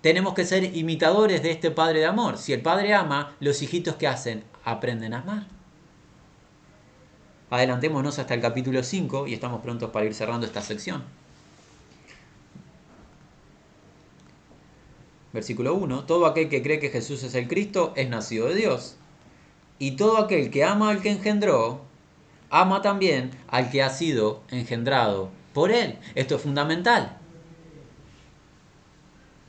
Tenemos 0.00 0.34
que 0.34 0.44
ser 0.44 0.76
imitadores 0.76 1.42
de 1.42 1.52
este 1.52 1.70
Padre 1.70 2.00
de 2.00 2.06
amor. 2.06 2.38
Si 2.38 2.52
el 2.52 2.62
Padre 2.62 2.94
ama, 2.94 3.36
los 3.38 3.62
hijitos 3.62 3.94
que 3.94 4.08
hacen 4.08 4.42
aprenden 4.64 5.14
a 5.14 5.20
amar. 5.20 5.46
Adelantémonos 7.50 8.18
hasta 8.18 8.34
el 8.34 8.40
capítulo 8.40 8.82
5 8.82 9.28
y 9.28 9.34
estamos 9.34 9.60
prontos 9.60 9.90
para 9.90 10.06
ir 10.06 10.14
cerrando 10.14 10.46
esta 10.46 10.62
sección. 10.62 11.04
Versículo 15.32 15.74
1. 15.74 16.04
Todo 16.04 16.26
aquel 16.26 16.48
que 16.48 16.62
cree 16.62 16.78
que 16.78 16.90
Jesús 16.90 17.22
es 17.22 17.34
el 17.34 17.48
Cristo 17.48 17.92
es 17.96 18.08
nacido 18.08 18.48
de 18.48 18.54
Dios. 18.54 18.96
Y 19.78 19.92
todo 19.92 20.18
aquel 20.18 20.50
que 20.50 20.64
ama 20.64 20.90
al 20.90 21.00
que 21.00 21.10
engendró, 21.10 21.80
ama 22.50 22.82
también 22.82 23.30
al 23.48 23.70
que 23.70 23.82
ha 23.82 23.90
sido 23.90 24.42
engendrado 24.50 25.30
por 25.52 25.70
él. 25.70 25.98
Esto 26.14 26.36
es 26.36 26.42
fundamental. 26.42 27.16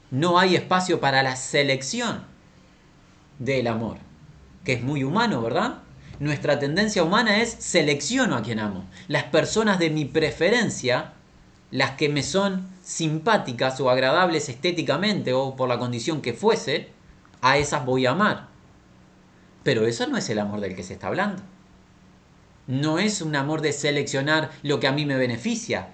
No 0.10 0.40
hay 0.40 0.56
espacio 0.56 1.00
para 1.00 1.24
la 1.24 1.36
selección 1.36 2.24
del 3.40 3.68
amor, 3.68 3.98
que 4.64 4.74
es 4.74 4.84
muy 4.84 5.04
humano, 5.04 5.42
¿verdad? 5.42 5.80
Nuestra 6.20 6.60
tendencia 6.60 7.04
humana 7.04 7.42
es 7.42 7.50
selecciono 7.50 8.36
a 8.36 8.44
quien 8.44 8.60
amo. 8.60 8.86
Las 9.08 9.24
personas 9.24 9.80
de 9.80 9.90
mi 9.90 10.06
preferencia, 10.06 11.14
las 11.72 11.92
que 11.92 12.10
me 12.10 12.24
son 12.24 12.73
simpáticas 12.84 13.80
o 13.80 13.90
agradables 13.90 14.50
estéticamente 14.50 15.34
o 15.34 15.56
por 15.56 15.70
la 15.70 15.80
condición 15.80 16.22
que 16.22 16.34
fuese, 16.34 16.90
a 17.42 17.58
esas 17.58 17.86
voy 17.86 18.06
a 18.06 18.12
amar. 18.12 18.50
Pero 19.64 19.88
eso 19.88 20.06
no 20.08 20.18
es 20.18 20.30
el 20.30 20.40
amor 20.40 20.60
del 20.60 20.76
que 20.76 20.84
se 20.84 20.94
está 20.94 21.08
hablando. 21.08 21.42
No 22.68 23.00
es 23.00 23.22
un 23.22 23.36
amor 23.36 23.62
de 23.62 23.72
seleccionar 23.72 24.52
lo 24.62 24.80
que 24.80 24.88
a 24.88 24.92
mí 24.92 25.06
me 25.06 25.18
beneficia. 25.18 25.94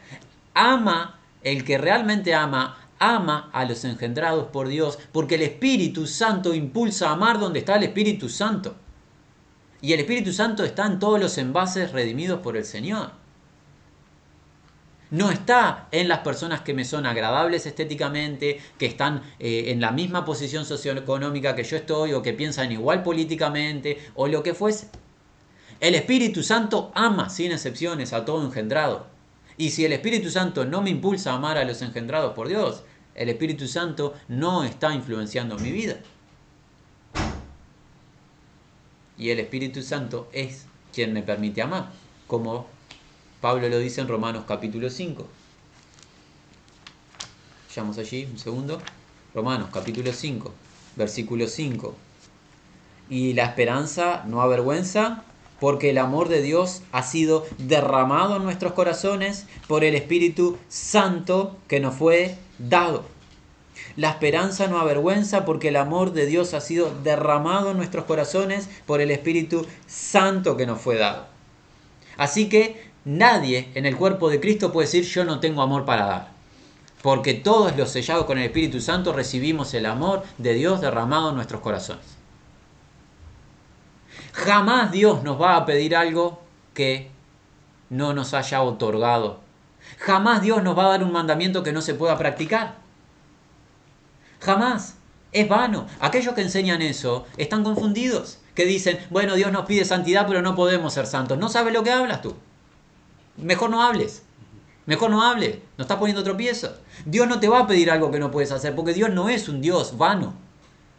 Ama, 0.54 1.20
el 1.44 1.64
que 1.64 1.78
realmente 1.78 2.34
ama, 2.34 2.90
ama 2.98 3.50
a 3.54 3.66
los 3.66 3.86
engendrados 3.86 4.48
por 4.48 4.68
Dios, 4.68 5.00
porque 5.12 5.36
el 5.36 5.44
Espíritu 5.44 6.08
Santo 6.08 6.54
impulsa 6.54 7.10
a 7.10 7.14
amar 7.14 7.40
donde 7.40 7.60
está 7.60 7.76
el 7.76 7.84
Espíritu 7.84 8.30
Santo. 8.30 8.76
Y 9.82 9.94
el 9.94 10.02
Espíritu 10.02 10.34
Santo 10.34 10.64
está 10.64 10.86
en 10.86 11.00
todos 11.00 11.20
los 11.20 11.38
envases 11.38 11.92
redimidos 11.92 12.42
por 12.42 12.58
el 12.58 12.66
Señor. 12.66 13.19
No 15.12 15.32
está 15.32 15.88
en 15.92 16.08
las 16.08 16.20
personas 16.20 16.62
que 16.62 16.76
me 16.76 16.86
son 16.86 17.08
agradables 17.08 17.66
estéticamente, 17.66 18.62
que 18.78 18.86
están 18.86 19.24
eh, 19.40 19.66
en 19.68 19.82
la 19.82 19.92
misma 19.92 20.24
posición 20.24 20.66
socioeconómica 20.66 21.56
que 21.56 21.64
yo 21.64 21.78
estoy, 21.78 22.14
o 22.14 22.22
que 22.22 22.34
piensan 22.34 22.72
igual 22.72 23.02
políticamente, 23.02 23.98
o 24.14 24.28
lo 24.28 24.44
que 24.44 24.54
fuese. 24.54 24.88
El 25.80 25.96
Espíritu 25.96 26.44
Santo 26.44 26.92
ama 26.94 27.30
sin 27.30 27.52
excepciones 27.52 28.14
a 28.14 28.24
todo 28.24 28.46
engendrado. 28.46 29.08
Y 29.58 29.72
si 29.72 29.84
el 29.84 29.94
Espíritu 29.94 30.30
Santo 30.30 30.66
no 30.66 30.82
me 30.82 30.92
impulsa 30.92 31.32
a 31.32 31.36
amar 31.36 31.58
a 31.58 31.66
los 31.66 31.82
engendrados 31.82 32.34
por 32.34 32.48
Dios, 32.48 32.84
el 33.16 33.30
Espíritu 33.30 33.68
Santo 33.68 34.14
no 34.28 34.64
está 34.64 34.94
influenciando 34.94 35.58
mi 35.58 35.72
vida. 35.72 35.98
Y 39.18 39.32
el 39.32 39.40
Espíritu 39.40 39.82
Santo 39.82 40.30
es 40.32 40.66
quien 40.94 41.14
me 41.14 41.24
permite 41.24 41.62
amar, 41.62 41.90
como 42.28 42.68
Pablo 43.42 43.70
lo 43.70 43.80
dice 43.80 44.02
en 44.02 44.10
Romanos 44.10 44.44
capítulo 44.46 44.90
5. 44.90 45.26
Vayamos 47.70 47.98
allí 47.98 48.28
un 48.30 48.38
segundo. 48.38 48.82
Romanos 49.34 49.70
capítulo 49.72 50.12
5, 50.12 50.52
versículo 50.98 51.48
5. 51.48 51.96
Y 53.10 53.34
la 53.34 53.46
esperanza 53.46 54.26
no 54.28 54.42
avergüenza, 54.42 55.24
porque 55.62 55.92
el 55.92 56.00
amor 56.00 56.28
de 56.28 56.42
Dios 56.42 56.82
ha 56.92 57.02
sido 57.04 57.46
derramado 57.58 58.36
en 58.36 58.44
nuestros 58.44 58.74
corazones 58.74 59.46
por 59.68 59.86
el 59.86 59.96
Espíritu 59.96 60.58
Santo 60.68 61.56
que 61.70 61.80
nos 61.80 61.96
fue 61.96 62.38
dado. 62.58 63.06
La 63.96 64.10
esperanza 64.10 64.68
no 64.68 64.80
avergüenza 64.80 65.46
porque 65.46 65.70
el 65.70 65.78
amor 65.78 66.12
de 66.12 66.26
Dios 66.26 66.54
ha 66.54 66.60
sido 66.60 66.94
derramado 67.04 67.72
en 67.72 67.78
nuestros 67.78 68.04
corazones 68.04 68.68
por 68.86 69.00
el 69.00 69.12
Espíritu 69.12 69.66
Santo 69.88 70.58
que 70.58 70.66
nos 70.66 70.82
fue 70.82 70.98
dado. 70.98 71.28
Así 72.18 72.50
que 72.50 72.89
nadie 73.06 73.70
en 73.76 73.86
el 73.86 73.98
cuerpo 73.98 74.30
de 74.30 74.40
Cristo 74.40 74.72
puede 74.72 74.88
decir 74.88 75.06
yo 75.06 75.26
no 75.26 75.40
tengo 75.40 75.62
amor 75.62 75.86
para 75.86 76.06
dar. 76.06 76.28
Porque 77.02 77.34
todos 77.34 77.76
los 77.78 77.92
sellados 77.92 78.26
con 78.26 78.38
el 78.38 78.46
Espíritu 78.46 78.82
Santo 78.82 79.14
recibimos 79.14 79.74
el 79.74 79.86
amor 79.86 80.24
de 80.38 80.54
Dios 80.54 80.82
derramado 80.82 81.30
en 81.30 81.36
nuestros 81.36 81.62
corazones. 81.62 82.06
Jamás 84.34 84.92
Dios 84.92 85.24
nos 85.24 85.42
va 85.42 85.56
a 85.56 85.66
pedir 85.66 85.96
algo 85.96 86.42
que 86.74 87.10
no 87.90 88.14
nos 88.14 88.34
haya 88.34 88.62
otorgado. 88.62 89.40
Jamás 89.98 90.42
Dios 90.42 90.62
nos 90.64 90.78
va 90.78 90.86
a 90.86 90.90
dar 90.90 91.04
un 91.04 91.12
mandamiento 91.12 91.64
que 91.64 91.74
no 91.74 91.82
se 91.82 91.94
pueda 91.94 92.18
practicar. 92.18 92.76
Jamás. 94.40 94.96
Es 95.32 95.48
vano. 95.48 95.86
Aquellos 96.00 96.34
que 96.34 96.42
enseñan 96.42 96.82
eso 96.82 97.26
están 97.38 97.64
confundidos. 97.64 98.40
Que 98.56 98.66
dicen, 98.66 99.00
bueno, 99.10 99.36
Dios 99.36 99.52
nos 99.52 99.66
pide 99.66 99.86
santidad, 99.86 100.26
pero 100.28 100.42
no 100.42 100.56
podemos 100.56 100.94
ser 100.94 101.06
santos. 101.06 101.38
No 101.38 101.50
sabes 101.50 101.74
lo 101.74 101.84
que 101.84 101.92
hablas 101.92 102.22
tú. 102.22 102.36
Mejor 103.42 103.70
no 103.70 103.82
hables. 103.84 104.24
Mejor 104.86 105.10
no 105.12 105.24
hables. 105.24 105.60
No 105.78 105.84
estás 105.84 105.98
poniendo 105.98 106.24
tropiezo. 106.24 106.76
Dios 107.06 107.28
no 107.28 107.40
te 107.40 107.48
va 107.48 107.60
a 107.60 107.68
pedir 107.68 107.92
algo 107.92 108.12
que 108.12 108.20
no 108.20 108.32
puedes 108.32 108.52
hacer, 108.52 108.76
porque 108.76 108.94
Dios 108.94 109.10
no 109.10 109.30
es 109.30 109.48
un 109.48 109.62
Dios 109.62 109.98
vano. 109.98 110.34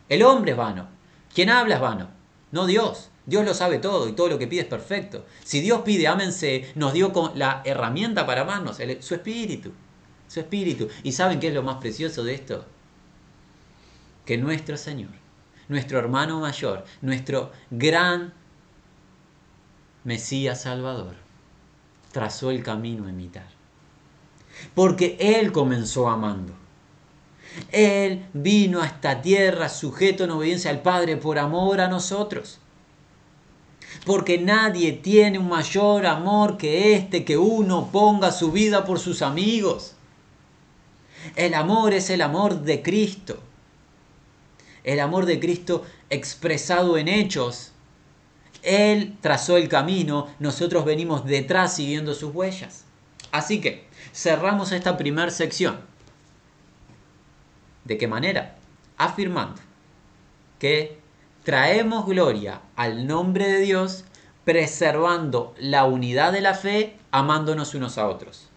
El 0.09 0.22
hombre 0.22 0.53
es 0.53 0.57
vano. 0.57 0.88
Quien 1.34 1.51
habla 1.51 1.76
es 1.76 1.80
vano. 1.80 2.09
No 2.53 2.66
Dios. 2.66 3.11
Dios 3.26 3.45
lo 3.45 3.55
sabe 3.55 3.78
todo 3.78 4.09
y 4.09 4.12
todo 4.12 4.28
lo 4.28 4.38
que 4.38 4.47
pide 4.47 4.62
es 4.62 4.66
perfecto. 4.66 5.24
Si 5.45 5.61
Dios 5.61 5.82
pide, 5.82 6.09
ámense, 6.09 6.72
nos 6.74 6.93
dio 6.93 7.12
con 7.12 7.38
la 7.38 7.62
herramienta 7.64 8.26
para 8.26 8.43
amarnos, 8.43 8.78
su 9.01 9.14
espíritu. 9.14 9.72
Su 10.26 10.41
espíritu. 10.41 10.88
¿Y 11.03 11.12
saben 11.12 11.38
qué 11.38 11.49
es 11.49 11.55
lo 11.55 11.62
más 11.62 11.76
precioso 11.76 12.24
de 12.24 12.34
esto? 12.34 12.64
Que 14.24 14.38
nuestro 14.38 14.76
Señor, 14.76 15.11
nuestro 15.68 15.99
hermano 15.99 16.41
mayor, 16.41 16.84
nuestro 17.03 17.53
gran 17.70 18.32
Mesías 20.05 20.62
Salvador, 20.62 21.14
trazó 22.13 22.51
el 22.51 22.63
camino 22.63 23.07
a 23.07 23.11
imitar. 23.11 23.49
Porque 24.75 25.17
Él 25.21 25.53
comenzó 25.53 26.09
amando. 26.09 26.53
Él 27.73 28.27
vino 28.33 28.81
a 28.81 28.87
esta 28.87 29.23
tierra 29.23 29.69
sujeto 29.69 30.25
en 30.25 30.31
obediencia 30.31 30.71
al 30.71 30.83
Padre 30.83 31.17
por 31.17 31.39
amor 31.39 31.81
a 31.81 31.89
nosotros 31.89 32.61
porque 34.05 34.39
nadie 34.39 34.93
tiene 34.93 35.39
un 35.39 35.49
mayor 35.49 36.07
amor 36.07 36.57
que 36.57 36.95
este, 36.95 37.25
que 37.25 37.37
uno 37.37 37.91
ponga 37.93 38.33
su 38.33 38.51
vida 38.53 38.85
por 38.85 38.99
sus 38.99 39.23
amigos. 39.23 39.95
El 41.37 41.55
amor 41.55 41.93
es 41.93 42.09
el 42.11 42.23
amor 42.23 42.63
de 42.63 42.83
Cristo. 42.83 43.39
El 44.85 45.01
amor 45.01 45.27
de 45.27 45.39
Cristo 45.39 45.85
expresado 46.09 46.97
en 46.97 47.09
hechos. 47.09 47.73
Él 48.63 49.17
trazó 49.21 49.57
el 49.57 49.69
camino, 49.69 50.29
nosotros 50.39 50.85
venimos 50.85 51.25
detrás 51.25 51.75
siguiendo 51.75 52.15
sus 52.15 52.35
huellas. 52.35 52.85
Así 53.33 53.61
que 53.61 53.87
cerramos 54.13 54.73
esta 54.73 54.97
primera 54.97 55.31
sección. 55.31 55.81
¿De 57.85 57.97
qué 57.97 58.07
manera? 58.07 58.57
Afirmando 58.99 59.61
que 60.59 60.99
traemos 61.43 62.07
gloria 62.07 62.61
al 62.77 63.07
nombre 63.07 63.49
de 63.49 63.61
Dios 63.61 64.05
preservando 64.45 65.55
la 65.59 65.85
unidad 65.85 66.33
de 66.33 66.41
la 66.41 66.55
fe, 66.55 66.97
amándonos 67.11 67.75
unos 67.75 67.99
a 67.99 68.09
otros. 68.09 68.49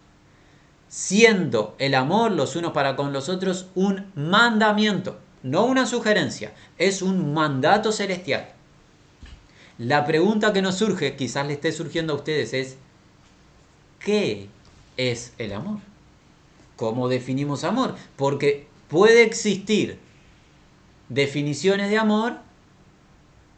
Siendo 0.87 1.75
el 1.79 1.95
amor 1.95 2.31
los 2.31 2.55
unos 2.55 2.71
para 2.71 2.95
con 2.95 3.13
los 3.13 3.29
otros 3.29 3.67
un 3.75 4.11
mandamiento, 4.15 5.19
no 5.41 5.65
una 5.65 5.85
sugerencia, 5.85 6.53
es 6.77 7.01
un 7.01 7.33
mandato 7.33 7.91
celestial. 7.91 8.52
La 9.77 10.05
pregunta 10.05 10.53
que 10.53 10.61
nos 10.61 10.75
surge, 10.75 11.15
quizás 11.15 11.47
le 11.47 11.53
esté 11.53 11.71
surgiendo 11.71 12.13
a 12.13 12.17
ustedes, 12.17 12.53
es, 12.53 12.77
¿qué 13.99 14.47
es 14.97 15.33
el 15.37 15.53
amor? 15.53 15.79
¿Cómo 16.75 17.09
definimos 17.09 17.63
amor? 17.63 17.95
Porque 18.15 18.67
puede 18.87 19.23
existir 19.23 19.99
definiciones 21.09 21.89
de 21.89 21.97
amor 21.97 22.37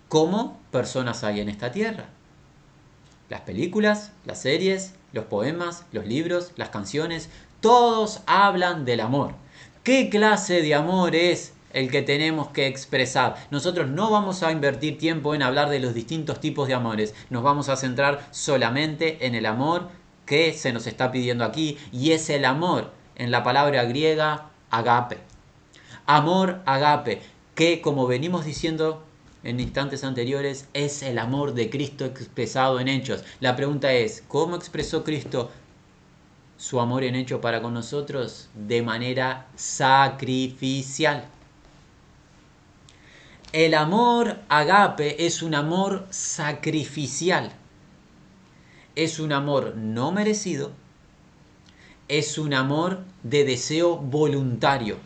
como 0.07 0.59
personas 0.71 1.23
hay 1.23 1.41
en 1.41 1.49
esta 1.49 1.71
tierra. 1.71 2.09
Las 3.29 3.41
películas, 3.41 4.11
las 4.25 4.41
series, 4.41 4.93
los 5.11 5.25
poemas, 5.25 5.85
los 5.91 6.05
libros, 6.05 6.51
las 6.55 6.69
canciones, 6.69 7.29
todos 7.59 8.21
hablan 8.27 8.85
del 8.85 8.99
amor. 8.99 9.33
¿Qué 9.83 10.09
clase 10.09 10.61
de 10.61 10.75
amor 10.75 11.15
es 11.15 11.54
el 11.75 11.91
que 11.91 12.01
tenemos 12.01 12.47
que 12.47 12.67
expresar? 12.67 13.35
Nosotros 13.51 13.87
no 13.89 14.09
vamos 14.09 14.41
a 14.41 14.51
invertir 14.51 14.97
tiempo 14.97 15.35
en 15.35 15.43
hablar 15.43 15.69
de 15.69 15.79
los 15.79 15.93
distintos 15.93 16.39
tipos 16.39 16.67
de 16.67 16.73
amores, 16.73 17.13
nos 17.29 17.43
vamos 17.43 17.69
a 17.69 17.75
centrar 17.75 18.27
solamente 18.31 19.27
en 19.27 19.35
el 19.35 19.45
amor 19.45 19.89
que 20.25 20.53
se 20.53 20.73
nos 20.73 20.87
está 20.87 21.11
pidiendo 21.11 21.43
aquí 21.45 21.77
y 21.91 22.11
es 22.11 22.29
el 22.29 22.45
amor 22.45 22.91
en 23.15 23.29
la 23.29 23.43
palabra 23.43 23.83
griega 23.83 24.49
agape. 24.71 25.19
Amor 26.05 26.61
agape, 26.65 27.21
que 27.55 27.81
como 27.81 28.07
venimos 28.07 28.45
diciendo 28.45 29.03
en 29.43 29.59
instantes 29.59 30.03
anteriores, 30.03 30.67
es 30.73 31.03
el 31.03 31.19
amor 31.19 31.53
de 31.53 31.69
Cristo 31.69 32.05
expresado 32.05 32.79
en 32.79 32.87
hechos. 32.87 33.23
La 33.39 33.55
pregunta 33.55 33.93
es, 33.93 34.23
¿cómo 34.27 34.55
expresó 34.55 35.03
Cristo 35.03 35.51
su 36.57 36.79
amor 36.79 37.03
en 37.03 37.15
hecho 37.15 37.41
para 37.41 37.61
con 37.61 37.73
nosotros? 37.73 38.49
De 38.55 38.81
manera 38.81 39.45
sacrificial. 39.55 41.25
El 43.55 43.73
amor 43.73 44.39
agape 44.49 45.25
es 45.25 45.41
un 45.41 45.55
amor 45.55 46.07
sacrificial. 46.09 47.53
Es 48.97 49.17
un 49.17 49.31
amor 49.31 49.75
no 49.77 50.11
merecido. 50.11 50.71
Es 52.09 52.37
un 52.37 52.53
amor 52.53 53.05
de 53.23 53.45
deseo 53.45 53.95
voluntario. 53.95 54.97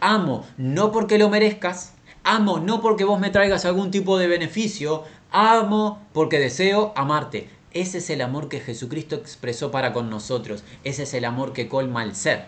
Amo 0.00 0.48
no 0.56 0.90
porque 0.90 1.16
lo 1.16 1.28
merezcas. 1.28 1.92
Amo 2.24 2.58
no 2.58 2.80
porque 2.80 3.04
vos 3.04 3.20
me 3.20 3.30
traigas 3.30 3.64
algún 3.64 3.92
tipo 3.92 4.18
de 4.18 4.26
beneficio. 4.26 5.04
Amo 5.30 6.04
porque 6.12 6.40
deseo 6.40 6.92
amarte. 6.96 7.48
Ese 7.70 7.98
es 7.98 8.10
el 8.10 8.20
amor 8.20 8.48
que 8.48 8.58
Jesucristo 8.58 9.14
expresó 9.14 9.70
para 9.70 9.92
con 9.92 10.10
nosotros. 10.10 10.64
Ese 10.82 11.04
es 11.04 11.14
el 11.14 11.24
amor 11.24 11.52
que 11.52 11.68
colma 11.68 12.02
el 12.02 12.16
ser. 12.16 12.46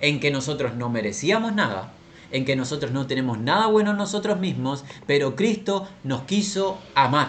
En 0.00 0.18
que 0.18 0.32
nosotros 0.32 0.74
no 0.74 0.88
merecíamos 0.88 1.52
nada, 1.52 1.92
en 2.30 2.44
que 2.44 2.56
nosotros 2.56 2.92
no 2.92 3.06
tenemos 3.06 3.38
nada 3.38 3.66
bueno 3.66 3.92
en 3.92 3.96
nosotros 3.96 4.38
mismos, 4.38 4.84
pero 5.06 5.36
Cristo 5.36 5.88
nos 6.04 6.22
quiso 6.22 6.78
amar 6.94 7.28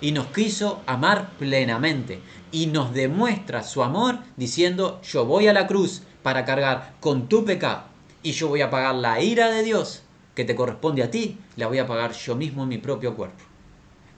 y 0.00 0.12
nos 0.12 0.26
quiso 0.26 0.82
amar 0.86 1.30
plenamente 1.38 2.20
y 2.50 2.66
nos 2.66 2.92
demuestra 2.92 3.62
su 3.62 3.82
amor 3.82 4.18
diciendo 4.36 5.00
yo 5.02 5.24
voy 5.24 5.48
a 5.48 5.52
la 5.52 5.66
cruz 5.66 6.02
para 6.22 6.44
cargar 6.44 6.94
con 7.00 7.28
tu 7.28 7.44
pecado 7.44 7.84
y 8.22 8.32
yo 8.32 8.48
voy 8.48 8.60
a 8.60 8.70
pagar 8.70 8.94
la 8.96 9.20
ira 9.22 9.48
de 9.48 9.62
Dios 9.62 10.02
que 10.34 10.44
te 10.44 10.54
corresponde 10.54 11.02
a 11.02 11.10
ti, 11.10 11.38
la 11.56 11.66
voy 11.66 11.78
a 11.78 11.86
pagar 11.86 12.12
yo 12.12 12.36
mismo 12.36 12.62
en 12.62 12.70
mi 12.70 12.78
propio 12.78 13.14
cuerpo. 13.14 13.44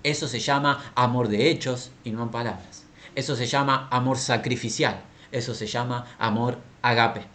Eso 0.03 0.29
se 0.29 0.39
llama 0.39 0.93
amor 0.95 1.29
de 1.29 1.51
hechos 1.51 1.91
y 2.05 2.11
no 2.11 2.23
en 2.23 2.29
palabras. 2.29 2.85
Eso 3.15 3.37
se 3.37 3.47
llama 3.47 3.89
amor 3.91 4.19
sacrificial. 4.19 5.03
Eso 5.33 5.55
se 5.55 5.67
llama 5.67 6.07
amor 6.19 6.59
agape. 6.83 7.27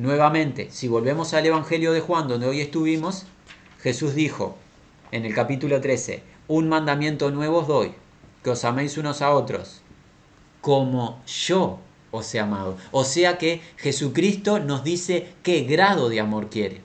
Nuevamente, 0.00 0.68
si 0.70 0.88
volvemos 0.88 1.34
al 1.34 1.44
Evangelio 1.44 1.92
de 1.92 2.00
Juan, 2.00 2.26
donde 2.26 2.46
hoy 2.46 2.62
estuvimos, 2.62 3.26
Jesús 3.82 4.14
dijo 4.14 4.56
en 5.12 5.26
el 5.26 5.34
capítulo 5.34 5.78
13, 5.78 6.22
un 6.48 6.70
mandamiento 6.70 7.30
nuevo 7.30 7.58
os 7.58 7.68
doy, 7.68 7.92
que 8.42 8.48
os 8.48 8.64
améis 8.64 8.96
unos 8.96 9.20
a 9.20 9.30
otros, 9.32 9.82
como 10.62 11.22
yo 11.26 11.80
os 12.12 12.34
he 12.34 12.40
amado. 12.40 12.78
O 12.92 13.04
sea 13.04 13.36
que 13.36 13.60
Jesucristo 13.76 14.58
nos 14.58 14.84
dice 14.84 15.34
qué 15.42 15.64
grado 15.64 16.08
de 16.08 16.20
amor 16.20 16.48
quiere. 16.48 16.80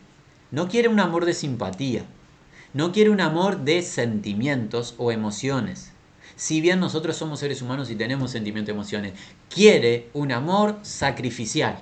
No 0.52 0.68
quiere 0.68 0.90
un 0.90 1.00
amor 1.00 1.24
de 1.24 1.36
simpatía, 1.36 2.04
no 2.74 2.92
quiere 2.92 3.12
un 3.12 3.22
amor 3.22 3.60
de 3.60 3.82
sentimientos 3.82 4.94
o 4.98 5.14
emociones. 5.14 5.94
Si 6.36 6.60
bien 6.60 6.82
nosotros 6.82 7.16
somos 7.16 7.40
seres 7.40 7.62
humanos 7.62 7.90
y 7.90 7.96
tenemos 7.96 8.32
sentimientos 8.32 8.74
y 8.74 8.76
emociones, 8.76 9.14
quiere 9.48 10.10
un 10.12 10.34
amor 10.34 10.80
sacrificial 10.82 11.82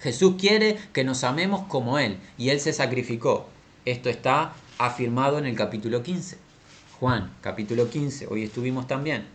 Jesús 0.00 0.36
quiere 0.38 0.78
que 0.92 1.02
nos 1.02 1.24
amemos 1.24 1.62
como 1.66 1.98
Él 1.98 2.18
y 2.36 2.50
Él 2.50 2.60
se 2.60 2.72
sacrificó. 2.72 3.48
Esto 3.84 4.08
está 4.08 4.52
afirmado 4.78 5.38
en 5.38 5.46
el 5.46 5.56
capítulo 5.56 6.02
15. 6.02 6.38
Juan, 7.00 7.32
capítulo 7.40 7.90
15, 7.90 8.28
hoy 8.28 8.44
estuvimos 8.44 8.86
también. 8.86 9.26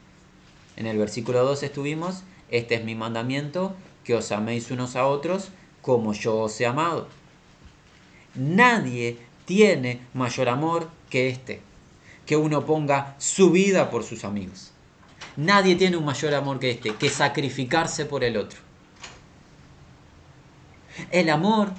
En 0.77 0.87
el 0.87 0.97
versículo 0.97 1.43
2 1.43 1.63
estuvimos, 1.63 2.23
este 2.49 2.75
es 2.75 2.83
mi 2.83 2.95
mandamiento, 2.95 3.75
que 4.05 4.15
os 4.15 4.31
améis 4.31 4.71
unos 4.71 4.95
a 4.95 5.05
otros 5.05 5.49
como 5.81 6.13
yo 6.13 6.37
os 6.37 6.59
he 6.61 6.65
amado. 6.65 7.07
Nadie 8.35 9.17
tiene 9.45 9.99
mayor 10.13 10.47
amor 10.47 10.89
que 11.09 11.27
este, 11.27 11.61
que 12.25 12.37
uno 12.37 12.65
ponga 12.65 13.15
su 13.17 13.51
vida 13.51 13.89
por 13.89 14.03
sus 14.03 14.23
amigos. 14.23 14.71
Nadie 15.35 15.75
tiene 15.75 15.97
un 15.97 16.05
mayor 16.05 16.33
amor 16.33 16.59
que 16.59 16.71
este, 16.71 16.95
que 16.95 17.09
sacrificarse 17.09 18.05
por 18.05 18.23
el 18.23 18.37
otro. 18.37 18.62
El 21.11 21.29
amor 21.29 21.71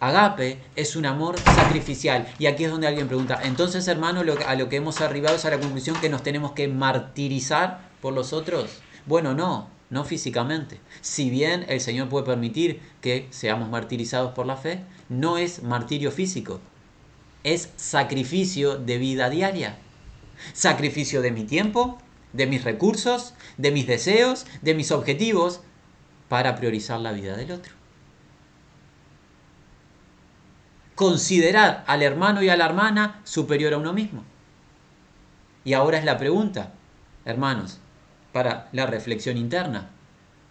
agape 0.00 0.58
es 0.76 0.96
un 0.96 1.06
amor 1.06 1.38
sacrificial. 1.38 2.26
Y 2.38 2.46
aquí 2.46 2.64
es 2.64 2.70
donde 2.70 2.86
alguien 2.86 3.06
pregunta, 3.06 3.40
entonces 3.44 3.86
hermano, 3.86 4.22
a 4.46 4.54
lo 4.54 4.68
que 4.68 4.76
hemos 4.76 5.00
arribado 5.00 5.36
es 5.36 5.44
a 5.44 5.50
la 5.50 5.60
conclusión 5.60 6.00
que 6.00 6.08
nos 6.08 6.22
tenemos 6.22 6.52
que 6.52 6.68
martirizar 6.68 7.88
por 8.00 8.14
los 8.14 8.32
otros. 8.32 8.78
Bueno, 9.06 9.34
no, 9.34 9.68
no 9.90 10.04
físicamente. 10.04 10.80
Si 11.02 11.30
bien 11.30 11.66
el 11.68 11.80
Señor 11.80 12.08
puede 12.08 12.26
permitir 12.26 12.80
que 13.00 13.28
seamos 13.30 13.68
martirizados 13.68 14.32
por 14.32 14.46
la 14.46 14.56
fe, 14.56 14.80
no 15.08 15.38
es 15.38 15.62
martirio 15.62 16.10
físico, 16.10 16.60
es 17.44 17.70
sacrificio 17.76 18.76
de 18.76 18.98
vida 18.98 19.28
diaria. 19.30 19.76
Sacrificio 20.54 21.20
de 21.20 21.32
mi 21.32 21.44
tiempo, 21.44 21.98
de 22.32 22.46
mis 22.46 22.64
recursos, 22.64 23.34
de 23.58 23.70
mis 23.70 23.86
deseos, 23.86 24.46
de 24.62 24.74
mis 24.74 24.90
objetivos, 24.90 25.60
para 26.28 26.54
priorizar 26.54 27.00
la 27.00 27.12
vida 27.12 27.36
del 27.36 27.50
otro. 27.50 27.79
Considerar 31.00 31.82
al 31.86 32.02
hermano 32.02 32.42
y 32.42 32.50
a 32.50 32.58
la 32.58 32.66
hermana 32.66 33.22
superior 33.24 33.72
a 33.72 33.78
uno 33.78 33.94
mismo. 33.94 34.22
Y 35.64 35.72
ahora 35.72 35.96
es 35.96 36.04
la 36.04 36.18
pregunta, 36.18 36.74
hermanos, 37.24 37.78
para 38.34 38.68
la 38.72 38.84
reflexión 38.84 39.38
interna. 39.38 39.88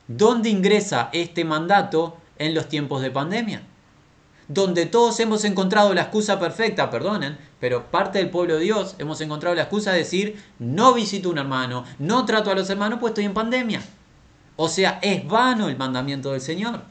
¿Dónde 0.08 0.50
ingresa 0.50 1.12
este 1.14 1.46
mandato 1.46 2.18
en 2.40 2.56
los 2.56 2.68
tiempos 2.68 3.04
de 3.04 3.12
pandemia? 3.12 3.62
Donde 4.48 4.88
todos 4.88 5.20
hemos 5.20 5.46
encontrado 5.46 5.94
la 5.94 6.02
excusa 6.02 6.40
perfecta, 6.40 6.90
perdonen, 6.90 7.38
pero 7.60 7.92
parte 7.92 8.18
del 8.18 8.32
pueblo 8.32 8.56
de 8.56 8.62
Dios 8.62 8.96
hemos 8.98 9.22
encontrado 9.22 9.56
la 9.56 9.62
excusa 9.62 9.92
de 9.92 10.00
decir, 10.00 10.44
no 10.58 10.96
visito 10.96 11.30
a 11.30 11.34
un 11.34 11.38
hermano, 11.38 11.86
no 12.00 12.26
trato 12.26 12.50
a 12.50 12.56
los 12.56 12.68
hermanos, 12.72 12.98
pues 13.00 13.12
estoy 13.12 13.26
en 13.26 13.36
pandemia. 13.36 13.84
O 14.56 14.68
sea, 14.68 14.98
es 15.04 15.28
vano 15.28 15.70
el 15.70 15.78
mandamiento 15.78 16.32
del 16.32 16.42
Señor 16.42 16.82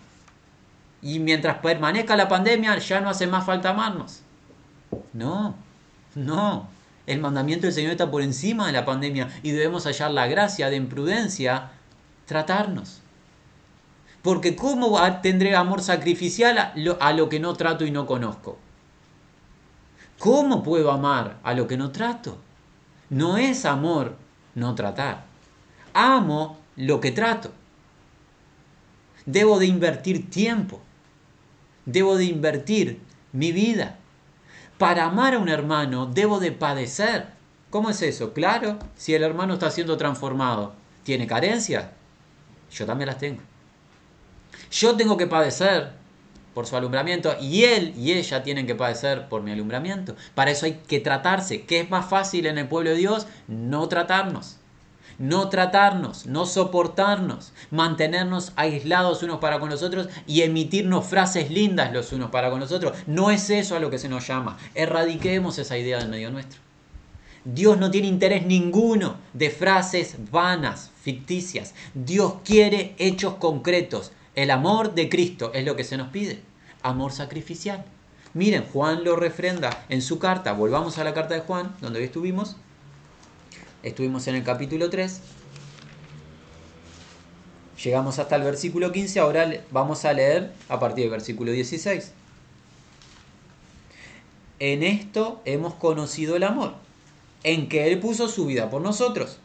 y 1.01 1.19
mientras 1.19 1.59
permanezca 1.59 2.17
la 2.17 2.29
pandemia 2.29 2.79
ya 2.79 3.01
no 3.01 3.11
hace 3.11 3.27
más 3.27 3.45
falta 3.45 3.71
amarnos. 3.71 4.23
No, 5.13 5.55
no. 6.15 6.69
El 7.07 7.21
mandamiento 7.21 7.67
del 7.67 7.75
Señor 7.75 7.93
está 7.93 8.11
por 8.11 8.23
encima 8.23 8.67
de 8.67 8.73
la 8.73 8.85
pandemia 8.85 9.29
y 9.43 9.53
debemos 9.53 9.85
hallar 9.85 10.11
la 10.11 10.27
gracia 10.27 10.69
de 10.69 10.77
imprudencia 10.77 11.71
tratarnos. 12.27 13.01
Porque 14.23 14.57
¿cómo 14.57 15.01
tendré 15.23 15.55
amor 15.55 15.81
sacrificial 15.81 16.59
a 16.59 16.73
lo, 16.75 17.01
a 17.01 17.13
lo 17.13 17.29
que 17.29 17.41
no 17.41 17.55
trato 17.55 17.87
y 17.87 17.91
no 17.91 18.05
conozco? 18.05 18.59
¿Cómo 20.19 20.63
puedo 20.63 20.91
amar 20.91 21.39
a 21.45 21.55
lo 21.55 21.67
que 21.69 21.77
no 21.77 21.93
trato? 21.93 22.39
No 23.09 23.39
es 23.39 23.65
amor 23.65 24.17
no 24.55 24.75
tratar. 24.75 25.25
Amo 25.95 26.59
lo 26.77 27.01
que 27.01 27.13
trato. 27.13 27.53
Debo 29.25 29.59
de 29.59 29.67
invertir 29.67 30.29
tiempo 30.29 30.83
debo 31.89 32.17
de 32.17 32.27
invertir 32.27 33.01
mi 33.33 33.51
vida. 33.51 33.97
Para 34.77 35.07
amar 35.07 35.35
a 35.35 35.39
un 35.39 35.49
hermano 35.49 36.07
debo 36.07 36.39
de 36.39 36.53
padecer. 36.53 37.27
¿Cómo 37.71 37.91
es 37.91 38.03
eso? 38.03 38.33
Claro, 38.33 38.79
si 38.95 39.15
el 39.15 39.23
hermano 39.23 39.55
está 39.55 39.71
siendo 39.71 39.97
transformado, 39.97 40.75
¿tiene 41.03 41.27
carencias? 41.27 41.87
Yo 42.71 42.87
también 42.87 43.09
las 43.09 43.19
tengo. 43.19 43.41
Yo 44.71 44.97
tengo 44.97 45.17
que 45.17 45.27
padecer 45.27 45.93
por 46.55 46.67
su 46.67 46.77
alumbramiento 46.77 47.37
y 47.41 47.65
él 47.65 47.95
y 47.97 48.13
ella 48.13 48.43
tienen 48.43 48.67
que 48.67 48.75
padecer 48.75 49.29
por 49.29 49.43
mi 49.43 49.53
alumbramiento. 49.53 50.15
Para 50.35 50.51
eso 50.51 50.67
hay 50.67 50.75
que 50.87 51.01
tratarse. 51.01 51.63
¿Qué 51.63 51.81
es 51.81 51.91
más 51.91 52.07
fácil 52.07 52.47
en 52.47 52.59
el 52.59 52.69
pueblo 52.69 52.91
de 52.91 52.97
Dios? 52.97 53.27
No 53.47 53.89
tratarnos 53.89 54.58
no 55.19 55.49
tratarnos, 55.49 56.27
no 56.27 56.47
soportarnos, 56.47 57.53
mantenernos 57.71 58.53
aislados 58.57 59.23
unos 59.23 59.39
para 59.39 59.59
con 59.59 59.71
los 59.71 59.83
otros 59.83 60.09
y 60.27 60.43
emitirnos 60.43 61.07
frases 61.07 61.51
lindas 61.51 61.93
los 61.93 62.13
unos 62.13 62.31
para 62.31 62.51
con 62.51 62.61
los 62.61 62.73
otros. 62.73 62.97
No 63.07 63.31
es 63.31 63.51
eso 63.51 63.77
a 63.77 63.81
lo 63.81 63.91
que 63.91 63.99
se 63.99 64.09
nos 64.09 64.27
llama. 64.27 64.57
Erradiquemos 64.75 65.59
esa 65.59 65.77
idea 65.77 65.99
del 65.99 66.09
medio 66.09 66.31
nuestro. 66.31 66.61
Dios 67.45 67.79
no 67.79 67.91
tiene 67.91 68.09
interés 68.09 68.45
ninguno 68.47 69.17
de 69.33 69.51
frases 69.51 70.17
vanas, 70.31 70.91
ficticias. 71.03 71.75
Dios 71.95 72.35
quiere 72.45 72.95
hechos 72.99 73.35
concretos. 73.35 74.13
El 74.35 74.51
amor 74.51 74.95
de 74.95 75.09
Cristo 75.09 75.51
es 75.55 75.65
lo 75.65 75.75
que 75.75 75.85
se 75.85 75.97
nos 75.97 76.09
pide. 76.09 76.43
Amor 76.83 77.13
sacrificial. 77.13 77.85
Miren, 78.35 78.65
Juan 78.73 79.03
lo 79.03 79.17
refrenda 79.17 79.85
en 79.89 80.03
su 80.03 80.19
carta. 80.19 80.53
Volvamos 80.53 80.99
a 80.99 81.05
la 81.05 81.15
carta 81.15 81.35
de 81.35 81.41
Juan, 81.41 81.75
donde 81.81 82.01
hoy 82.01 82.05
estuvimos. 82.05 82.57
Estuvimos 83.83 84.27
en 84.27 84.35
el 84.35 84.43
capítulo 84.43 84.91
3. 84.91 85.21
Llegamos 87.85 88.19
hasta 88.19 88.35
el 88.35 88.43
versículo 88.43 88.91
15, 88.91 89.21
ahora 89.21 89.53
vamos 89.71 90.05
a 90.05 90.13
leer 90.13 90.53
a 90.69 90.81
partir 90.81 91.05
del 91.05 91.13
versículo 91.13 91.53
16. 91.53 92.13
En 94.59 94.83
esto 94.83 95.41
hemos 95.45 95.75
conocido 95.75 96.35
el 96.35 96.43
amor, 96.43 96.75
en 97.45 97.69
que 97.69 97.87
Él 97.87 98.01
puso 98.01 98.27
su 98.27 98.47
vida 98.47 98.69
por 98.69 98.83
nosotros. 98.83 99.39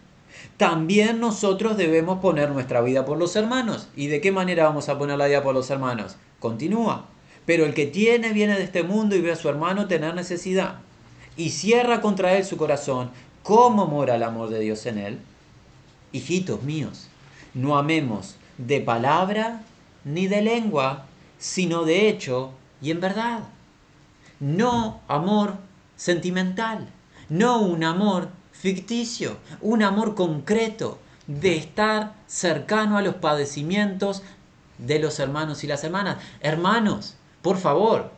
también 0.57 1.19
nosotros 1.19 1.77
debemos 1.77 2.19
poner 2.19 2.49
nuestra 2.49 2.81
vida 2.81 3.05
por 3.05 3.19
los 3.19 3.35
hermanos. 3.35 3.87
¿Y 3.95 4.07
de 4.07 4.19
qué 4.19 4.31
manera 4.31 4.63
vamos 4.63 4.89
a 4.89 4.97
poner 4.97 5.17
la 5.19 5.27
vida 5.27 5.43
por 5.43 5.53
los 5.53 5.69
hermanos? 5.69 6.15
Continúa. 6.39 7.05
Pero 7.45 7.65
el 7.65 7.75
que 7.75 7.85
tiene 7.85 8.33
viene 8.33 8.57
de 8.57 8.63
este 8.63 8.81
mundo 8.81 9.15
y 9.15 9.21
ve 9.21 9.31
a 9.31 9.35
su 9.35 9.47
hermano 9.47 9.87
tener 9.87 10.15
necesidad 10.15 10.79
y 11.37 11.51
cierra 11.51 12.01
contra 12.01 12.35
él 12.35 12.45
su 12.45 12.57
corazón, 12.57 13.11
¿cómo 13.43 13.85
mora 13.87 14.15
el 14.15 14.23
amor 14.23 14.49
de 14.49 14.59
Dios 14.59 14.85
en 14.85 14.97
él? 14.97 15.19
Hijitos 16.11 16.63
míos, 16.63 17.07
no 17.53 17.77
amemos 17.77 18.35
de 18.57 18.81
palabra 18.81 19.61
ni 20.03 20.27
de 20.27 20.41
lengua, 20.41 21.05
sino 21.37 21.83
de 21.83 22.09
hecho 22.09 22.51
y 22.81 22.91
en 22.91 22.99
verdad. 22.99 23.41
No 24.39 25.01
amor 25.07 25.55
sentimental, 25.95 26.87
no 27.29 27.61
un 27.61 27.83
amor 27.83 28.29
ficticio, 28.51 29.37
un 29.61 29.83
amor 29.83 30.15
concreto 30.15 30.97
de 31.27 31.55
estar 31.55 32.13
cercano 32.27 32.97
a 32.97 33.01
los 33.01 33.15
padecimientos 33.15 34.23
de 34.77 34.99
los 34.99 35.19
hermanos 35.19 35.63
y 35.63 35.67
las 35.67 35.83
hermanas. 35.83 36.17
Hermanos, 36.41 37.15
por 37.41 37.57
favor, 37.57 38.11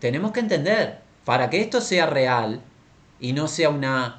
tenemos 0.00 0.32
que 0.32 0.40
entender, 0.40 1.00
para 1.24 1.50
que 1.50 1.60
esto 1.60 1.80
sea 1.80 2.06
real 2.06 2.60
y 3.22 3.32
no 3.32 3.48
sea 3.48 3.70
una 3.70 4.18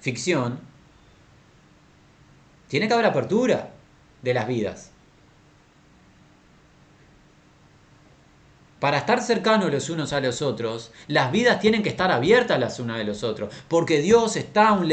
ficción, 0.00 0.58
tiene 2.68 2.88
que 2.88 2.94
haber 2.94 3.06
apertura 3.06 3.70
de 4.20 4.34
las 4.34 4.48
vidas. 4.48 4.90
Para 8.80 8.98
estar 8.98 9.22
cercanos 9.22 9.72
los 9.72 9.88
unos 9.90 10.12
a 10.12 10.20
los 10.20 10.42
otros, 10.42 10.90
las 11.06 11.30
vidas 11.30 11.60
tienen 11.60 11.84
que 11.84 11.88
estar 11.88 12.10
abiertas 12.10 12.58
las 12.58 12.80
unas 12.80 12.98
de 12.98 13.04
los 13.04 13.22
otros, 13.22 13.54
porque 13.68 14.00
Dios 14.00 14.34
está, 14.36 14.72
un 14.72 14.90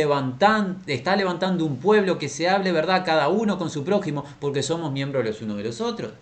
está 0.85 1.15
levantando 1.15 1.65
un 1.65 1.77
pueblo 1.77 2.19
que 2.19 2.29
se 2.29 2.47
hable 2.47 2.71
verdad 2.71 3.03
cada 3.03 3.29
uno 3.29 3.57
con 3.57 3.71
su 3.71 3.83
prójimo, 3.83 4.23
porque 4.39 4.61
somos 4.61 4.91
miembros 4.91 5.25
los 5.25 5.41
unos 5.41 5.57
de 5.57 5.63
los 5.63 5.81
otros. 5.81 6.13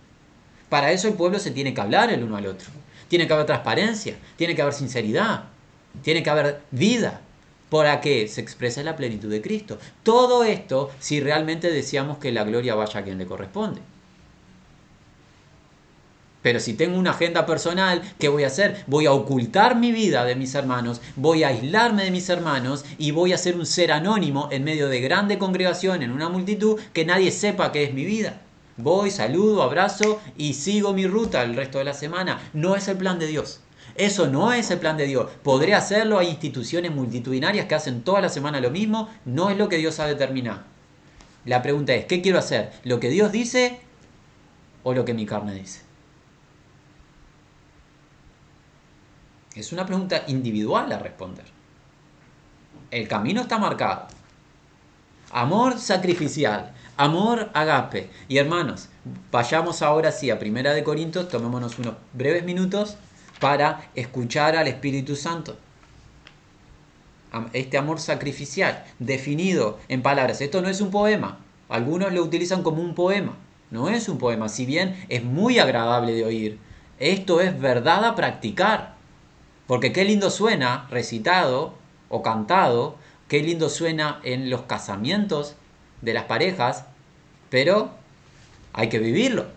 Para 0.69 0.93
eso 0.93 1.09
el 1.09 1.15
pueblo 1.15 1.39
se 1.39 1.51
tiene 1.51 1.73
que 1.73 1.81
hablar 1.81 2.09
el 2.09 2.23
uno 2.23 2.37
al 2.37 2.47
otro. 2.47 2.69
Tiene 3.09 3.27
que 3.27 3.33
haber 3.33 3.45
transparencia, 3.45 4.15
tiene 4.37 4.55
que 4.55 4.61
haber 4.61 4.73
sinceridad, 4.73 5.43
tiene 6.01 6.23
que 6.23 6.29
haber 6.29 6.61
vida 6.71 7.21
para 7.69 8.01
que 8.01 8.27
se 8.27 8.41
exprese 8.41 8.83
la 8.83 8.97
plenitud 8.97 9.29
de 9.29 9.41
Cristo. 9.41 9.77
Todo 10.03 10.43
esto 10.43 10.91
si 10.99 11.21
realmente 11.21 11.71
deseamos 11.71 12.17
que 12.17 12.31
la 12.31 12.43
gloria 12.43 12.75
vaya 12.75 12.99
a 12.99 13.03
quien 13.03 13.17
le 13.17 13.25
corresponde. 13.25 13.81
Pero 16.41 16.59
si 16.59 16.73
tengo 16.73 16.97
una 16.97 17.11
agenda 17.11 17.45
personal, 17.45 18.01
¿qué 18.19 18.27
voy 18.27 18.43
a 18.43 18.47
hacer? 18.47 18.83
Voy 18.87 19.05
a 19.05 19.13
ocultar 19.13 19.75
mi 19.75 19.91
vida 19.91 20.25
de 20.25 20.35
mis 20.35 20.55
hermanos, 20.55 20.99
voy 21.15 21.43
a 21.43 21.49
aislarme 21.49 22.03
de 22.03 22.11
mis 22.11 22.29
hermanos 22.29 22.83
y 22.97 23.11
voy 23.11 23.31
a 23.31 23.37
ser 23.37 23.55
un 23.55 23.65
ser 23.65 23.91
anónimo 23.91 24.49
en 24.51 24.63
medio 24.63 24.89
de 24.89 25.01
grande 25.01 25.37
congregación, 25.37 26.01
en 26.01 26.11
una 26.11 26.29
multitud, 26.29 26.79
que 26.93 27.05
nadie 27.05 27.31
sepa 27.31 27.71
qué 27.71 27.83
es 27.83 27.93
mi 27.93 28.05
vida. 28.05 28.41
Voy, 28.77 29.11
saludo, 29.11 29.61
abrazo 29.61 30.19
y 30.35 30.53
sigo 30.53 30.93
mi 30.93 31.05
ruta 31.05 31.43
el 31.43 31.55
resto 31.55 31.77
de 31.77 31.83
la 31.83 31.93
semana. 31.93 32.41
No 32.53 32.75
es 32.75 32.87
el 32.87 32.97
plan 32.97 33.19
de 33.19 33.27
Dios. 33.27 33.59
Eso 33.95 34.27
no 34.27 34.53
es 34.53 34.71
el 34.71 34.79
plan 34.79 34.97
de 34.97 35.05
Dios. 35.05 35.29
Podré 35.43 35.73
hacerlo, 35.73 36.19
hay 36.19 36.29
instituciones 36.29 36.91
multitudinarias 36.91 37.65
que 37.65 37.75
hacen 37.75 38.03
toda 38.03 38.21
la 38.21 38.29
semana 38.29 38.59
lo 38.59 38.71
mismo, 38.71 39.09
no 39.25 39.49
es 39.49 39.57
lo 39.57 39.69
que 39.69 39.77
Dios 39.77 39.99
ha 39.99 40.07
determinado. 40.07 40.61
La 41.45 41.61
pregunta 41.61 41.93
es, 41.93 42.05
¿qué 42.05 42.21
quiero 42.21 42.39
hacer? 42.39 42.71
¿Lo 42.83 42.99
que 42.99 43.09
Dios 43.09 43.31
dice 43.31 43.79
o 44.83 44.93
lo 44.93 45.05
que 45.05 45.13
mi 45.13 45.25
carne 45.25 45.53
dice? 45.53 45.81
Es 49.55 49.73
una 49.73 49.85
pregunta 49.85 50.23
individual 50.27 50.91
a 50.91 50.99
responder. 50.99 51.45
El 52.89 53.07
camino 53.07 53.41
está 53.41 53.57
marcado. 53.57 54.07
Amor 55.31 55.79
sacrificial, 55.79 56.73
amor 56.97 57.49
agape. 57.53 58.09
Y 58.27 58.37
hermanos, 58.37 58.89
vayamos 59.31 59.81
ahora 59.81 60.11
sí 60.11 60.29
a 60.29 60.39
Primera 60.39 60.73
de 60.73 60.83
Corintios, 60.83 61.29
tomémonos 61.29 61.79
unos 61.79 61.95
breves 62.13 62.43
minutos 62.43 62.97
para 63.41 63.89
escuchar 63.95 64.55
al 64.55 64.67
Espíritu 64.67 65.17
Santo. 65.17 65.57
Este 67.53 67.77
amor 67.77 67.99
sacrificial, 67.99 68.85
definido 68.99 69.79
en 69.89 70.01
palabras. 70.01 70.39
Esto 70.41 70.61
no 70.61 70.69
es 70.69 70.79
un 70.79 70.91
poema. 70.91 71.39
Algunos 71.67 72.13
lo 72.13 72.21
utilizan 72.21 72.61
como 72.61 72.81
un 72.81 72.93
poema. 72.93 73.35
No 73.71 73.89
es 73.89 74.07
un 74.09 74.19
poema, 74.19 74.47
si 74.47 74.65
bien 74.65 75.05
es 75.09 75.23
muy 75.23 75.57
agradable 75.57 76.13
de 76.13 76.23
oír. 76.23 76.59
Esto 76.99 77.41
es 77.41 77.59
verdad 77.59 78.05
a 78.05 78.15
practicar. 78.15 78.93
Porque 79.65 79.91
qué 79.91 80.05
lindo 80.05 80.29
suena 80.29 80.87
recitado 80.91 81.73
o 82.09 82.21
cantado, 82.21 82.95
qué 83.27 83.41
lindo 83.41 83.69
suena 83.69 84.19
en 84.23 84.49
los 84.49 84.63
casamientos 84.63 85.55
de 86.01 86.13
las 86.13 86.25
parejas, 86.25 86.85
pero 87.49 87.89
hay 88.73 88.89
que 88.89 88.99
vivirlo. 88.99 89.47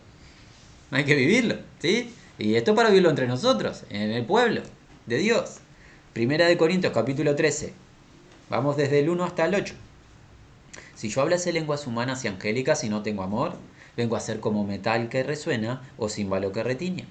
Hay 0.90 1.04
que 1.04 1.16
vivirlo, 1.16 1.56
¿sí? 1.80 2.14
Y 2.36 2.56
esto 2.56 2.74
para 2.74 2.88
vivirlo 2.88 3.10
entre 3.10 3.28
nosotros, 3.28 3.84
en 3.90 4.10
el 4.10 4.24
pueblo 4.24 4.62
de 5.06 5.18
Dios. 5.18 5.58
Primera 6.12 6.48
de 6.48 6.56
Corintios 6.56 6.92
capítulo 6.92 7.36
13. 7.36 7.72
Vamos 8.50 8.76
desde 8.76 8.98
el 8.98 9.08
1 9.08 9.24
hasta 9.24 9.44
el 9.44 9.54
8. 9.54 9.74
Si 10.96 11.08
yo 11.10 11.20
hablase 11.20 11.52
lenguas 11.52 11.86
humanas 11.86 12.24
y 12.24 12.28
angélicas 12.28 12.82
y 12.82 12.88
no 12.88 13.04
tengo 13.04 13.22
amor, 13.22 13.52
vengo 13.96 14.16
a 14.16 14.20
ser 14.20 14.40
como 14.40 14.64
metal 14.64 15.08
que 15.08 15.22
resuena 15.22 15.82
o 15.96 16.08
címbalo 16.08 16.50
que 16.50 16.64
retiña. 16.64 17.04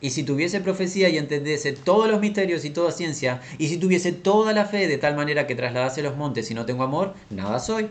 Y 0.00 0.10
si 0.10 0.22
tuviese 0.22 0.60
profecía 0.60 1.10
y 1.10 1.18
entendiese 1.18 1.72
todos 1.72 2.08
los 2.08 2.20
misterios 2.20 2.64
y 2.64 2.70
toda 2.70 2.92
ciencia, 2.92 3.42
y 3.58 3.68
si 3.68 3.76
tuviese 3.76 4.12
toda 4.12 4.54
la 4.54 4.64
fe 4.64 4.88
de 4.88 4.96
tal 4.96 5.16
manera 5.16 5.46
que 5.46 5.54
trasladase 5.54 6.00
los 6.00 6.16
montes 6.16 6.50
y 6.50 6.54
no 6.54 6.64
tengo 6.64 6.82
amor, 6.82 7.14
nada 7.28 7.58
soy. 7.58 7.90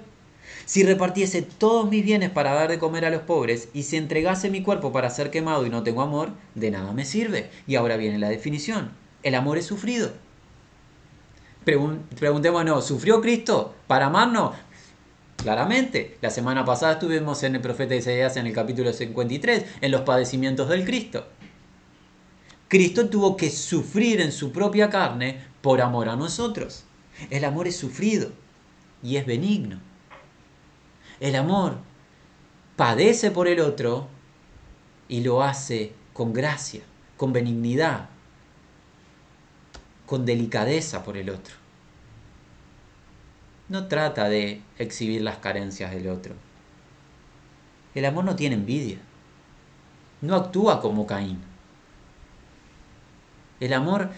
Si 0.65 0.83
repartiese 0.83 1.43
todos 1.43 1.89
mis 1.89 2.03
bienes 2.03 2.31
para 2.31 2.53
dar 2.53 2.69
de 2.69 2.79
comer 2.79 3.05
a 3.05 3.11
los 3.11 3.21
pobres, 3.21 3.69
y 3.73 3.83
si 3.83 3.97
entregase 3.97 4.49
mi 4.49 4.63
cuerpo 4.63 4.91
para 4.91 5.11
ser 5.11 5.29
quemado 5.29 5.65
y 5.65 5.69
no 5.69 5.83
tengo 5.83 6.01
amor, 6.01 6.31
de 6.55 6.71
nada 6.71 6.91
me 6.91 7.05
sirve. 7.05 7.51
Y 7.67 7.75
ahora 7.75 7.97
viene 7.97 8.17
la 8.17 8.29
definición. 8.29 8.91
El 9.21 9.35
amor 9.35 9.59
es 9.59 9.65
sufrido. 9.65 10.11
preguntémonos, 11.63 12.85
¿sufrió 12.85 13.21
Cristo 13.21 13.75
para 13.87 14.07
amarnos? 14.07 14.55
Claramente, 15.37 16.17
la 16.21 16.31
semana 16.31 16.65
pasada 16.65 16.93
estuvimos 16.93 17.43
en 17.43 17.55
el 17.55 17.61
profeta 17.61 17.95
Isaías 17.95 18.35
en 18.37 18.47
el 18.47 18.53
capítulo 18.53 18.91
53, 18.91 19.65
en 19.81 19.91
los 19.91 20.01
padecimientos 20.01 20.69
del 20.69 20.85
Cristo. 20.85 21.27
Cristo 22.67 23.09
tuvo 23.09 23.37
que 23.37 23.51
sufrir 23.51 24.21
en 24.21 24.31
su 24.31 24.51
propia 24.51 24.89
carne 24.89 25.43
por 25.61 25.81
amor 25.81 26.09
a 26.09 26.15
nosotros. 26.15 26.85
El 27.29 27.45
amor 27.45 27.67
es 27.67 27.77
sufrido 27.77 28.31
y 29.03 29.17
es 29.17 29.27
benigno. 29.27 29.79
El 31.19 31.35
amor 31.35 31.77
padece 32.75 33.31
por 33.31 33.47
el 33.47 33.59
otro 33.59 34.07
y 35.07 35.21
lo 35.21 35.43
hace 35.43 35.93
con 36.13 36.33
gracia, 36.33 36.81
con 37.17 37.33
benignidad, 37.33 38.09
con 40.05 40.25
delicadeza 40.25 41.03
por 41.03 41.17
el 41.17 41.29
otro. 41.29 41.55
No 43.69 43.87
trata 43.87 44.29
de 44.29 44.61
exhibir 44.77 45.21
las 45.21 45.37
carencias 45.37 45.91
del 45.91 46.07
otro. 46.09 46.35
El 47.95 48.05
amor 48.05 48.25
no 48.25 48.35
tiene 48.35 48.55
envidia. 48.55 48.99
No 50.21 50.35
actúa 50.35 50.81
como 50.81 51.07
Caín 51.07 51.55
el 53.59 53.73
amor 53.73 54.09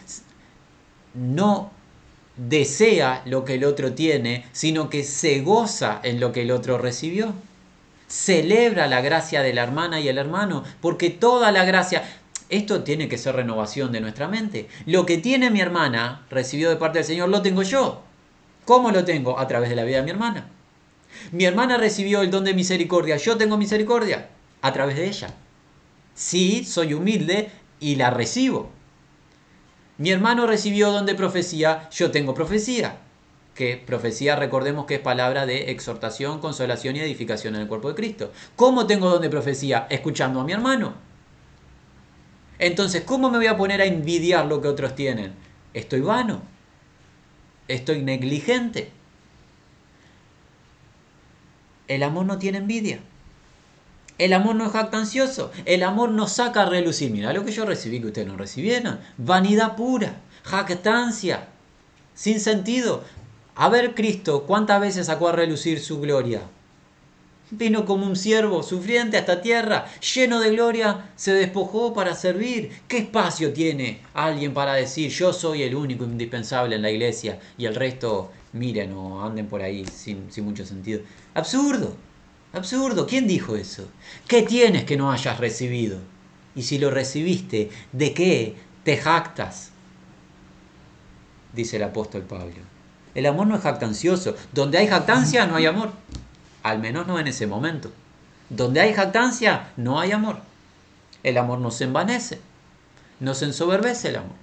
no 1.13 1.71
desea 2.37 3.23
lo 3.25 3.43
que 3.43 3.55
el 3.55 3.65
otro 3.65 3.93
tiene, 3.93 4.45
sino 4.51 4.89
que 4.89 5.03
se 5.03 5.41
goza 5.41 5.99
en 6.03 6.19
lo 6.19 6.31
que 6.31 6.43
el 6.43 6.51
otro 6.51 6.77
recibió. 6.77 7.33
Celebra 8.07 8.87
la 8.87 9.01
gracia 9.01 9.41
de 9.41 9.53
la 9.53 9.63
hermana 9.63 9.99
y 9.99 10.07
el 10.07 10.17
hermano, 10.17 10.63
porque 10.79 11.09
toda 11.09 11.51
la 11.51 11.65
gracia, 11.65 12.03
esto 12.49 12.83
tiene 12.83 13.09
que 13.09 13.17
ser 13.17 13.35
renovación 13.35 13.91
de 13.91 13.99
nuestra 13.99 14.27
mente. 14.27 14.69
Lo 14.85 15.05
que 15.05 15.17
tiene 15.17 15.49
mi 15.49 15.59
hermana, 15.59 16.25
recibió 16.29 16.69
de 16.69 16.77
parte 16.77 16.99
del 16.99 17.05
Señor, 17.05 17.29
lo 17.29 17.41
tengo 17.41 17.63
yo. 17.63 18.03
¿Cómo 18.65 18.91
lo 18.91 19.03
tengo? 19.03 19.39
A 19.39 19.47
través 19.47 19.69
de 19.69 19.75
la 19.75 19.83
vida 19.83 19.97
de 19.97 20.03
mi 20.03 20.11
hermana. 20.11 20.47
Mi 21.31 21.45
hermana 21.45 21.77
recibió 21.77 22.21
el 22.21 22.31
don 22.31 22.43
de 22.43 22.53
misericordia, 22.53 23.17
yo 23.17 23.37
tengo 23.37 23.57
misericordia 23.57 24.29
a 24.61 24.73
través 24.73 24.95
de 24.95 25.07
ella. 25.07 25.33
Sí, 26.15 26.63
soy 26.63 26.93
humilde 26.93 27.49
y 27.79 27.95
la 27.95 28.09
recibo. 28.09 28.71
Mi 29.97 30.11
hermano 30.11 30.45
recibió 30.45 30.91
don 30.91 31.05
de 31.05 31.15
profecía, 31.15 31.89
yo 31.89 32.11
tengo 32.11 32.33
profecía. 32.33 32.97
Que 33.55 33.77
profecía, 33.77 34.35
recordemos 34.35 34.85
que 34.85 34.95
es 34.95 34.99
palabra 35.01 35.47
de 35.47 35.71
exhortación, 35.71 36.39
consolación 36.39 36.95
y 36.95 36.99
edificación 36.99 37.55
en 37.55 37.61
el 37.61 37.67
cuerpo 37.67 37.89
de 37.89 37.95
Cristo. 37.95 38.31
¿Cómo 38.55 38.85
tengo 38.85 39.09
don 39.09 39.21
de 39.21 39.29
profecía? 39.31 39.87
Escuchando 39.89 40.39
a 40.39 40.43
mi 40.43 40.51
hermano. 40.51 40.93
Entonces, 42.59 43.03
¿cómo 43.03 43.31
me 43.31 43.37
voy 43.37 43.47
a 43.47 43.57
poner 43.57 43.81
a 43.81 43.85
envidiar 43.85 44.45
lo 44.45 44.61
que 44.61 44.67
otros 44.67 44.95
tienen? 44.95 45.33
Estoy 45.73 46.01
vano. 46.01 46.41
Estoy 47.67 48.03
negligente. 48.03 48.91
El 51.87 52.03
amor 52.03 52.25
no 52.25 52.37
tiene 52.37 52.59
envidia. 52.59 52.99
El 54.17 54.33
amor 54.33 54.55
no 54.55 54.65
es 54.65 54.71
jactancioso. 54.71 55.51
El 55.65 55.83
amor 55.83 56.09
no 56.09 56.27
saca 56.27 56.63
a 56.63 56.69
relucir. 56.69 57.11
Mira 57.11 57.33
lo 57.33 57.45
que 57.45 57.51
yo 57.51 57.65
recibí 57.65 57.99
que 57.99 58.07
ustedes 58.07 58.27
no 58.27 58.37
recibieron. 58.37 58.99
Vanidad 59.17 59.75
pura. 59.75 60.21
Jactancia. 60.43 61.47
Sin 62.15 62.39
sentido. 62.39 63.03
A 63.55 63.69
ver 63.69 63.95
Cristo, 63.95 64.43
¿cuántas 64.43 64.79
veces 64.81 65.07
sacó 65.07 65.29
a 65.29 65.33
relucir 65.33 65.79
su 65.79 65.99
gloria? 65.99 66.41
Vino 67.49 67.85
como 67.85 68.05
un 68.05 68.15
siervo 68.15 68.61
sufriente 68.61 69.15
a 69.17 69.21
esta 69.21 69.41
tierra, 69.41 69.85
lleno 70.15 70.41
de 70.41 70.51
gloria, 70.51 71.09
se 71.15 71.33
despojó 71.33 71.93
para 71.93 72.13
servir. 72.13 72.71
¿Qué 72.89 72.97
espacio 72.97 73.53
tiene 73.53 74.01
alguien 74.13 74.53
para 74.53 74.73
decir 74.73 75.09
yo 75.09 75.31
soy 75.31 75.63
el 75.63 75.73
único 75.73 76.03
indispensable 76.03 76.75
en 76.75 76.81
la 76.81 76.91
iglesia 76.91 77.39
y 77.57 77.65
el 77.65 77.75
resto 77.75 78.31
miren 78.51 78.91
o 78.93 79.23
anden 79.23 79.47
por 79.47 79.61
ahí 79.61 79.85
sin, 79.85 80.31
sin 80.31 80.43
mucho 80.43 80.65
sentido? 80.65 81.01
Absurdo, 81.33 81.95
absurdo. 82.57 83.07
¿Quién 83.07 83.27
dijo 83.27 83.55
eso? 83.55 83.87
¿Qué 84.27 84.41
tienes 84.41 84.83
que 84.83 84.97
no 84.97 85.11
hayas 85.11 85.39
recibido? 85.39 85.99
Y 86.55 86.63
si 86.63 86.77
lo 86.77 86.91
recibiste, 86.91 87.69
¿de 87.91 88.13
qué 88.13 88.55
te 88.83 88.97
jactas? 88.97 89.71
Dice 91.53 91.77
el 91.77 91.83
apóstol 91.83 92.23
Pablo. 92.23 92.55
El 93.15 93.25
amor 93.25 93.47
no 93.47 93.55
es 93.55 93.61
jactancioso. 93.61 94.35
Donde 94.53 94.77
hay 94.77 94.87
jactancia 94.87 95.47
no 95.47 95.55
hay 95.55 95.65
amor. 95.65 95.91
Al 96.63 96.79
menos 96.79 97.07
no 97.07 97.19
en 97.19 97.27
ese 97.27 97.47
momento. 97.47 97.91
Donde 98.49 98.79
hay 98.79 98.93
jactancia, 98.93 99.69
no 99.77 99.99
hay 99.99 100.11
amor. 100.11 100.39
El 101.23 101.37
amor 101.37 101.59
no 101.59 101.71
se 101.71 101.83
envanece, 101.83 102.39
no 103.19 103.33
se 103.33 103.45
ensoberbece 103.45 104.09
el 104.09 104.17
amor. 104.17 104.35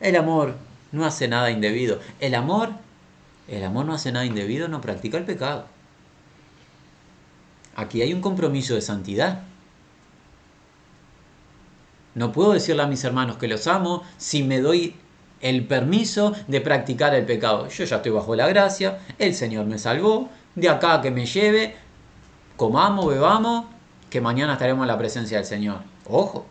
El 0.00 0.16
amor 0.16 0.56
no 0.92 1.04
hace 1.04 1.28
nada 1.28 1.50
indebido. 1.50 2.00
El 2.20 2.34
amor, 2.34 2.70
el 3.46 3.64
amor 3.64 3.86
no 3.86 3.94
hace 3.94 4.12
nada 4.12 4.24
indebido, 4.24 4.66
no 4.66 4.80
practica 4.80 5.18
el 5.18 5.24
pecado. 5.24 5.66
Aquí 7.80 8.02
hay 8.02 8.12
un 8.12 8.20
compromiso 8.20 8.74
de 8.74 8.82
santidad. 8.82 9.40
No 12.14 12.30
puedo 12.30 12.52
decirle 12.52 12.82
a 12.82 12.86
mis 12.86 13.02
hermanos 13.04 13.38
que 13.38 13.48
los 13.48 13.66
amo 13.66 14.02
si 14.18 14.42
me 14.42 14.60
doy 14.60 14.96
el 15.40 15.66
permiso 15.66 16.34
de 16.46 16.60
practicar 16.60 17.14
el 17.14 17.24
pecado. 17.24 17.68
Yo 17.68 17.84
ya 17.84 17.96
estoy 17.96 18.12
bajo 18.12 18.36
la 18.36 18.46
gracia, 18.48 18.98
el 19.18 19.34
Señor 19.34 19.64
me 19.64 19.78
salvó, 19.78 20.28
de 20.56 20.68
acá 20.68 21.00
que 21.00 21.10
me 21.10 21.24
lleve, 21.24 21.74
comamos, 22.58 23.06
bebamos, 23.06 23.64
que 24.10 24.20
mañana 24.20 24.52
estaremos 24.52 24.82
en 24.82 24.88
la 24.88 24.98
presencia 24.98 25.38
del 25.38 25.46
Señor. 25.46 25.78
Ojo, 26.04 26.44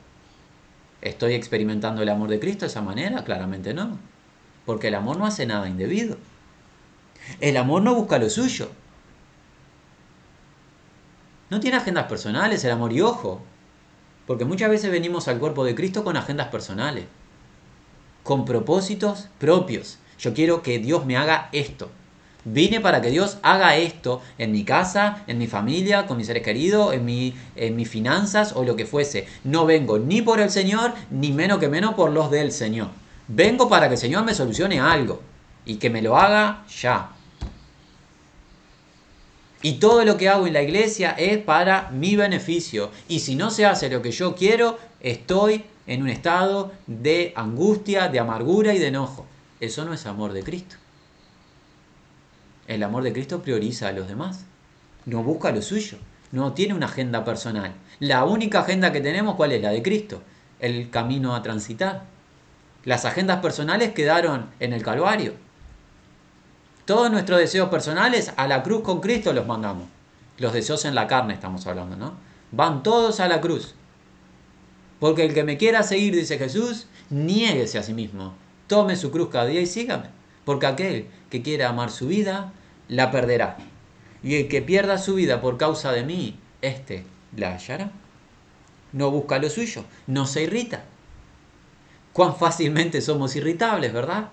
¿estoy 1.00 1.36
experimentando 1.36 2.02
el 2.02 2.10
amor 2.10 2.30
de 2.30 2.40
Cristo 2.40 2.62
de 2.62 2.72
esa 2.72 2.82
manera? 2.82 3.24
Claramente 3.24 3.76
no, 3.76 4.00
porque 4.66 4.88
el 4.88 4.96
amor 4.96 5.18
no 5.18 5.28
hace 5.28 5.46
nada 5.46 5.70
indebido. 5.70 6.18
El 7.40 7.56
amor 7.56 7.84
no 7.84 7.94
busca 7.94 8.18
lo 8.18 8.32
suyo. 8.32 8.72
No 11.50 11.60
tiene 11.60 11.78
agendas 11.78 12.06
personales 12.06 12.64
el 12.64 12.72
amor 12.72 12.94
y 12.94 13.02
ojo, 13.02 13.42
porque 14.28 14.46
muchas 14.46 14.70
veces 14.70 14.92
venimos 14.92 15.28
al 15.28 15.40
cuerpo 15.40 15.66
de 15.66 15.74
Cristo 15.74 16.04
con 16.04 16.16
agendas 16.16 16.50
personales, 16.50 17.06
con 18.24 18.46
propósitos 18.46 19.28
propios. 19.40 19.98
Yo 20.20 20.34
quiero 20.34 20.62
que 20.62 20.78
Dios 20.78 21.06
me 21.06 21.18
haga 21.18 21.50
esto. 21.52 21.90
Vine 22.46 22.80
para 22.80 23.02
que 23.02 23.10
Dios 23.10 23.40
haga 23.42 23.76
esto 23.76 24.22
en 24.38 24.52
mi 24.52 24.64
casa, 24.64 25.24
en 25.28 25.40
mi 25.40 25.48
familia, 25.48 26.06
con 26.06 26.18
mis 26.18 26.28
seres 26.28 26.44
queridos, 26.44 26.94
en, 26.94 27.04
mi, 27.04 27.34
en 27.56 27.76
mis 27.76 27.90
finanzas 27.90 28.54
o 28.56 28.64
lo 28.64 28.76
que 28.76 28.86
fuese. 28.86 29.28
No 29.44 29.66
vengo 29.66 29.98
ni 29.98 30.22
por 30.22 30.40
el 30.40 30.52
Señor, 30.52 30.94
ni 31.10 31.32
menos 31.32 31.58
que 31.58 31.68
menos 31.68 31.96
por 31.96 32.12
los 32.12 32.30
del 32.30 32.52
Señor. 32.52 32.90
Vengo 33.28 33.68
para 33.68 33.88
que 33.88 33.96
el 33.96 34.00
Señor 34.00 34.24
me 34.24 34.36
solucione 34.36 34.80
algo 34.80 35.22
y 35.66 35.76
que 35.76 35.90
me 35.90 36.02
lo 36.02 36.18
haga 36.18 36.64
ya. 36.82 37.12
Y 39.62 39.74
todo 39.74 40.06
lo 40.06 40.16
que 40.18 40.30
hago 40.30 40.48
en 40.48 40.54
la 40.54 40.62
iglesia 40.62 41.12
es 41.12 41.38
para 41.38 41.90
mi 41.92 42.16
beneficio. 42.16 42.92
Y 43.08 43.20
si 43.20 43.36
no 43.36 43.50
se 43.50 43.66
hace 43.66 43.90
lo 43.90 44.02
que 44.02 44.12
yo 44.12 44.36
quiero, 44.36 44.78
estoy 45.02 45.66
en 45.86 46.02
un 46.02 46.10
estado 46.10 46.72
de 46.88 47.34
angustia, 47.36 48.08
de 48.08 48.20
amargura 48.20 48.74
y 48.74 48.80
de 48.80 48.88
enojo. 48.88 49.26
Eso 49.60 49.84
no 49.84 49.94
es 49.94 50.06
amor 50.06 50.32
de 50.32 50.44
Cristo. 50.44 50.78
El 52.68 52.84
amor 52.84 53.04
de 53.04 53.12
Cristo 53.12 53.42
prioriza 53.42 53.88
a 53.90 53.92
los 53.92 54.08
demás. 54.08 54.46
No 55.06 55.24
busca 55.24 55.52
lo 55.52 55.62
suyo. 55.62 55.98
No 56.32 56.54
tiene 56.54 56.76
una 56.76 56.86
agenda 56.86 57.26
personal. 57.26 57.74
La 58.00 58.24
única 58.24 58.60
agenda 58.60 58.94
que 58.94 59.02
tenemos, 59.02 59.36
¿cuál 59.36 59.52
es? 59.52 59.62
La 59.62 59.72
de 59.72 59.82
Cristo. 59.82 60.22
El 60.60 60.90
camino 60.90 61.36
a 61.36 61.42
transitar. 61.42 62.04
Las 62.86 63.04
agendas 63.06 63.40
personales 63.42 63.92
quedaron 63.92 64.52
en 64.60 64.72
el 64.72 64.84
Calvario. 64.84 65.34
Todos 66.90 67.12
nuestros 67.12 67.38
deseos 67.38 67.70
personales 67.70 68.34
a 68.36 68.48
la 68.48 68.64
cruz 68.64 68.82
con 68.82 69.00
Cristo 69.00 69.32
los 69.32 69.46
mandamos. 69.46 69.88
Los 70.40 70.54
deseos 70.54 70.86
en 70.86 70.96
la 70.96 71.06
carne 71.06 71.36
estamos 71.36 71.68
hablando, 71.68 71.96
¿no? 71.96 72.16
Van 72.52 72.82
todos 72.82 73.20
a 73.20 73.28
la 73.28 73.42
cruz. 73.42 73.76
Porque 75.00 75.24
el 75.24 75.36
que 75.36 75.44
me 75.44 75.60
quiera 75.60 75.84
seguir, 75.84 76.16
dice 76.16 76.40
Jesús, 76.40 76.88
niéguese 77.12 77.78
a 77.78 77.84
sí 77.84 77.94
mismo. 77.94 78.34
Tome 78.66 78.96
su 78.96 79.12
cruz 79.12 79.30
cada 79.32 79.46
día 79.46 79.62
y 79.62 79.68
sígame. 79.68 80.08
Porque 80.46 80.66
aquel 80.66 81.08
que 81.30 81.44
quiera 81.44 81.70
amar 81.70 81.92
su 81.92 82.08
vida, 82.08 82.54
la 82.88 83.12
perderá. 83.12 83.58
Y 84.24 84.38
el 84.38 84.48
que 84.48 84.64
pierda 84.64 84.98
su 84.98 85.14
vida 85.14 85.42
por 85.42 85.58
causa 85.58 85.92
de 85.92 86.04
mí, 86.04 86.40
éste 86.64 87.06
la 87.38 87.54
hallará. 87.54 87.92
No 88.94 89.12
busca 89.12 89.38
lo 89.38 89.52
suyo, 89.52 89.86
no 90.08 90.26
se 90.26 90.42
irrita. 90.42 90.86
Cuán 92.14 92.36
fácilmente 92.36 93.00
somos 93.02 93.36
irritables, 93.36 93.94
¿verdad? 93.94 94.30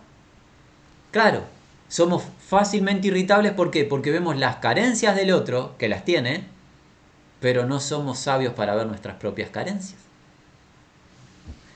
Claro, 1.10 1.54
somos 1.88 2.22
fácilmente 2.46 3.08
irritables 3.08 3.52
¿por 3.52 3.70
qué? 3.70 3.84
Porque 3.84 4.10
vemos 4.10 4.36
las 4.36 4.56
carencias 4.56 5.16
del 5.16 5.32
otro, 5.32 5.74
que 5.78 5.88
las 5.88 6.04
tiene, 6.04 6.44
pero 7.40 7.66
no 7.66 7.80
somos 7.80 8.18
sabios 8.18 8.54
para 8.54 8.74
ver 8.74 8.86
nuestras 8.86 9.16
propias 9.16 9.50
carencias. 9.50 10.00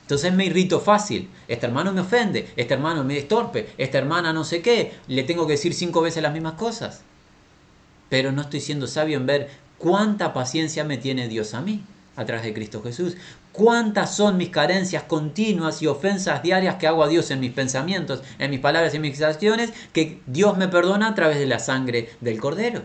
Entonces 0.01 0.33
me 0.33 0.45
irrito 0.45 0.81
fácil. 0.81 1.29
Este 1.47 1.65
hermano 1.65 1.93
me 1.93 2.01
ofende, 2.01 2.51
este 2.57 2.73
hermano 2.73 3.03
me 3.05 3.17
estorpe, 3.17 3.69
esta 3.77 3.97
hermana 3.97 4.33
no 4.33 4.43
sé 4.43 4.61
qué. 4.61 4.93
Le 5.07 5.23
tengo 5.23 5.47
que 5.47 5.53
decir 5.53 5.73
cinco 5.73 6.01
veces 6.01 6.21
las 6.21 6.33
mismas 6.33 6.55
cosas. 6.55 7.03
Pero 8.09 8.33
no 8.33 8.41
estoy 8.41 8.59
siendo 8.59 8.87
sabio 8.87 9.15
en 9.15 9.25
ver 9.25 9.49
cuánta 9.77 10.33
paciencia 10.33 10.83
me 10.83 10.97
tiene 10.97 11.29
Dios 11.29 11.53
a 11.53 11.61
mí 11.61 11.81
a 12.17 12.25
través 12.25 12.43
de 12.43 12.53
Cristo 12.53 12.83
Jesús. 12.83 13.15
Cuántas 13.51 14.15
son 14.15 14.37
mis 14.37 14.49
carencias 14.49 15.03
continuas 15.03 15.81
y 15.81 15.87
ofensas 15.87 16.41
diarias 16.41 16.75
que 16.75 16.87
hago 16.87 17.03
a 17.03 17.07
Dios 17.09 17.31
en 17.31 17.41
mis 17.41 17.51
pensamientos, 17.51 18.23
en 18.39 18.49
mis 18.49 18.61
palabras 18.61 18.93
y 18.93 18.95
en 18.97 19.01
mis 19.01 19.21
acciones, 19.21 19.73
que 19.91 20.21
Dios 20.25 20.57
me 20.57 20.69
perdona 20.69 21.09
a 21.09 21.15
través 21.15 21.37
de 21.37 21.45
la 21.45 21.59
sangre 21.59 22.09
del 22.21 22.39
Cordero. 22.39 22.83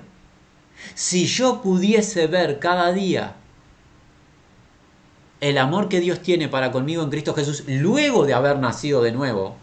Si 0.94 1.26
yo 1.26 1.62
pudiese 1.62 2.26
ver 2.26 2.58
cada 2.58 2.92
día 2.92 3.34
el 5.40 5.58
amor 5.58 5.88
que 5.88 6.00
Dios 6.00 6.20
tiene 6.20 6.48
para 6.48 6.72
conmigo 6.72 7.02
en 7.02 7.10
Cristo 7.10 7.34
Jesús 7.34 7.64
luego 7.66 8.24
de 8.24 8.34
haber 8.34 8.58
nacido 8.58 9.02
de 9.02 9.12
nuevo, 9.12 9.56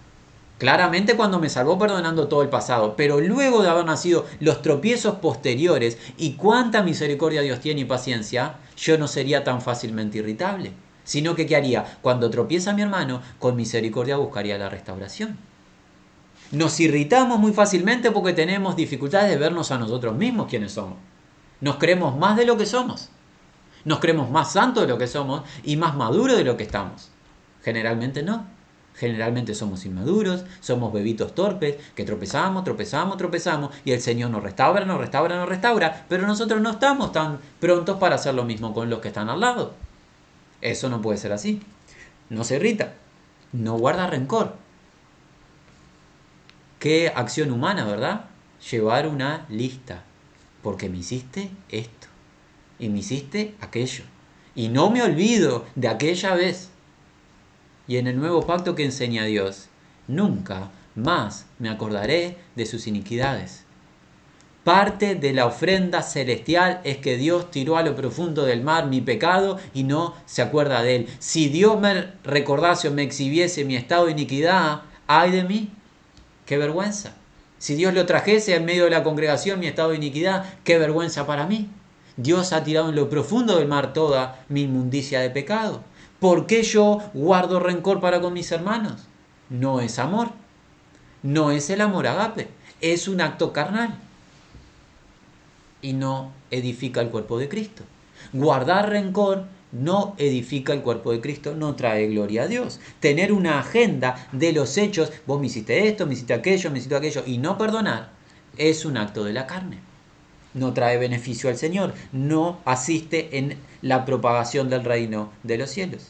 claramente 0.58 1.16
cuando 1.16 1.40
me 1.40 1.50
salvó 1.50 1.78
perdonando 1.78 2.28
todo 2.28 2.42
el 2.42 2.50
pasado, 2.50 2.96
pero 2.96 3.20
luego 3.20 3.64
de 3.64 3.70
haber 3.70 3.86
nacido 3.86 4.26
los 4.40 4.62
tropiezos 4.62 5.16
posteriores 5.16 5.98
y 6.18 6.34
cuánta 6.34 6.84
misericordia 6.84 7.42
Dios 7.42 7.60
tiene 7.60 7.82
y 7.82 7.86
paciencia, 7.86 8.56
yo 8.78 8.98
no 8.98 9.08
sería 9.08 9.44
tan 9.44 9.62
fácilmente 9.62 10.20
irritable, 10.20 10.72
sino 11.04 11.36
que 11.36 11.46
¿qué 11.46 11.56
haría? 11.56 11.98
Cuando 12.02 12.30
tropieza 12.30 12.74
mi 12.74 12.82
hermano, 12.82 13.22
con 13.40 13.56
misericordia 13.56 14.18
buscaría 14.18 14.58
la 14.58 14.70
restauración. 14.70 15.38
Nos 16.52 16.80
irritamos 16.80 17.40
muy 17.40 17.52
fácilmente 17.52 18.12
porque 18.12 18.34
tenemos 18.34 18.76
dificultades 18.76 19.30
de 19.30 19.38
vernos 19.38 19.72
a 19.72 19.80
nosotros 19.80 20.16
mismos 20.16 20.48
quienes 20.48 20.74
somos. 20.74 20.98
Nos 21.62 21.78
creemos 21.78 22.16
más 22.18 22.38
de 22.38 22.46
lo 22.46 22.58
que 22.58 22.66
somos. 22.66 23.10
Nos 23.86 24.00
creemos 24.00 24.30
más 24.30 24.54
santos 24.54 24.84
de 24.84 24.90
lo 24.90 24.98
que 24.98 25.08
somos 25.08 25.44
y 25.64 25.78
más 25.78 25.96
maduros 25.96 26.38
de 26.38 26.44
lo 26.44 26.56
que 26.56 26.64
estamos. 26.64 27.10
Generalmente 27.64 28.22
no. 28.22 28.46
Generalmente 28.96 29.56
somos 29.56 29.86
inmaduros, 29.86 30.46
somos 30.60 30.94
bebitos 30.94 31.34
torpes, 31.34 31.78
que 31.96 32.04
tropezamos, 32.04 32.64
tropezamos, 32.64 33.18
tropezamos, 33.18 33.72
y 33.84 33.92
el 33.92 34.02
Señor 34.02 34.30
nos 34.30 34.44
restaura, 34.44 34.86
nos 34.86 35.00
restaura, 35.00 35.36
nos 35.36 35.50
restaura, 35.50 36.06
pero 36.08 36.28
nosotros 36.28 36.62
no 36.62 36.70
estamos 36.70 37.12
tan 37.12 37.40
prontos 37.60 37.98
para 37.98 38.16
hacer 38.16 38.36
lo 38.36 38.44
mismo 38.44 38.74
con 38.74 38.92
los 38.92 39.00
que 39.00 39.08
están 39.08 39.30
al 39.30 39.40
lado. 39.40 39.74
Eso 40.64 40.88
no 40.88 41.02
puede 41.02 41.18
ser 41.18 41.34
así. 41.34 41.62
No 42.30 42.46
se 42.46 42.56
irrita, 42.56 42.94
no 43.52 43.78
guarda 43.78 44.08
rencor. 44.08 44.56
Qué 46.80 47.12
acción 47.14 47.52
humana, 47.52 47.86
¿verdad? 47.86 48.26
Llevar 48.72 49.10
una 49.10 49.46
lista, 49.50 50.04
porque 50.62 50.88
me 50.88 51.00
hiciste 51.00 51.52
esto 51.68 52.08
y 52.80 52.88
me 52.88 53.00
hiciste 53.00 53.56
aquello. 53.60 54.06
Y 54.56 54.70
no 54.70 54.90
me 54.90 55.04
olvido 55.04 55.66
de 55.76 55.90
aquella 55.90 56.34
vez. 56.34 56.70
Y 57.86 57.98
en 57.98 58.08
el 58.08 58.18
nuevo 58.18 58.48
pacto 58.48 58.74
que 58.74 58.86
enseña 58.86 59.26
Dios, 59.26 59.68
nunca 60.08 60.72
más 60.96 61.46
me 61.60 61.70
acordaré 61.70 62.38
de 62.56 62.66
sus 62.66 62.88
iniquidades. 62.88 63.63
Parte 64.64 65.16
de 65.16 65.34
la 65.34 65.46
ofrenda 65.46 66.02
celestial 66.02 66.80
es 66.86 66.98
que 66.98 67.18
Dios 67.18 67.52
tiró 67.52 67.76
a 67.76 67.84
lo 67.84 67.98
profundo 67.98 68.46
del 68.46 68.62
mar 68.62 68.88
mi 68.88 69.02
pecado 69.02 69.60
y 69.74 69.84
no 69.84 70.14
se 70.26 70.42
acuerda 70.42 70.82
de 70.82 70.96
él. 70.96 71.08
Si 71.20 71.50
Dios 71.50 71.78
me 71.82 72.14
recordase 72.24 72.88
o 72.88 72.92
me 72.92 73.04
exhibiese 73.04 73.66
mi 73.66 73.76
estado 73.76 74.06
de 74.06 74.14
iniquidad, 74.14 74.84
ay 75.06 75.32
de 75.32 75.44
mí, 75.44 75.70
qué 76.46 76.58
vergüenza. 76.58 77.14
Si 77.58 77.76
Dios 77.76 77.94
lo 77.94 78.06
trajese 78.06 78.56
en 78.56 78.64
medio 78.64 78.86
de 78.86 78.92
la 78.92 79.04
congregación 79.04 79.60
mi 79.60 79.68
estado 79.68 79.90
de 79.90 79.98
iniquidad, 79.98 80.46
qué 80.64 80.78
vergüenza 80.78 81.28
para 81.28 81.46
mí. 81.46 81.70
Dios 82.16 82.54
ha 82.54 82.64
tirado 82.64 82.88
en 82.88 82.96
lo 82.96 83.10
profundo 83.10 83.58
del 83.58 83.68
mar 83.68 83.92
toda 83.92 84.46
mi 84.48 84.62
inmundicia 84.62 85.20
de 85.20 85.30
pecado. 85.30 85.82
¿Por 86.22 86.48
qué 86.48 86.64
yo 86.64 87.00
guardo 87.14 87.60
rencor 87.60 88.00
para 88.00 88.22
con 88.22 88.32
mis 88.32 88.50
hermanos? 88.54 89.08
No 89.50 89.82
es 89.82 90.00
amor. 90.00 90.30
no 91.22 91.52
es 91.52 91.70
el 91.70 91.82
amor 91.82 92.08
agape, 92.08 92.50
es 92.82 93.08
un 93.08 93.22
acto 93.22 93.54
carnal 93.54 93.98
y 95.84 95.94
no 95.94 96.32
edifica 96.50 97.02
el 97.02 97.10
cuerpo 97.10 97.38
de 97.38 97.48
Cristo. 97.50 97.84
Guardar 98.32 98.90
rencor 98.90 99.46
no 99.72 100.16
edifica 100.18 100.72
el 100.74 100.82
cuerpo 100.82 101.12
de 101.12 101.20
Cristo, 101.20 101.56
no 101.56 101.76
trae 101.76 102.08
gloria 102.08 102.44
a 102.44 102.48
Dios. 102.48 102.80
Tener 103.00 103.34
una 103.34 103.60
agenda 103.60 104.28
de 104.32 104.54
los 104.54 104.78
hechos, 104.78 105.12
vos 105.28 105.40
me 105.40 105.48
hiciste 105.48 105.88
esto, 105.88 106.06
me 106.06 106.14
hiciste 106.14 106.34
aquello, 106.34 106.72
me 106.72 106.78
hiciste 106.78 106.96
aquello, 106.96 107.24
y 107.26 107.38
no 107.38 107.58
perdonar, 107.58 108.12
es 108.58 108.86
un 108.86 108.98
acto 108.98 109.24
de 109.24 109.34
la 109.34 109.48
carne. 109.48 109.80
No 110.54 110.74
trae 110.74 110.98
beneficio 110.98 111.50
al 111.50 111.58
Señor, 111.58 111.94
no 112.12 112.60
asiste 112.66 113.40
en 113.40 113.58
la 113.82 114.06
propagación 114.06 114.70
del 114.70 114.84
reino 114.84 115.32
de 115.42 115.58
los 115.58 115.72
cielos. 115.72 116.10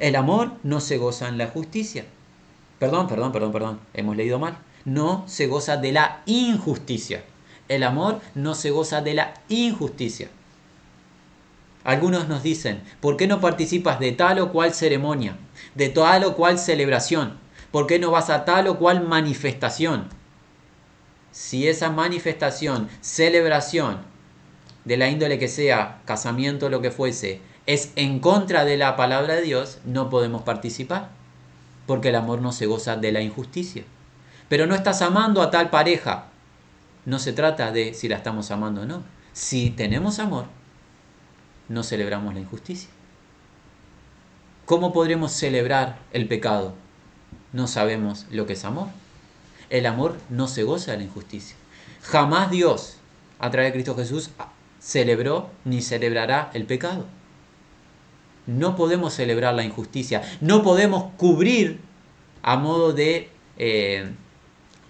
El 0.00 0.16
amor 0.16 0.52
no 0.64 0.80
se 0.80 0.98
goza 0.98 1.28
en 1.28 1.38
la 1.38 1.46
justicia. 1.46 2.04
Perdón, 2.80 3.06
perdón, 3.06 3.32
perdón, 3.32 3.52
perdón, 3.52 3.80
hemos 3.94 4.16
leído 4.16 4.38
mal. 4.40 4.58
No 4.84 5.24
se 5.28 5.46
goza 5.46 5.76
de 5.76 5.92
la 5.92 6.22
injusticia. 6.26 7.22
El 7.68 7.82
amor 7.82 8.20
no 8.34 8.54
se 8.54 8.70
goza 8.70 9.00
de 9.02 9.14
la 9.14 9.34
injusticia. 9.48 10.28
Algunos 11.84 12.28
nos 12.28 12.42
dicen, 12.42 12.82
¿por 13.00 13.16
qué 13.16 13.26
no 13.26 13.40
participas 13.40 14.00
de 14.00 14.12
tal 14.12 14.40
o 14.40 14.52
cual 14.52 14.74
ceremonia, 14.74 15.36
de 15.74 15.88
tal 15.88 16.24
o 16.24 16.34
cual 16.34 16.58
celebración? 16.58 17.38
¿Por 17.70 17.86
qué 17.86 17.98
no 17.98 18.10
vas 18.10 18.30
a 18.30 18.44
tal 18.44 18.66
o 18.68 18.78
cual 18.78 19.06
manifestación? 19.06 20.08
Si 21.30 21.68
esa 21.68 21.90
manifestación, 21.90 22.88
celebración, 23.00 23.98
de 24.84 24.96
la 24.96 25.08
índole 25.08 25.38
que 25.38 25.48
sea, 25.48 26.00
casamiento, 26.06 26.70
lo 26.70 26.80
que 26.80 26.90
fuese, 26.90 27.40
es 27.66 27.92
en 27.96 28.20
contra 28.20 28.64
de 28.64 28.78
la 28.78 28.96
palabra 28.96 29.34
de 29.34 29.42
Dios, 29.42 29.78
no 29.84 30.08
podemos 30.08 30.42
participar, 30.42 31.10
porque 31.86 32.08
el 32.08 32.16
amor 32.16 32.40
no 32.40 32.52
se 32.52 32.66
goza 32.66 32.96
de 32.96 33.12
la 33.12 33.20
injusticia. 33.20 33.84
Pero 34.48 34.66
no 34.66 34.74
estás 34.74 35.02
amando 35.02 35.42
a 35.42 35.50
tal 35.50 35.68
pareja, 35.68 36.28
no 37.08 37.18
se 37.18 37.32
trata 37.32 37.72
de 37.72 37.94
si 37.94 38.06
la 38.06 38.16
estamos 38.16 38.50
amando 38.50 38.82
o 38.82 38.84
no. 38.84 39.02
Si 39.32 39.70
tenemos 39.70 40.18
amor, 40.18 40.44
no 41.70 41.82
celebramos 41.82 42.34
la 42.34 42.40
injusticia. 42.40 42.90
¿Cómo 44.66 44.92
podremos 44.92 45.32
celebrar 45.32 46.00
el 46.12 46.28
pecado? 46.28 46.74
No 47.54 47.66
sabemos 47.66 48.26
lo 48.30 48.44
que 48.44 48.52
es 48.52 48.64
amor. 48.66 48.88
El 49.70 49.86
amor 49.86 50.18
no 50.28 50.48
se 50.48 50.64
goza 50.64 50.90
de 50.92 50.98
la 50.98 51.04
injusticia. 51.04 51.56
Jamás 52.02 52.50
Dios, 52.50 52.98
a 53.38 53.50
través 53.50 53.70
de 53.70 53.72
Cristo 53.72 53.96
Jesús, 53.96 54.28
celebró 54.78 55.48
ni 55.64 55.80
celebrará 55.80 56.50
el 56.52 56.66
pecado. 56.66 57.06
No 58.46 58.76
podemos 58.76 59.14
celebrar 59.14 59.54
la 59.54 59.64
injusticia. 59.64 60.20
No 60.42 60.62
podemos 60.62 61.14
cubrir 61.16 61.80
a 62.42 62.58
modo 62.58 62.92
de 62.92 63.30
eh, 63.56 64.12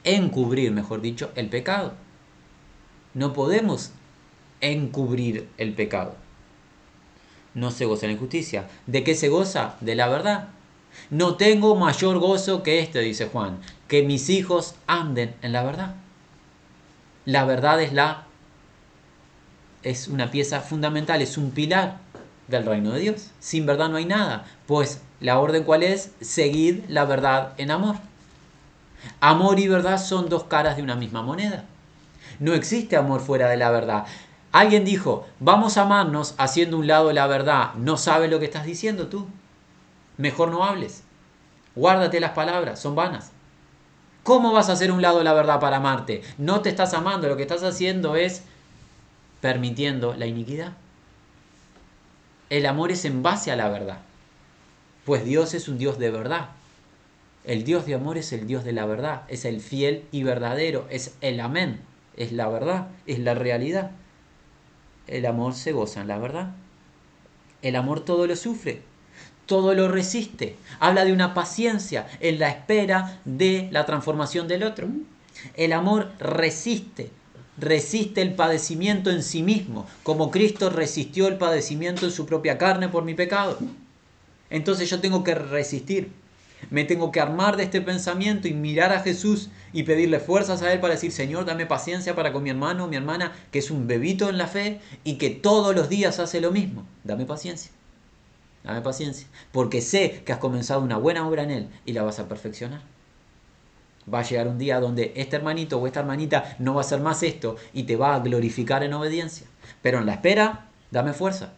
encubrir, 0.02 0.72
mejor 0.72 1.00
dicho, 1.00 1.30
el 1.36 1.48
pecado. 1.48 2.07
No 3.14 3.32
podemos 3.32 3.92
encubrir 4.60 5.48
el 5.58 5.74
pecado. 5.74 6.14
No 7.54 7.70
se 7.70 7.84
goza 7.84 8.02
de 8.02 8.08
la 8.08 8.12
injusticia. 8.14 8.68
¿De 8.86 9.04
qué 9.04 9.14
se 9.14 9.28
goza? 9.28 9.76
De 9.80 9.94
la 9.94 10.08
verdad. 10.08 10.48
No 11.10 11.36
tengo 11.36 11.76
mayor 11.76 12.18
gozo 12.18 12.62
que 12.62 12.80
este, 12.80 13.00
dice 13.00 13.26
Juan, 13.26 13.60
que 13.86 14.02
mis 14.02 14.28
hijos 14.28 14.74
anden 14.86 15.34
en 15.42 15.52
la 15.52 15.62
verdad. 15.62 15.94
La 17.24 17.44
verdad 17.44 17.82
es 17.82 17.92
la 17.92 18.24
es 19.82 20.08
una 20.08 20.30
pieza 20.30 20.60
fundamental, 20.60 21.22
es 21.22 21.38
un 21.38 21.50
pilar 21.50 21.98
del 22.48 22.66
reino 22.66 22.92
de 22.92 23.00
Dios. 23.00 23.30
Sin 23.38 23.66
verdad 23.66 23.88
no 23.88 23.96
hay 23.96 24.06
nada. 24.06 24.44
Pues 24.66 25.00
la 25.20 25.38
orden 25.38 25.64
cuál 25.64 25.82
es? 25.82 26.12
Seguir 26.20 26.84
la 26.88 27.04
verdad 27.04 27.52
en 27.58 27.70
amor. 27.70 27.96
Amor 29.20 29.58
y 29.60 29.68
verdad 29.68 30.02
son 30.02 30.28
dos 30.28 30.44
caras 30.44 30.76
de 30.76 30.82
una 30.82 30.96
misma 30.96 31.22
moneda. 31.22 31.64
No 32.38 32.54
existe 32.54 32.96
amor 32.96 33.20
fuera 33.20 33.48
de 33.48 33.56
la 33.56 33.70
verdad. 33.70 34.06
Alguien 34.52 34.84
dijo, 34.84 35.26
vamos 35.40 35.76
a 35.76 35.82
amarnos 35.82 36.34
haciendo 36.38 36.78
un 36.78 36.86
lado 36.86 37.12
la 37.12 37.26
verdad. 37.26 37.74
No 37.74 37.96
sabes 37.96 38.30
lo 38.30 38.38
que 38.38 38.46
estás 38.46 38.64
diciendo 38.64 39.08
tú. 39.08 39.26
Mejor 40.16 40.50
no 40.50 40.64
hables. 40.64 41.02
Guárdate 41.74 42.20
las 42.20 42.32
palabras, 42.32 42.80
son 42.80 42.94
vanas. 42.94 43.30
¿Cómo 44.22 44.52
vas 44.52 44.68
a 44.68 44.72
hacer 44.72 44.92
un 44.92 45.00
lado 45.00 45.22
la 45.22 45.32
verdad 45.32 45.60
para 45.60 45.76
amarte? 45.76 46.22
No 46.36 46.60
te 46.60 46.68
estás 46.68 46.92
amando, 46.92 47.28
lo 47.28 47.36
que 47.36 47.42
estás 47.42 47.62
haciendo 47.62 48.16
es 48.16 48.42
permitiendo 49.40 50.14
la 50.14 50.26
iniquidad. 50.26 50.72
El 52.50 52.66
amor 52.66 52.90
es 52.90 53.04
en 53.04 53.22
base 53.22 53.52
a 53.52 53.56
la 53.56 53.68
verdad, 53.68 54.00
pues 55.04 55.24
Dios 55.24 55.54
es 55.54 55.68
un 55.68 55.78
Dios 55.78 55.98
de 55.98 56.10
verdad. 56.10 56.48
El 57.44 57.64
Dios 57.64 57.86
de 57.86 57.94
amor 57.94 58.18
es 58.18 58.32
el 58.32 58.46
Dios 58.46 58.64
de 58.64 58.72
la 58.72 58.84
verdad, 58.84 59.22
es 59.28 59.44
el 59.44 59.60
fiel 59.60 60.04
y 60.12 60.22
verdadero, 60.22 60.86
es 60.90 61.14
el 61.20 61.40
amén, 61.40 61.80
es 62.18 62.32
la 62.32 62.48
verdad, 62.48 62.88
es 63.06 63.20
la 63.20 63.34
realidad. 63.34 63.92
El 65.06 65.24
amor 65.24 65.54
se 65.54 65.72
goza 65.72 66.00
en 66.02 66.08
la 66.08 66.18
verdad. 66.18 66.52
El 67.62 67.76
amor 67.76 68.04
todo 68.04 68.26
lo 68.26 68.36
sufre, 68.36 68.82
todo 69.46 69.72
lo 69.74 69.88
resiste. 69.88 70.56
Habla 70.80 71.04
de 71.04 71.12
una 71.12 71.32
paciencia 71.32 72.06
en 72.20 72.38
la 72.38 72.50
espera 72.50 73.20
de 73.24 73.68
la 73.70 73.86
transformación 73.86 74.48
del 74.48 74.64
otro. 74.64 74.88
El 75.54 75.72
amor 75.72 76.10
resiste, 76.18 77.10
resiste 77.56 78.20
el 78.20 78.34
padecimiento 78.34 79.10
en 79.10 79.22
sí 79.22 79.42
mismo, 79.42 79.86
como 80.02 80.30
Cristo 80.32 80.70
resistió 80.70 81.28
el 81.28 81.38
padecimiento 81.38 82.04
en 82.04 82.12
su 82.12 82.26
propia 82.26 82.58
carne 82.58 82.88
por 82.88 83.04
mi 83.04 83.14
pecado. 83.14 83.58
Entonces 84.50 84.90
yo 84.90 85.00
tengo 85.00 85.22
que 85.22 85.36
resistir. 85.36 86.10
Me 86.70 86.84
tengo 86.84 87.12
que 87.12 87.20
armar 87.20 87.56
de 87.56 87.64
este 87.64 87.80
pensamiento 87.80 88.48
y 88.48 88.52
mirar 88.52 88.92
a 88.92 89.00
Jesús 89.00 89.50
y 89.72 89.84
pedirle 89.84 90.20
fuerzas 90.20 90.62
a 90.62 90.72
Él 90.72 90.80
para 90.80 90.94
decir, 90.94 91.12
Señor, 91.12 91.44
dame 91.44 91.66
paciencia 91.66 92.14
para 92.14 92.32
con 92.32 92.42
mi 92.42 92.50
hermano 92.50 92.84
o 92.84 92.88
mi 92.88 92.96
hermana, 92.96 93.32
que 93.50 93.60
es 93.60 93.70
un 93.70 93.86
bebito 93.86 94.28
en 94.28 94.38
la 94.38 94.46
fe 94.46 94.80
y 95.04 95.16
que 95.16 95.30
todos 95.30 95.74
los 95.74 95.88
días 95.88 96.18
hace 96.18 96.40
lo 96.40 96.50
mismo. 96.50 96.86
Dame 97.04 97.26
paciencia. 97.26 97.70
Dame 98.64 98.82
paciencia. 98.82 99.26
Porque 99.52 99.80
sé 99.80 100.22
que 100.24 100.32
has 100.32 100.38
comenzado 100.38 100.82
una 100.82 100.98
buena 100.98 101.26
obra 101.26 101.44
en 101.44 101.50
Él 101.50 101.68
y 101.86 101.92
la 101.92 102.02
vas 102.02 102.18
a 102.18 102.28
perfeccionar. 102.28 102.82
Va 104.12 104.20
a 104.20 104.22
llegar 104.22 104.48
un 104.48 104.58
día 104.58 104.80
donde 104.80 105.12
este 105.16 105.36
hermanito 105.36 105.78
o 105.78 105.86
esta 105.86 106.00
hermanita 106.00 106.56
no 106.58 106.74
va 106.74 106.80
a 106.80 106.84
hacer 106.84 107.00
más 107.00 107.22
esto 107.22 107.56
y 107.72 107.84
te 107.84 107.96
va 107.96 108.14
a 108.14 108.20
glorificar 108.20 108.82
en 108.82 108.94
obediencia. 108.94 109.46
Pero 109.82 109.98
en 109.98 110.06
la 110.06 110.14
espera, 110.14 110.68
dame 110.90 111.12
fuerza. 111.12 111.52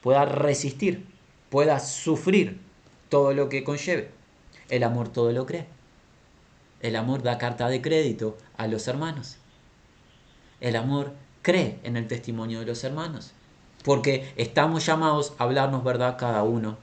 Pueda 0.00 0.24
resistir, 0.24 1.06
pueda 1.50 1.78
sufrir 1.78 2.58
todo 3.12 3.34
lo 3.34 3.50
que 3.50 3.62
conlleve. 3.62 4.08
El 4.70 4.82
amor 4.84 5.10
todo 5.10 5.32
lo 5.32 5.44
cree. 5.44 5.66
El 6.80 6.96
amor 6.96 7.22
da 7.22 7.36
carta 7.36 7.68
de 7.68 7.82
crédito 7.82 8.38
a 8.56 8.66
los 8.68 8.88
hermanos. 8.88 9.36
El 10.62 10.76
amor 10.76 11.12
cree 11.42 11.78
en 11.82 11.98
el 11.98 12.08
testimonio 12.08 12.60
de 12.60 12.64
los 12.64 12.82
hermanos. 12.84 13.32
Porque 13.84 14.32
estamos 14.38 14.86
llamados 14.86 15.34
a 15.36 15.44
hablarnos 15.44 15.84
verdad 15.84 16.16
cada 16.18 16.42
uno 16.42 16.78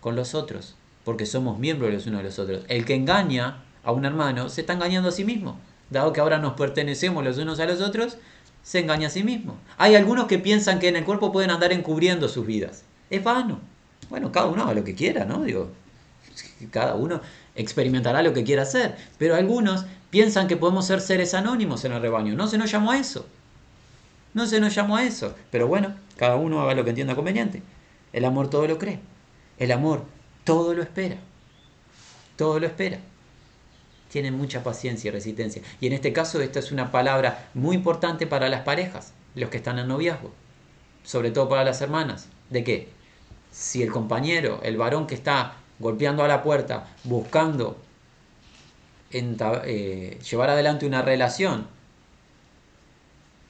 con 0.00 0.14
los 0.14 0.36
otros. 0.36 0.76
Porque 1.04 1.26
somos 1.26 1.58
miembros 1.58 1.92
los 1.92 2.06
unos 2.06 2.18
de 2.18 2.24
los 2.26 2.38
otros. 2.38 2.64
El 2.68 2.84
que 2.84 2.94
engaña 2.94 3.64
a 3.82 3.90
un 3.90 4.04
hermano 4.04 4.50
se 4.50 4.60
está 4.60 4.74
engañando 4.74 5.08
a 5.08 5.12
sí 5.12 5.24
mismo. 5.24 5.58
Dado 5.90 6.12
que 6.12 6.20
ahora 6.20 6.38
nos 6.38 6.52
pertenecemos 6.52 7.24
los 7.24 7.38
unos 7.38 7.58
a 7.58 7.66
los 7.66 7.80
otros, 7.80 8.18
se 8.62 8.78
engaña 8.78 9.08
a 9.08 9.10
sí 9.10 9.24
mismo. 9.24 9.56
Hay 9.78 9.96
algunos 9.96 10.26
que 10.26 10.38
piensan 10.38 10.78
que 10.78 10.86
en 10.86 10.94
el 10.94 11.04
cuerpo 11.04 11.32
pueden 11.32 11.50
andar 11.50 11.72
encubriendo 11.72 12.28
sus 12.28 12.46
vidas. 12.46 12.84
Es 13.10 13.24
vano. 13.24 13.71
Bueno, 14.10 14.32
cada 14.32 14.46
uno 14.46 14.62
haga 14.62 14.74
lo 14.74 14.84
que 14.84 14.94
quiera, 14.94 15.24
¿no? 15.24 15.42
Digo, 15.42 15.70
cada 16.70 16.94
uno 16.94 17.20
experimentará 17.54 18.22
lo 18.22 18.32
que 18.32 18.44
quiera 18.44 18.62
hacer. 18.62 18.96
Pero 19.18 19.34
algunos 19.34 19.84
piensan 20.10 20.48
que 20.48 20.56
podemos 20.56 20.86
ser 20.86 21.00
seres 21.00 21.34
anónimos 21.34 21.84
en 21.84 21.92
el 21.92 22.02
rebaño. 22.02 22.34
No 22.34 22.46
se 22.46 22.58
nos 22.58 22.70
llamó 22.70 22.92
a 22.92 22.98
eso. 22.98 23.26
No 24.34 24.46
se 24.46 24.60
nos 24.60 24.74
llamó 24.74 24.96
a 24.96 25.04
eso. 25.04 25.34
Pero 25.50 25.66
bueno, 25.66 25.94
cada 26.16 26.36
uno 26.36 26.62
haga 26.62 26.74
lo 26.74 26.84
que 26.84 26.90
entienda 26.90 27.14
conveniente. 27.14 27.62
El 28.12 28.24
amor 28.24 28.48
todo 28.48 28.66
lo 28.66 28.78
cree. 28.78 29.00
El 29.58 29.72
amor 29.72 30.04
todo 30.44 30.74
lo 30.74 30.82
espera. 30.82 31.16
Todo 32.36 32.58
lo 32.58 32.66
espera. 32.66 32.98
Tiene 34.10 34.30
mucha 34.30 34.62
paciencia 34.62 35.08
y 35.08 35.12
resistencia. 35.12 35.62
Y 35.80 35.86
en 35.86 35.94
este 35.94 36.12
caso, 36.12 36.40
esta 36.40 36.58
es 36.58 36.72
una 36.72 36.90
palabra 36.90 37.48
muy 37.54 37.76
importante 37.76 38.26
para 38.26 38.48
las 38.48 38.62
parejas, 38.62 39.12
los 39.34 39.48
que 39.48 39.56
están 39.56 39.78
en 39.78 39.88
noviazgo. 39.88 40.32
Sobre 41.04 41.30
todo 41.30 41.48
para 41.48 41.64
las 41.64 41.80
hermanas. 41.80 42.28
¿De 42.50 42.64
qué? 42.64 42.88
Si 43.52 43.82
el 43.82 43.92
compañero, 43.92 44.60
el 44.62 44.76
varón 44.76 45.06
que 45.06 45.14
está 45.14 45.54
golpeando 45.78 46.24
a 46.24 46.28
la 46.28 46.42
puerta, 46.42 46.88
buscando 47.04 47.76
eh, 49.12 50.18
llevar 50.28 50.50
adelante 50.50 50.86
una 50.86 51.02
relación, 51.02 51.66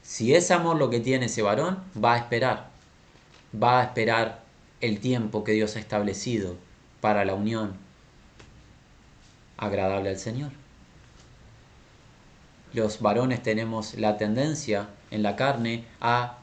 si 0.03 0.35
es 0.35 0.51
amor 0.51 0.77
lo 0.77 0.91
que 0.91 1.01
tiene 1.01 1.27
ese 1.27 1.43
varón, 1.43 1.79
va 2.03 2.15
a 2.15 2.19
esperar. 2.19 2.71
Va 3.55 3.81
a 3.81 3.85
esperar 3.85 4.43
el 4.81 4.99
tiempo 4.99 5.45
que 5.45 5.53
Dios 5.53 5.77
ha 5.77 5.79
establecido 5.79 6.57
para 7.01 7.25
la 7.25 7.35
unión 7.35 7.75
agradable 9.57 10.11
al 10.11 10.19
Señor. 10.19 10.51
Los 12.73 13.01
varones 13.01 13.43
tenemos 13.43 13.95
la 13.95 14.17
tendencia 14.17 14.89
en 15.11 15.23
la 15.23 15.37
carne 15.37 15.85
a 16.01 16.39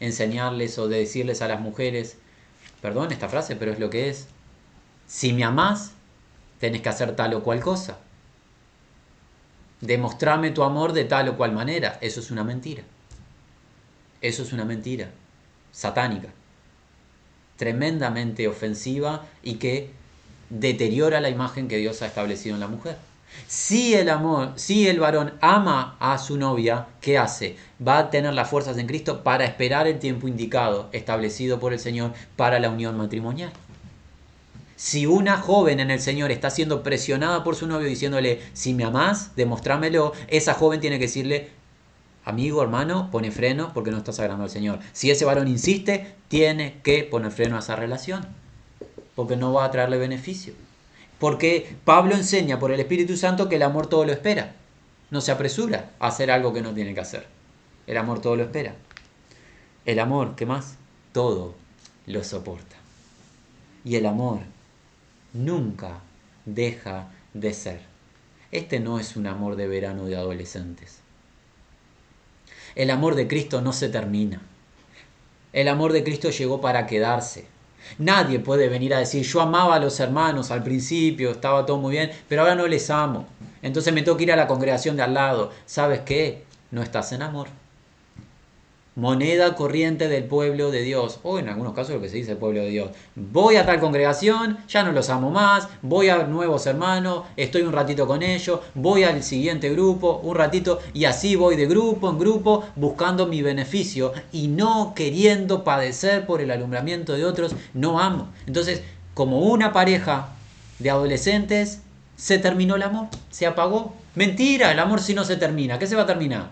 enseñarles 0.00 0.78
o 0.78 0.88
de 0.88 0.98
decirles 0.98 1.42
a 1.42 1.48
las 1.48 1.60
mujeres, 1.60 2.16
perdón 2.80 3.12
esta 3.12 3.28
frase, 3.28 3.56
pero 3.56 3.72
es 3.72 3.78
lo 3.78 3.90
que 3.90 4.08
es, 4.08 4.28
si 5.06 5.32
me 5.32 5.44
amás, 5.44 5.92
tenés 6.60 6.82
que 6.82 6.88
hacer 6.88 7.16
tal 7.16 7.34
o 7.34 7.42
cual 7.42 7.60
cosa. 7.60 7.98
demostrame 9.80 10.50
tu 10.50 10.62
amor 10.64 10.92
de 10.92 11.04
tal 11.04 11.28
o 11.28 11.36
cual 11.36 11.52
manera. 11.52 11.98
Eso 12.00 12.20
es 12.20 12.30
una 12.30 12.44
mentira. 12.44 12.82
Eso 14.20 14.42
es 14.42 14.52
una 14.52 14.64
mentira 14.64 15.10
satánica, 15.70 16.28
tremendamente 17.56 18.48
ofensiva 18.48 19.24
y 19.44 19.54
que 19.54 19.90
deteriora 20.50 21.20
la 21.20 21.28
imagen 21.28 21.68
que 21.68 21.76
Dios 21.76 22.02
ha 22.02 22.06
establecido 22.06 22.56
en 22.56 22.60
la 22.60 22.66
mujer. 22.66 22.96
Si 23.46 23.94
el 23.94 24.08
amor, 24.08 24.52
si 24.56 24.88
el 24.88 25.00
varón 25.00 25.34
ama 25.40 25.96
a 26.00 26.18
su 26.18 26.36
novia, 26.36 26.86
¿qué 27.00 27.18
hace? 27.18 27.56
Va 27.86 27.98
a 27.98 28.10
tener 28.10 28.34
las 28.34 28.50
fuerzas 28.50 28.76
en 28.78 28.86
Cristo 28.86 29.22
para 29.22 29.44
esperar 29.44 29.86
el 29.86 29.98
tiempo 29.98 30.28
indicado, 30.28 30.88
establecido 30.92 31.60
por 31.60 31.72
el 31.72 31.78
Señor, 31.78 32.12
para 32.36 32.58
la 32.58 32.70
unión 32.70 32.96
matrimonial. 32.96 33.52
Si 34.76 35.06
una 35.06 35.38
joven 35.38 35.80
en 35.80 35.90
el 35.90 36.00
Señor 36.00 36.30
está 36.30 36.50
siendo 36.50 36.82
presionada 36.82 37.42
por 37.42 37.56
su 37.56 37.66
novio 37.66 37.88
diciéndole, 37.88 38.40
si 38.52 38.74
me 38.74 38.84
amás, 38.84 39.34
demostrámelo, 39.34 40.12
esa 40.28 40.54
joven 40.54 40.80
tiene 40.80 40.98
que 40.98 41.06
decirle, 41.06 41.50
amigo, 42.24 42.62
hermano, 42.62 43.10
pone 43.10 43.30
freno 43.30 43.72
porque 43.74 43.90
no 43.90 43.98
estás 43.98 44.20
agradando 44.20 44.44
al 44.44 44.50
Señor. 44.50 44.78
Si 44.92 45.10
ese 45.10 45.24
varón 45.24 45.48
insiste, 45.48 46.14
tiene 46.28 46.80
que 46.84 47.02
poner 47.02 47.32
freno 47.32 47.56
a 47.56 47.58
esa 47.58 47.74
relación, 47.74 48.24
porque 49.16 49.36
no 49.36 49.52
va 49.52 49.64
a 49.64 49.70
traerle 49.70 49.98
beneficio. 49.98 50.54
Porque 51.18 51.76
Pablo 51.84 52.14
enseña 52.14 52.58
por 52.58 52.70
el 52.70 52.80
Espíritu 52.80 53.16
Santo 53.16 53.48
que 53.48 53.56
el 53.56 53.62
amor 53.62 53.88
todo 53.88 54.04
lo 54.04 54.12
espera. 54.12 54.54
No 55.10 55.20
se 55.20 55.32
apresura 55.32 55.90
a 55.98 56.08
hacer 56.08 56.30
algo 56.30 56.52
que 56.52 56.62
no 56.62 56.74
tiene 56.74 56.94
que 56.94 57.00
hacer. 57.00 57.26
El 57.86 57.96
amor 57.96 58.20
todo 58.20 58.36
lo 58.36 58.44
espera. 58.44 58.74
El 59.84 59.98
amor, 59.98 60.36
¿qué 60.36 60.46
más? 60.46 60.76
Todo 61.12 61.54
lo 62.06 62.22
soporta. 62.22 62.76
Y 63.84 63.96
el 63.96 64.06
amor 64.06 64.40
nunca 65.32 66.00
deja 66.44 67.08
de 67.34 67.54
ser. 67.54 67.80
Este 68.50 68.80
no 68.80 68.98
es 68.98 69.16
un 69.16 69.26
amor 69.26 69.56
de 69.56 69.68
verano 69.68 70.06
de 70.06 70.16
adolescentes. 70.16 71.00
El 72.74 72.90
amor 72.90 73.14
de 73.14 73.26
Cristo 73.26 73.60
no 73.60 73.72
se 73.72 73.88
termina. 73.88 74.40
El 75.52 75.68
amor 75.68 75.92
de 75.92 76.04
Cristo 76.04 76.30
llegó 76.30 76.60
para 76.60 76.86
quedarse. 76.86 77.46
Nadie 77.98 78.40
puede 78.40 78.68
venir 78.68 78.94
a 78.94 78.98
decir, 78.98 79.24
yo 79.24 79.40
amaba 79.40 79.76
a 79.76 79.80
los 79.80 79.98
hermanos 80.00 80.50
al 80.50 80.62
principio, 80.62 81.30
estaba 81.30 81.66
todo 81.66 81.78
muy 81.78 81.92
bien, 81.92 82.10
pero 82.28 82.42
ahora 82.42 82.54
no 82.54 82.66
les 82.66 82.90
amo. 82.90 83.26
Entonces 83.62 83.92
me 83.92 84.02
tengo 84.02 84.16
que 84.16 84.24
ir 84.24 84.32
a 84.32 84.36
la 84.36 84.46
congregación 84.46 84.96
de 84.96 85.02
al 85.02 85.14
lado. 85.14 85.50
¿Sabes 85.66 86.00
qué? 86.00 86.44
No 86.70 86.82
estás 86.82 87.12
en 87.12 87.22
amor 87.22 87.48
moneda 88.98 89.54
corriente 89.54 90.08
del 90.08 90.24
pueblo 90.24 90.72
de 90.72 90.82
Dios, 90.82 91.20
o 91.22 91.38
en 91.38 91.48
algunos 91.48 91.72
casos 91.72 91.94
lo 91.94 92.00
que 92.00 92.08
se 92.08 92.16
dice 92.16 92.32
el 92.32 92.36
pueblo 92.36 92.60
de 92.60 92.70
Dios. 92.70 92.90
Voy 93.14 93.54
a 93.54 93.64
tal 93.64 93.78
congregación, 93.78 94.58
ya 94.68 94.82
no 94.82 94.90
los 94.90 95.08
amo 95.08 95.30
más, 95.30 95.68
voy 95.82 96.08
a 96.08 96.24
nuevos 96.24 96.66
hermanos, 96.66 97.22
estoy 97.36 97.62
un 97.62 97.72
ratito 97.72 98.08
con 98.08 98.24
ellos, 98.24 98.58
voy 98.74 99.04
al 99.04 99.22
siguiente 99.22 99.70
grupo, 99.70 100.20
un 100.24 100.34
ratito, 100.34 100.80
y 100.94 101.04
así 101.04 101.36
voy 101.36 101.54
de 101.54 101.66
grupo 101.66 102.10
en 102.10 102.18
grupo 102.18 102.64
buscando 102.74 103.28
mi 103.28 103.40
beneficio 103.40 104.12
y 104.32 104.48
no 104.48 104.94
queriendo 104.96 105.62
padecer 105.62 106.26
por 106.26 106.40
el 106.40 106.50
alumbramiento 106.50 107.12
de 107.12 107.24
otros, 107.24 107.54
no 107.74 108.00
amo. 108.00 108.30
Entonces, 108.48 108.82
como 109.14 109.42
una 109.42 109.72
pareja 109.72 110.30
de 110.80 110.90
adolescentes, 110.90 111.82
se 112.16 112.38
terminó 112.38 112.74
el 112.74 112.82
amor, 112.82 113.06
se 113.30 113.46
apagó. 113.46 113.94
Mentira, 114.16 114.72
el 114.72 114.78
amor 114.80 115.00
si 115.00 115.14
no 115.14 115.24
se 115.24 115.36
termina, 115.36 115.78
¿qué 115.78 115.86
se 115.86 115.94
va 115.94 116.02
a 116.02 116.06
terminar? 116.06 116.50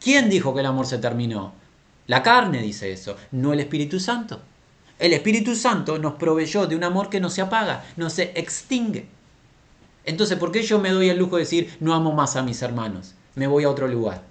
¿Quién 0.00 0.30
dijo 0.30 0.54
que 0.54 0.60
el 0.60 0.66
amor 0.66 0.86
se 0.86 0.98
terminó? 0.98 1.52
La 2.10 2.24
carne 2.24 2.60
dice 2.60 2.90
eso, 2.90 3.16
no 3.30 3.52
el 3.52 3.60
Espíritu 3.60 4.00
Santo. 4.00 4.40
El 4.98 5.12
Espíritu 5.12 5.54
Santo 5.54 5.96
nos 5.96 6.14
proveyó 6.14 6.66
de 6.66 6.74
un 6.74 6.82
amor 6.82 7.08
que 7.08 7.20
no 7.20 7.30
se 7.30 7.40
apaga, 7.40 7.84
no 7.96 8.10
se 8.10 8.32
extingue. 8.34 9.06
Entonces, 10.04 10.36
¿por 10.36 10.50
qué 10.50 10.64
yo 10.64 10.80
me 10.80 10.90
doy 10.90 11.08
el 11.08 11.18
lujo 11.18 11.36
de 11.36 11.44
decir 11.44 11.76
no 11.78 11.94
amo 11.94 12.10
más 12.10 12.34
a 12.34 12.42
mis 12.42 12.62
hermanos? 12.62 13.14
Me 13.36 13.46
voy 13.46 13.62
a 13.62 13.70
otro 13.70 13.86
lugar. 13.86 14.24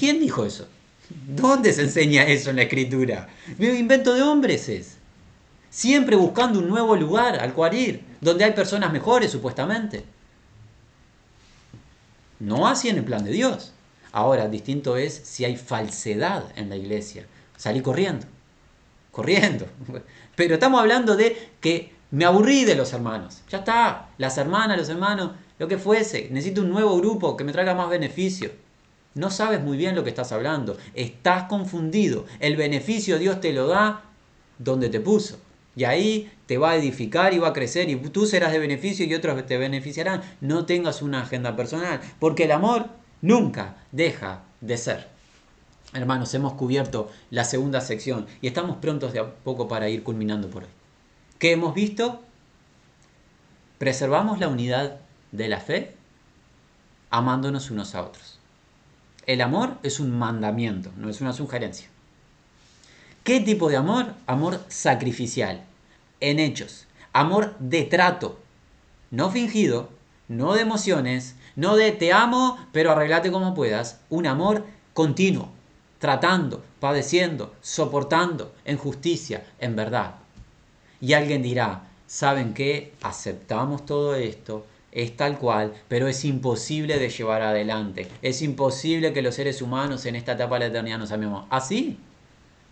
¿Quién 0.00 0.18
dijo 0.18 0.44
eso? 0.44 0.66
¿Dónde 1.08 1.72
se 1.72 1.82
enseña 1.82 2.24
eso 2.24 2.50
en 2.50 2.56
la 2.56 2.62
escritura? 2.62 3.28
Mi 3.56 3.68
invento 3.68 4.14
de 4.14 4.22
hombres 4.22 4.68
es. 4.68 4.96
Siempre 5.70 6.16
buscando 6.16 6.58
un 6.58 6.68
nuevo 6.68 6.96
lugar 6.96 7.38
al 7.38 7.54
cual 7.54 7.72
ir, 7.72 8.02
donde 8.20 8.42
hay 8.42 8.52
personas 8.52 8.92
mejores 8.92 9.30
supuestamente. 9.30 10.06
No 12.40 12.66
así 12.66 12.88
en 12.88 12.96
el 12.96 13.04
plan 13.04 13.22
de 13.24 13.30
Dios. 13.30 13.74
Ahora, 14.16 14.48
distinto 14.48 14.96
es 14.96 15.12
si 15.12 15.44
hay 15.44 15.56
falsedad 15.58 16.44
en 16.56 16.70
la 16.70 16.76
iglesia. 16.76 17.26
Salí 17.54 17.82
corriendo, 17.82 18.24
corriendo. 19.12 19.66
Pero 20.36 20.54
estamos 20.54 20.80
hablando 20.80 21.16
de 21.16 21.50
que 21.60 21.92
me 22.12 22.24
aburrí 22.24 22.64
de 22.64 22.76
los 22.76 22.94
hermanos. 22.94 23.42
Ya 23.50 23.58
está, 23.58 24.08
las 24.16 24.38
hermanas, 24.38 24.78
los 24.78 24.88
hermanos, 24.88 25.32
lo 25.58 25.68
que 25.68 25.76
fuese. 25.76 26.30
Necesito 26.30 26.62
un 26.62 26.70
nuevo 26.70 26.96
grupo 26.96 27.36
que 27.36 27.44
me 27.44 27.52
traiga 27.52 27.74
más 27.74 27.90
beneficio. 27.90 28.52
No 29.12 29.30
sabes 29.30 29.60
muy 29.60 29.76
bien 29.76 29.94
lo 29.94 30.02
que 30.02 30.08
estás 30.08 30.32
hablando. 30.32 30.78
Estás 30.94 31.42
confundido. 31.42 32.24
El 32.40 32.56
beneficio 32.56 33.18
Dios 33.18 33.42
te 33.42 33.52
lo 33.52 33.66
da 33.66 34.02
donde 34.56 34.88
te 34.88 35.00
puso. 35.00 35.38
Y 35.76 35.84
ahí 35.84 36.32
te 36.46 36.56
va 36.56 36.70
a 36.70 36.76
edificar 36.76 37.34
y 37.34 37.38
va 37.38 37.48
a 37.48 37.52
crecer 37.52 37.90
y 37.90 37.96
tú 37.96 38.24
serás 38.24 38.52
de 38.52 38.60
beneficio 38.60 39.04
y 39.04 39.14
otros 39.14 39.44
te 39.44 39.58
beneficiarán. 39.58 40.22
No 40.40 40.64
tengas 40.64 41.02
una 41.02 41.20
agenda 41.20 41.54
personal. 41.54 42.00
Porque 42.18 42.44
el 42.44 42.52
amor 42.52 42.88
nunca 43.22 43.76
deja 43.92 44.42
de 44.60 44.76
ser. 44.76 45.08
Hermanos, 45.92 46.34
hemos 46.34 46.54
cubierto 46.54 47.10
la 47.30 47.44
segunda 47.44 47.80
sección 47.80 48.26
y 48.42 48.48
estamos 48.48 48.76
prontos 48.78 49.12
de 49.12 49.20
a 49.20 49.34
poco 49.34 49.68
para 49.68 49.88
ir 49.88 50.02
culminando 50.02 50.50
por 50.50 50.64
hoy. 50.64 50.70
¿Qué 51.38 51.52
hemos 51.52 51.74
visto? 51.74 52.22
Preservamos 53.78 54.38
la 54.38 54.48
unidad 54.48 55.00
de 55.32 55.48
la 55.48 55.60
fe 55.60 55.94
amándonos 57.10 57.70
unos 57.70 57.94
a 57.94 58.02
otros. 58.02 58.38
El 59.26 59.40
amor 59.40 59.78
es 59.82 60.00
un 60.00 60.16
mandamiento, 60.16 60.92
no 60.96 61.08
es 61.08 61.20
una 61.20 61.32
sugerencia. 61.32 61.88
¿Qué 63.24 63.40
tipo 63.40 63.68
de 63.68 63.76
amor? 63.76 64.14
Amor 64.26 64.60
sacrificial, 64.68 65.64
en 66.20 66.38
hechos. 66.38 66.86
Amor 67.12 67.56
de 67.58 67.82
trato, 67.82 68.38
no 69.10 69.30
fingido, 69.30 69.90
no 70.28 70.54
de 70.54 70.62
emociones, 70.62 71.34
no 71.56 71.74
de 71.74 71.92
te 71.92 72.12
amo, 72.12 72.58
pero 72.70 72.92
arreglate 72.92 73.32
como 73.32 73.54
puedas. 73.54 74.00
Un 74.10 74.26
amor 74.26 74.64
continuo, 74.92 75.48
tratando, 75.98 76.62
padeciendo, 76.80 77.54
soportando, 77.62 78.52
en 78.66 78.76
justicia, 78.76 79.46
en 79.58 79.74
verdad. 79.74 80.16
Y 81.00 81.14
alguien 81.14 81.42
dirá, 81.42 81.88
¿saben 82.06 82.52
qué? 82.52 82.92
Aceptamos 83.02 83.86
todo 83.86 84.14
esto, 84.14 84.66
es 84.92 85.16
tal 85.16 85.38
cual, 85.38 85.72
pero 85.88 86.08
es 86.08 86.26
imposible 86.26 86.98
de 86.98 87.08
llevar 87.08 87.40
adelante. 87.40 88.06
Es 88.20 88.42
imposible 88.42 89.14
que 89.14 89.22
los 89.22 89.34
seres 89.34 89.62
humanos 89.62 90.04
en 90.04 90.16
esta 90.16 90.32
etapa 90.32 90.56
de 90.56 90.60
la 90.60 90.66
eternidad 90.66 90.98
nos 90.98 91.12
amemos. 91.12 91.46
¿Así? 91.48 91.98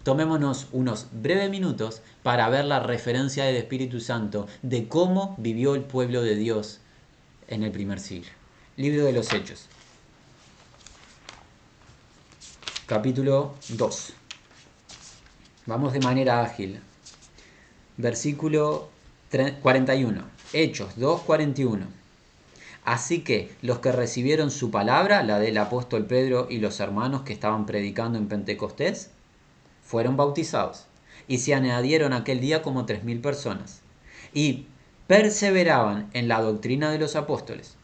Tomémonos 0.02 0.68
unos 0.72 1.06
breves 1.10 1.48
minutos 1.48 2.02
para 2.22 2.50
ver 2.50 2.66
la 2.66 2.80
referencia 2.80 3.44
del 3.44 3.56
Espíritu 3.56 4.00
Santo 4.00 4.46
de 4.60 4.88
cómo 4.88 5.34
vivió 5.38 5.74
el 5.74 5.82
pueblo 5.82 6.20
de 6.20 6.36
Dios 6.36 6.80
en 7.48 7.62
el 7.62 7.70
primer 7.70 7.98
siglo. 8.00 8.43
Libro 8.76 9.04
de 9.04 9.12
los 9.12 9.32
Hechos. 9.32 9.68
Capítulo 12.86 13.54
2. 13.68 14.12
Vamos 15.66 15.92
de 15.92 16.00
manera 16.00 16.42
ágil. 16.42 16.80
Versículo 17.96 18.88
41. 19.62 20.24
Hechos 20.52 20.96
2.41. 20.98 21.86
Así 22.84 23.20
que 23.20 23.54
los 23.62 23.78
que 23.78 23.92
recibieron 23.92 24.50
su 24.50 24.72
palabra, 24.72 25.22
la 25.22 25.38
del 25.38 25.56
apóstol 25.58 26.06
Pedro 26.06 26.48
y 26.50 26.58
los 26.58 26.80
hermanos 26.80 27.22
que 27.22 27.32
estaban 27.32 27.66
predicando 27.66 28.18
en 28.18 28.26
Pentecostés, 28.26 29.10
fueron 29.84 30.16
bautizados 30.16 30.86
y 31.28 31.38
se 31.38 31.54
añadieron 31.54 32.12
aquel 32.12 32.40
día 32.40 32.62
como 32.62 32.86
tres 32.86 33.04
mil 33.04 33.20
personas 33.20 33.82
y 34.32 34.66
perseveraban 35.06 36.10
en 36.12 36.26
la 36.26 36.40
doctrina 36.40 36.90
de 36.90 36.98
los 36.98 37.14
apóstoles 37.14 37.76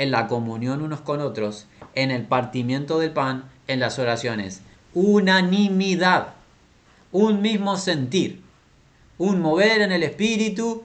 en 0.00 0.10
la 0.10 0.28
comunión 0.28 0.80
unos 0.80 1.02
con 1.02 1.20
otros, 1.20 1.66
en 1.94 2.10
el 2.10 2.24
partimiento 2.24 2.98
del 2.98 3.12
pan, 3.12 3.50
en 3.66 3.80
las 3.80 3.98
oraciones. 3.98 4.62
Unanimidad, 4.94 6.28
un 7.12 7.42
mismo 7.42 7.76
sentir, 7.76 8.40
un 9.18 9.42
mover 9.42 9.82
en 9.82 9.92
el 9.92 10.02
espíritu 10.02 10.84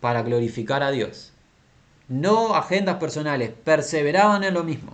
para 0.00 0.20
glorificar 0.22 0.82
a 0.82 0.90
Dios. 0.90 1.32
No 2.08 2.54
agendas 2.54 2.96
personales, 2.96 3.52
perseveraban 3.64 4.44
en 4.44 4.52
lo 4.52 4.64
mismo. 4.64 4.92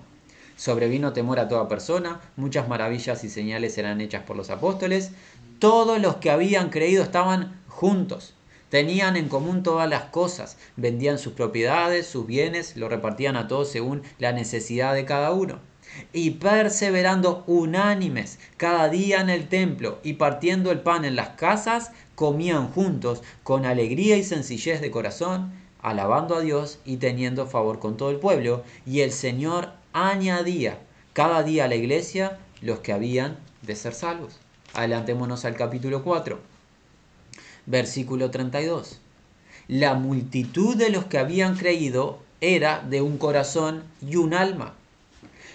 Sobrevino 0.54 1.12
temor 1.12 1.40
a 1.40 1.48
toda 1.48 1.68
persona, 1.68 2.20
muchas 2.36 2.68
maravillas 2.68 3.24
y 3.24 3.28
señales 3.28 3.76
eran 3.76 4.00
hechas 4.00 4.22
por 4.22 4.36
los 4.36 4.50
apóstoles. 4.50 5.10
Todos 5.58 6.00
los 6.00 6.18
que 6.18 6.30
habían 6.30 6.70
creído 6.70 7.02
estaban 7.02 7.60
juntos 7.66 8.35
Tenían 8.68 9.16
en 9.16 9.28
común 9.28 9.62
todas 9.62 9.88
las 9.88 10.04
cosas, 10.04 10.56
vendían 10.76 11.18
sus 11.18 11.34
propiedades, 11.34 12.06
sus 12.06 12.26
bienes, 12.26 12.76
lo 12.76 12.88
repartían 12.88 13.36
a 13.36 13.46
todos 13.46 13.70
según 13.70 14.02
la 14.18 14.32
necesidad 14.32 14.94
de 14.94 15.04
cada 15.04 15.30
uno. 15.30 15.60
Y 16.12 16.32
perseverando 16.32 17.44
unánimes 17.46 18.40
cada 18.56 18.88
día 18.88 19.20
en 19.20 19.30
el 19.30 19.48
templo 19.48 19.98
y 20.02 20.14
partiendo 20.14 20.72
el 20.72 20.80
pan 20.80 21.04
en 21.04 21.14
las 21.14 21.30
casas, 21.30 21.92
comían 22.16 22.68
juntos 22.68 23.22
con 23.44 23.64
alegría 23.64 24.16
y 24.16 24.24
sencillez 24.24 24.80
de 24.80 24.90
corazón, 24.90 25.52
alabando 25.80 26.34
a 26.34 26.40
Dios 26.40 26.80
y 26.84 26.96
teniendo 26.96 27.46
favor 27.46 27.78
con 27.78 27.96
todo 27.96 28.10
el 28.10 28.18
pueblo. 28.18 28.64
Y 28.84 29.02
el 29.02 29.12
Señor 29.12 29.70
añadía 29.92 30.80
cada 31.12 31.44
día 31.44 31.66
a 31.66 31.68
la 31.68 31.76
iglesia 31.76 32.38
los 32.60 32.80
que 32.80 32.92
habían 32.92 33.38
de 33.62 33.76
ser 33.76 33.94
salvos. 33.94 34.40
Adelantémonos 34.74 35.44
al 35.44 35.54
capítulo 35.54 36.02
4, 36.02 36.55
versículo 37.66 38.30
32. 38.30 39.00
La 39.68 39.94
multitud 39.94 40.76
de 40.76 40.90
los 40.90 41.04
que 41.06 41.18
habían 41.18 41.56
creído 41.56 42.20
era 42.40 42.80
de 42.80 43.02
un 43.02 43.18
corazón 43.18 43.82
y 44.00 44.16
un 44.16 44.34
alma. 44.34 44.74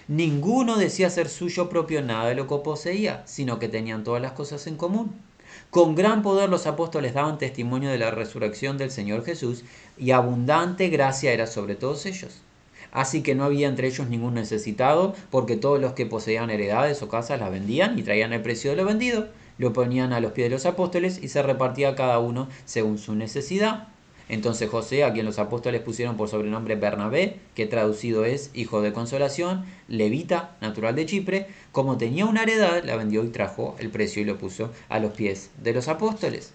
Ninguno 0.08 0.76
decía 0.76 1.08
ser 1.10 1.28
suyo 1.28 1.68
propio 1.68 2.02
nada 2.02 2.28
de 2.28 2.34
lo 2.34 2.46
que 2.46 2.56
poseía, 2.56 3.22
sino 3.26 3.58
que 3.58 3.68
tenían 3.68 4.04
todas 4.04 4.20
las 4.20 4.32
cosas 4.32 4.66
en 4.66 4.76
común. 4.76 5.12
Con 5.70 5.94
gran 5.94 6.22
poder 6.22 6.50
los 6.50 6.66
apóstoles 6.66 7.14
daban 7.14 7.38
testimonio 7.38 7.90
de 7.90 7.98
la 7.98 8.10
resurrección 8.10 8.76
del 8.76 8.90
Señor 8.90 9.24
Jesús 9.24 9.64
y 9.96 10.10
abundante 10.10 10.88
gracia 10.88 11.32
era 11.32 11.46
sobre 11.46 11.76
todos 11.76 12.04
ellos. 12.04 12.40
Así 12.90 13.22
que 13.22 13.34
no 13.34 13.44
había 13.44 13.68
entre 13.68 13.88
ellos 13.88 14.08
ningún 14.08 14.34
necesitado, 14.34 15.14
porque 15.30 15.56
todos 15.56 15.80
los 15.80 15.94
que 15.94 16.04
poseían 16.04 16.50
heredades 16.50 17.00
o 17.00 17.08
casas 17.08 17.40
las 17.40 17.50
vendían 17.50 17.98
y 17.98 18.02
traían 18.02 18.34
el 18.34 18.42
precio 18.42 18.70
de 18.70 18.76
lo 18.76 18.84
vendido, 18.84 19.28
lo 19.58 19.72
ponían 19.72 20.12
a 20.12 20.20
los 20.20 20.32
pies 20.32 20.46
de 20.46 20.56
los 20.56 20.66
apóstoles 20.66 21.20
y 21.22 21.28
se 21.28 21.42
repartía 21.42 21.94
cada 21.94 22.18
uno 22.18 22.48
según 22.64 22.98
su 22.98 23.14
necesidad. 23.14 23.88
Entonces 24.28 24.70
José, 24.70 25.04
a 25.04 25.12
quien 25.12 25.26
los 25.26 25.38
apóstoles 25.38 25.82
pusieron 25.82 26.16
por 26.16 26.28
sobrenombre 26.28 26.76
Bernabé, 26.76 27.40
que 27.54 27.66
traducido 27.66 28.24
es 28.24 28.50
hijo 28.54 28.80
de 28.80 28.92
consolación, 28.92 29.64
levita, 29.88 30.56
natural 30.60 30.94
de 30.94 31.06
Chipre, 31.06 31.48
como 31.70 31.98
tenía 31.98 32.24
una 32.24 32.44
heredad, 32.44 32.82
la 32.84 32.96
vendió 32.96 33.24
y 33.24 33.28
trajo 33.28 33.76
el 33.78 33.90
precio 33.90 34.22
y 34.22 34.24
lo 34.24 34.38
puso 34.38 34.70
a 34.88 35.00
los 35.00 35.12
pies 35.12 35.50
de 35.62 35.74
los 35.74 35.88
apóstoles. 35.88 36.52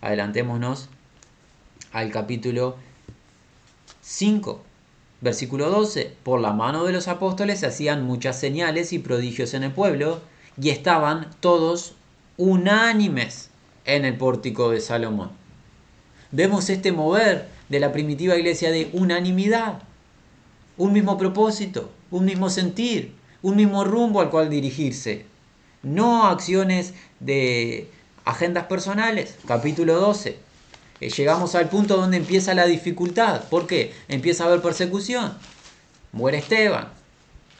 Adelantémonos 0.00 0.88
al 1.92 2.10
capítulo 2.10 2.76
5. 4.00 4.62
Versículo 5.20 5.68
12. 5.68 6.12
Por 6.22 6.40
la 6.40 6.52
mano 6.52 6.84
de 6.84 6.92
los 6.92 7.08
apóstoles 7.08 7.60
se 7.60 7.66
hacían 7.66 8.04
muchas 8.04 8.38
señales 8.38 8.92
y 8.92 9.00
prodigios 9.00 9.52
en 9.52 9.64
el 9.64 9.72
pueblo, 9.72 10.20
y 10.60 10.70
estaban 10.70 11.28
todos 11.40 11.94
unánimes 12.38 13.50
en 13.84 14.06
el 14.06 14.16
pórtico 14.16 14.70
de 14.70 14.80
Salomón. 14.80 15.30
Vemos 16.30 16.70
este 16.70 16.92
mover 16.92 17.48
de 17.68 17.80
la 17.80 17.92
primitiva 17.92 18.36
iglesia 18.36 18.70
de 18.70 18.88
unanimidad, 18.92 19.82
un 20.78 20.92
mismo 20.92 21.18
propósito, 21.18 21.90
un 22.10 22.24
mismo 22.24 22.48
sentir, 22.48 23.12
un 23.42 23.56
mismo 23.56 23.84
rumbo 23.84 24.20
al 24.20 24.30
cual 24.30 24.48
dirigirse. 24.48 25.26
No 25.82 26.26
acciones 26.26 26.94
de 27.20 27.90
agendas 28.24 28.66
personales. 28.66 29.36
Capítulo 29.46 29.94
12. 29.94 30.38
Eh, 31.00 31.10
llegamos 31.10 31.54
al 31.54 31.68
punto 31.68 31.96
donde 31.96 32.16
empieza 32.16 32.54
la 32.54 32.66
dificultad. 32.66 33.44
¿Por 33.44 33.66
qué? 33.66 33.92
Empieza 34.08 34.44
a 34.44 34.46
haber 34.48 34.62
persecución. 34.62 35.36
Muere 36.12 36.38
Esteban, 36.38 36.88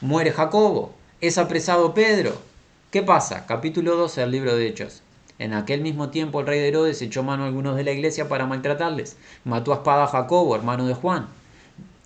muere 0.01 0.33
Jacobo, 0.33 0.95
es 1.21 1.37
apresado 1.39 1.95
Pedro. 1.95 2.48
¿Qué 2.91 3.03
pasa? 3.03 3.45
Capítulo 3.45 3.97
12 3.97 4.23
del 4.23 4.31
libro 4.31 4.57
de 4.57 4.67
Hechos. 4.67 5.03
En 5.39 5.53
aquel 5.53 5.83
mismo 5.83 6.09
tiempo 6.09 6.41
el 6.41 6.47
rey 6.47 6.59
de 6.59 6.69
Herodes 6.69 7.03
echó 7.03 7.23
mano 7.23 7.45
a 7.45 7.47
algunos 7.47 7.77
de 7.77 7.85
la 7.85 7.93
iglesia 7.93 8.31
para 8.31 8.47
maltratarles. 8.47 9.19
Mató 9.45 9.73
a 9.73 9.77
espada 9.77 10.05
a 10.05 10.07
Jacobo, 10.07 10.57
hermano 10.57 10.87
de 10.87 10.95
Juan. 10.95 11.27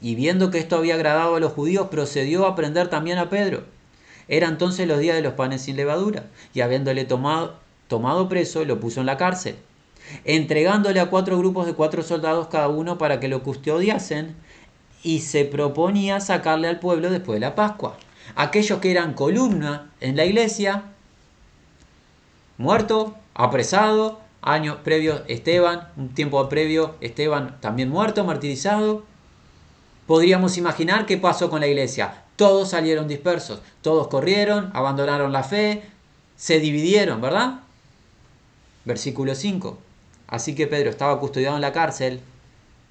Y 0.00 0.16
viendo 0.16 0.50
que 0.50 0.58
esto 0.58 0.74
había 0.74 0.96
agradado 0.96 1.36
a 1.36 1.40
los 1.40 1.52
judíos, 1.52 1.86
procedió 1.88 2.46
a 2.46 2.56
prender 2.56 2.88
también 2.88 3.18
a 3.18 3.30
Pedro. 3.30 3.62
Era 4.26 4.48
entonces 4.48 4.88
los 4.88 4.98
días 4.98 5.14
de 5.14 5.22
los 5.22 5.34
panes 5.34 5.62
sin 5.62 5.76
levadura, 5.76 6.24
y 6.52 6.62
habiéndole 6.62 7.04
tomado, 7.04 7.60
tomado 7.86 8.28
preso, 8.28 8.64
lo 8.64 8.80
puso 8.80 8.98
en 8.98 9.06
la 9.06 9.16
cárcel 9.16 9.54
entregándole 10.24 11.00
a 11.00 11.10
cuatro 11.10 11.38
grupos 11.38 11.64
de 11.64 11.74
cuatro 11.74 12.02
soldados 12.02 12.48
cada 12.48 12.68
uno 12.68 12.98
para 12.98 13.20
que 13.20 13.28
lo 13.28 13.42
custodiasen 13.42 14.34
y 15.02 15.20
se 15.20 15.44
proponía 15.44 16.20
sacarle 16.20 16.68
al 16.68 16.80
pueblo 16.80 17.10
después 17.10 17.36
de 17.36 17.40
la 17.46 17.54
Pascua. 17.54 17.96
Aquellos 18.36 18.80
que 18.80 18.90
eran 18.90 19.14
columna 19.14 19.90
en 20.00 20.16
la 20.16 20.24
iglesia, 20.24 20.84
muerto, 22.58 23.16
apresado, 23.34 24.20
años 24.42 24.78
previos 24.82 25.22
Esteban, 25.28 25.88
un 25.96 26.08
tiempo 26.10 26.48
previo 26.48 26.96
Esteban 27.00 27.58
también 27.60 27.88
muerto, 27.88 28.24
martirizado. 28.24 29.04
Podríamos 30.06 30.58
imaginar 30.58 31.06
qué 31.06 31.16
pasó 31.16 31.48
con 31.48 31.60
la 31.60 31.68
iglesia. 31.68 32.24
Todos 32.36 32.70
salieron 32.70 33.06
dispersos, 33.06 33.60
todos 33.82 34.08
corrieron, 34.08 34.70
abandonaron 34.74 35.32
la 35.32 35.44
fe, 35.44 35.82
se 36.36 36.58
dividieron, 36.58 37.20
¿verdad? 37.20 37.60
Versículo 38.84 39.34
5. 39.34 39.78
Así 40.26 40.54
que 40.54 40.66
Pedro 40.66 40.90
estaba 40.90 41.20
custodiado 41.20 41.56
en 41.56 41.62
la 41.62 41.72
cárcel, 41.72 42.20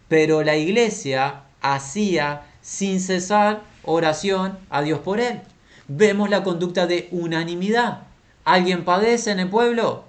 pero 0.07 0.43
la 0.43 0.55
iglesia 0.55 1.41
hacía 1.61 2.43
sin 2.61 2.99
cesar 2.99 3.61
oración 3.84 4.58
a 4.70 4.82
Dios 4.82 4.99
por 4.99 5.20
él. 5.20 5.41
Vemos 5.88 6.30
la 6.30 6.44
conducta 6.44 6.88
de 6.88 7.08
unanimidad. 7.12 8.03
¿Alguien 8.45 8.86
padece 8.86 9.32
en 9.32 9.40
el 9.40 9.49
pueblo? 9.49 10.03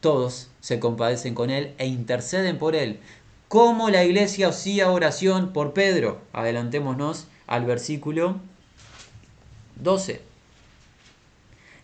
Todos 0.00 0.48
se 0.60 0.80
compadecen 0.80 1.34
con 1.34 1.50
él 1.50 1.74
e 1.78 1.86
interceden 1.86 2.58
por 2.58 2.74
él. 2.76 3.00
¿Cómo 3.48 3.90
la 3.90 4.04
iglesia 4.04 4.48
hacía 4.48 4.90
oración 4.90 5.52
por 5.52 5.72
Pedro? 5.74 6.20
Adelantémonos 6.32 7.26
al 7.46 7.64
versículo 7.64 8.36
12. 9.76 10.22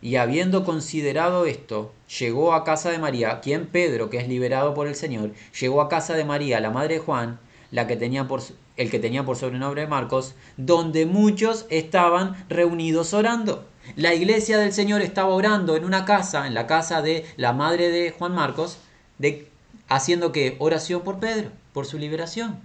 Y 0.01 0.16
habiendo 0.16 0.64
considerado 0.64 1.47
esto, 1.47 1.93
llegó 2.18 2.55
a 2.55 2.64
casa 2.64 2.90
de 2.90 2.98
María, 2.98 3.40
quien 3.40 3.66
Pedro, 3.66 4.10
que 4.10 4.18
es 4.18 4.28
liberado 4.28 4.72
por 4.72 4.86
el 4.86 4.94
Señor, 4.94 5.32
llegó 5.60 5.82
a 5.82 5.89
casa 5.89 6.14
de 6.14 6.24
María, 6.24 6.60
la 6.60 6.70
madre 6.70 6.94
de 6.94 7.01
Juan, 7.01 7.40
la 7.70 7.86
que 7.86 7.96
tenía 7.96 8.28
por, 8.28 8.42
el 8.76 8.90
que 8.90 8.98
tenía 8.98 9.24
por 9.24 9.36
sobrenombre 9.36 9.86
Marcos, 9.86 10.34
donde 10.56 11.06
muchos 11.06 11.66
estaban 11.70 12.36
reunidos 12.48 13.14
orando. 13.14 13.66
La 13.96 14.14
iglesia 14.14 14.58
del 14.58 14.72
Señor 14.72 15.00
estaba 15.00 15.34
orando 15.34 15.76
en 15.76 15.84
una 15.84 16.04
casa, 16.04 16.46
en 16.46 16.54
la 16.54 16.66
casa 16.66 17.02
de 17.02 17.26
la 17.36 17.52
madre 17.52 17.90
de 17.90 18.10
Juan 18.10 18.34
Marcos, 18.34 18.78
de, 19.18 19.48
haciendo 19.88 20.32
que 20.32 20.56
oración 20.58 21.02
por 21.02 21.18
Pedro, 21.18 21.50
por 21.72 21.86
su 21.86 21.98
liberación. 21.98 22.58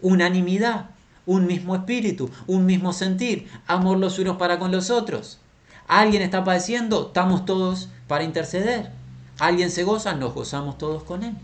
Unanimidad, 0.00 0.90
un 1.26 1.46
mismo 1.46 1.74
espíritu, 1.74 2.30
un 2.46 2.66
mismo 2.66 2.92
sentir, 2.92 3.48
amor 3.66 3.98
los 3.98 4.18
unos 4.18 4.36
para 4.36 4.58
con 4.58 4.72
los 4.72 4.90
otros. 4.90 5.38
Alguien 5.86 6.22
está 6.22 6.44
padeciendo, 6.44 7.08
estamos 7.08 7.44
todos 7.44 7.88
para 8.06 8.24
interceder. 8.24 8.90
Alguien 9.38 9.70
se 9.70 9.84
goza, 9.84 10.14
nos 10.14 10.34
gozamos 10.34 10.78
todos 10.78 11.02
con 11.02 11.24
él. 11.24 11.34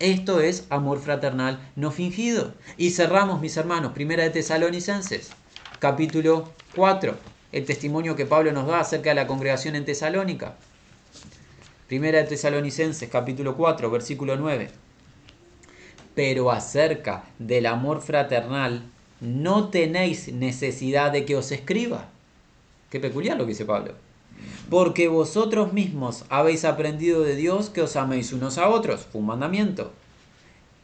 Esto 0.00 0.40
es 0.40 0.66
amor 0.70 1.00
fraternal 1.00 1.58
no 1.74 1.90
fingido. 1.90 2.54
Y 2.76 2.90
cerramos, 2.90 3.40
mis 3.40 3.56
hermanos, 3.56 3.92
primera 3.92 4.22
de 4.22 4.30
Tesalonicenses, 4.30 5.30
capítulo 5.80 6.52
4, 6.76 7.16
el 7.52 7.64
testimonio 7.64 8.14
que 8.14 8.26
Pablo 8.26 8.52
nos 8.52 8.66
da 8.66 8.80
acerca 8.80 9.10
de 9.10 9.16
la 9.16 9.26
congregación 9.26 9.74
en 9.74 9.84
Tesalónica. 9.84 10.54
Primera 11.88 12.18
de 12.18 12.24
Tesalonicenses, 12.24 13.08
capítulo 13.08 13.56
4, 13.56 13.90
versículo 13.90 14.36
9. 14.36 14.70
Pero 16.14 16.50
acerca 16.50 17.24
del 17.38 17.66
amor 17.66 18.00
fraternal, 18.00 18.84
no 19.20 19.68
tenéis 19.68 20.32
necesidad 20.32 21.10
de 21.10 21.24
que 21.24 21.34
os 21.34 21.50
escriba 21.50 22.08
Qué 22.90 23.00
peculiar 23.00 23.36
lo 23.36 23.44
que 23.44 23.50
dice 23.50 23.66
Pablo. 23.66 23.92
Porque 24.70 25.08
vosotros 25.08 25.72
mismos 25.72 26.24
habéis 26.28 26.64
aprendido 26.64 27.22
de 27.22 27.36
Dios 27.36 27.70
que 27.70 27.82
os 27.82 27.96
améis 27.96 28.32
unos 28.32 28.58
a 28.58 28.68
otros. 28.68 29.06
Fue 29.10 29.20
un 29.20 29.28
mandamiento. 29.28 29.92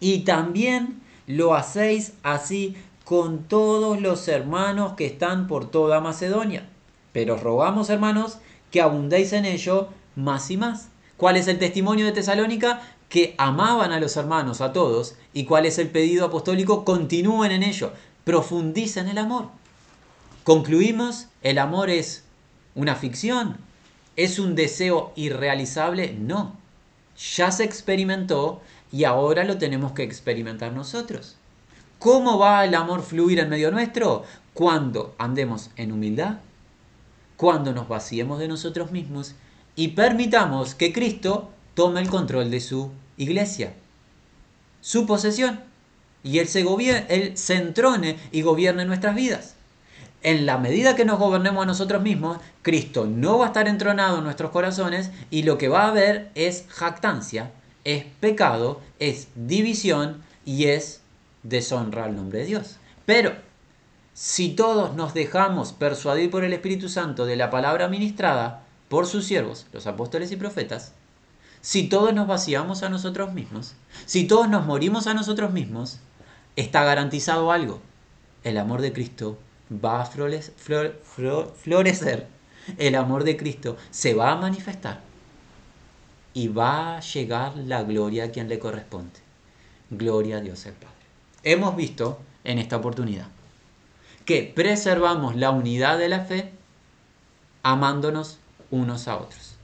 Y 0.00 0.20
también 0.20 1.00
lo 1.26 1.54
hacéis 1.54 2.12
así 2.22 2.76
con 3.04 3.44
todos 3.44 4.00
los 4.00 4.26
hermanos 4.28 4.94
que 4.94 5.06
están 5.06 5.46
por 5.46 5.70
toda 5.70 6.00
Macedonia. 6.00 6.68
Pero 7.12 7.34
os 7.34 7.42
rogamos, 7.42 7.90
hermanos, 7.90 8.38
que 8.70 8.80
abundéis 8.80 9.32
en 9.32 9.44
ello 9.44 9.88
más 10.16 10.50
y 10.50 10.56
más. 10.56 10.88
¿Cuál 11.16 11.36
es 11.36 11.46
el 11.46 11.58
testimonio 11.58 12.06
de 12.06 12.12
Tesalónica? 12.12 12.82
Que 13.08 13.34
amaban 13.38 13.92
a 13.92 14.00
los 14.00 14.16
hermanos, 14.16 14.60
a 14.60 14.72
todos. 14.72 15.14
¿Y 15.32 15.44
cuál 15.44 15.66
es 15.66 15.78
el 15.78 15.90
pedido 15.90 16.26
apostólico? 16.26 16.84
Continúen 16.84 17.52
en 17.52 17.62
ello. 17.62 17.92
Profundicen 18.24 19.08
el 19.08 19.18
amor. 19.18 19.48
Concluimos, 20.42 21.28
¿el 21.42 21.58
amor 21.58 21.88
es 21.88 22.23
una 22.74 22.94
ficción? 22.96 23.56
¿Es 24.16 24.38
un 24.38 24.54
deseo 24.54 25.12
irrealizable? 25.16 26.14
No. 26.18 26.56
Ya 27.36 27.50
se 27.50 27.64
experimentó 27.64 28.60
y 28.92 29.04
ahora 29.04 29.44
lo 29.44 29.58
tenemos 29.58 29.92
que 29.92 30.02
experimentar 30.02 30.72
nosotros. 30.72 31.36
¿Cómo 31.98 32.38
va 32.38 32.64
el 32.64 32.74
amor 32.74 33.02
fluir 33.02 33.38
en 33.38 33.48
medio 33.48 33.70
nuestro? 33.70 34.24
Cuando 34.52 35.14
andemos 35.18 35.70
en 35.76 35.92
humildad, 35.92 36.38
cuando 37.36 37.72
nos 37.72 37.88
vaciemos 37.88 38.38
de 38.38 38.48
nosotros 38.48 38.92
mismos 38.92 39.34
y 39.74 39.88
permitamos 39.88 40.74
que 40.74 40.92
Cristo 40.92 41.50
tome 41.74 42.00
el 42.00 42.08
control 42.08 42.50
de 42.50 42.60
su 42.60 42.90
iglesia, 43.16 43.74
su 44.80 45.06
posesión, 45.06 45.60
y 46.22 46.38
Él 46.38 46.48
se, 46.48 46.64
él 47.08 47.36
se 47.36 47.54
entrone 47.56 48.16
y 48.32 48.42
gobierne 48.42 48.84
nuestras 48.84 49.14
vidas 49.14 49.53
en 50.24 50.46
la 50.46 50.56
medida 50.56 50.96
que 50.96 51.04
nos 51.04 51.18
gobernemos 51.18 51.62
a 51.62 51.66
nosotros 51.66 52.02
mismos, 52.02 52.38
Cristo 52.62 53.06
no 53.06 53.38
va 53.38 53.44
a 53.44 53.48
estar 53.48 53.68
entronado 53.68 54.18
en 54.18 54.24
nuestros 54.24 54.50
corazones 54.50 55.10
y 55.30 55.42
lo 55.42 55.58
que 55.58 55.68
va 55.68 55.82
a 55.82 55.88
haber 55.88 56.30
es 56.34 56.64
jactancia, 56.68 57.52
es 57.84 58.06
pecado, 58.20 58.80
es 58.98 59.28
división 59.34 60.22
y 60.46 60.64
es 60.64 61.02
deshonra 61.42 62.06
al 62.06 62.16
nombre 62.16 62.38
de 62.38 62.46
Dios. 62.46 62.78
Pero 63.04 63.34
si 64.14 64.48
todos 64.56 64.94
nos 64.94 65.12
dejamos 65.12 65.74
persuadir 65.74 66.30
por 66.30 66.42
el 66.42 66.54
Espíritu 66.54 66.88
Santo 66.88 67.26
de 67.26 67.36
la 67.36 67.50
palabra 67.50 67.88
ministrada 67.88 68.62
por 68.88 69.06
sus 69.06 69.26
siervos, 69.26 69.66
los 69.74 69.86
apóstoles 69.86 70.32
y 70.32 70.36
profetas, 70.36 70.92
si 71.60 71.86
todos 71.90 72.14
nos 72.14 72.26
vaciamos 72.26 72.82
a 72.82 72.88
nosotros 72.88 73.34
mismos, 73.34 73.74
si 74.06 74.26
todos 74.26 74.48
nos 74.48 74.64
morimos 74.64 75.06
a 75.06 75.12
nosotros 75.12 75.52
mismos, 75.52 75.98
está 76.56 76.82
garantizado 76.82 77.52
algo. 77.52 77.82
El 78.42 78.56
amor 78.56 78.80
de 78.80 78.92
Cristo 78.94 79.36
va 79.70 80.02
a 80.02 80.06
florecer. 80.06 82.26
El 82.78 82.94
amor 82.94 83.24
de 83.24 83.36
Cristo 83.36 83.76
se 83.90 84.14
va 84.14 84.32
a 84.32 84.36
manifestar. 84.36 85.02
Y 86.32 86.48
va 86.48 86.96
a 86.96 87.00
llegar 87.00 87.56
la 87.56 87.82
gloria 87.84 88.24
a 88.24 88.30
quien 88.30 88.48
le 88.48 88.58
corresponde. 88.58 89.20
Gloria 89.90 90.38
a 90.38 90.40
Dios 90.40 90.64
el 90.66 90.74
Padre. 90.74 90.94
Hemos 91.42 91.76
visto 91.76 92.20
en 92.42 92.58
esta 92.58 92.76
oportunidad 92.76 93.28
que 94.24 94.50
preservamos 94.54 95.36
la 95.36 95.50
unidad 95.50 95.98
de 95.98 96.08
la 96.08 96.20
fe 96.20 96.52
amándonos 97.62 98.38
unos 98.70 99.08
a 99.08 99.16
otros. 99.16 99.56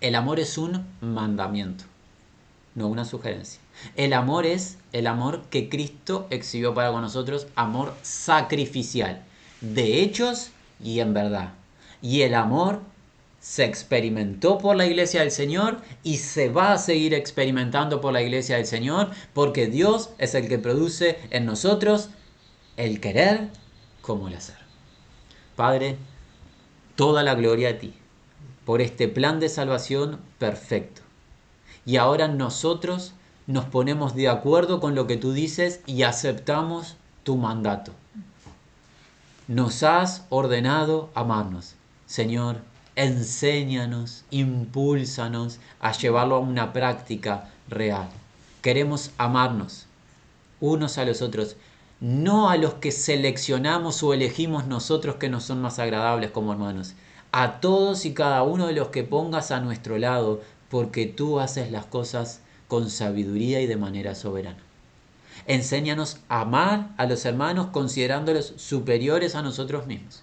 El 0.00 0.14
amor 0.14 0.40
es 0.40 0.58
un 0.58 0.86
mandamiento, 1.00 1.84
no 2.74 2.88
una 2.88 3.04
sugerencia. 3.04 3.60
El 3.96 4.12
amor 4.12 4.46
es 4.46 4.78
el 4.92 5.06
amor 5.06 5.42
que 5.50 5.68
Cristo 5.68 6.26
exhibió 6.30 6.74
para 6.74 6.90
con 6.90 7.02
nosotros, 7.02 7.46
amor 7.54 7.94
sacrificial, 8.02 9.22
de 9.60 10.02
hechos 10.02 10.50
y 10.82 11.00
en 11.00 11.14
verdad. 11.14 11.52
Y 12.00 12.22
el 12.22 12.34
amor 12.34 12.80
se 13.40 13.64
experimentó 13.64 14.58
por 14.58 14.76
la 14.76 14.86
iglesia 14.86 15.20
del 15.20 15.30
Señor 15.30 15.80
y 16.02 16.18
se 16.18 16.48
va 16.48 16.72
a 16.72 16.78
seguir 16.78 17.14
experimentando 17.14 18.00
por 18.00 18.12
la 18.12 18.22
iglesia 18.22 18.56
del 18.56 18.66
Señor 18.66 19.10
porque 19.32 19.66
Dios 19.66 20.10
es 20.18 20.34
el 20.34 20.48
que 20.48 20.58
produce 20.58 21.18
en 21.30 21.46
nosotros 21.46 22.10
el 22.76 23.00
querer 23.00 23.48
como 24.00 24.28
el 24.28 24.34
hacer. 24.34 24.56
Padre, 25.56 25.96
toda 26.94 27.22
la 27.22 27.34
gloria 27.34 27.70
a 27.70 27.78
ti 27.78 27.94
por 28.68 28.82
este 28.82 29.08
plan 29.08 29.40
de 29.40 29.48
salvación 29.48 30.20
perfecto. 30.38 31.00
Y 31.86 31.96
ahora 31.96 32.28
nosotros 32.28 33.14
nos 33.48 33.64
ponemos 33.64 34.14
de 34.14 34.28
acuerdo 34.28 34.78
con 34.78 34.94
lo 34.94 35.06
que 35.06 35.16
tú 35.16 35.32
dices 35.32 35.80
y 35.86 36.02
aceptamos 36.02 36.96
tu 37.24 37.38
mandato. 37.38 37.92
Nos 39.48 39.82
has 39.82 40.26
ordenado 40.28 41.08
amarnos. 41.14 41.74
Señor, 42.04 42.58
enséñanos, 42.94 44.24
impúlsanos 44.30 45.60
a 45.80 45.92
llevarlo 45.92 46.36
a 46.36 46.40
una 46.40 46.74
práctica 46.74 47.48
real. 47.68 48.10
Queremos 48.60 49.12
amarnos 49.16 49.86
unos 50.60 50.98
a 50.98 51.06
los 51.06 51.22
otros, 51.22 51.56
no 52.00 52.50
a 52.50 52.58
los 52.58 52.74
que 52.74 52.92
seleccionamos 52.92 54.02
o 54.02 54.12
elegimos 54.12 54.66
nosotros 54.66 55.16
que 55.16 55.30
nos 55.30 55.44
son 55.44 55.62
más 55.62 55.78
agradables 55.78 56.32
como 56.32 56.52
hermanos, 56.52 56.94
a 57.32 57.60
todos 57.60 58.04
y 58.04 58.12
cada 58.12 58.42
uno 58.42 58.66
de 58.66 58.74
los 58.74 58.88
que 58.88 59.04
pongas 59.04 59.52
a 59.52 59.60
nuestro 59.60 59.96
lado, 59.96 60.42
porque 60.68 61.06
tú 61.06 61.40
haces 61.40 61.70
las 61.70 61.86
cosas 61.86 62.42
con 62.68 62.90
sabiduría 62.90 63.60
y 63.60 63.66
de 63.66 63.76
manera 63.76 64.14
soberana. 64.14 64.62
Enséñanos 65.46 66.18
a 66.28 66.42
amar 66.42 66.90
a 66.96 67.06
los 67.06 67.24
hermanos 67.24 67.68
considerándolos 67.68 68.54
superiores 68.56 69.34
a 69.34 69.42
nosotros 69.42 69.86
mismos, 69.86 70.22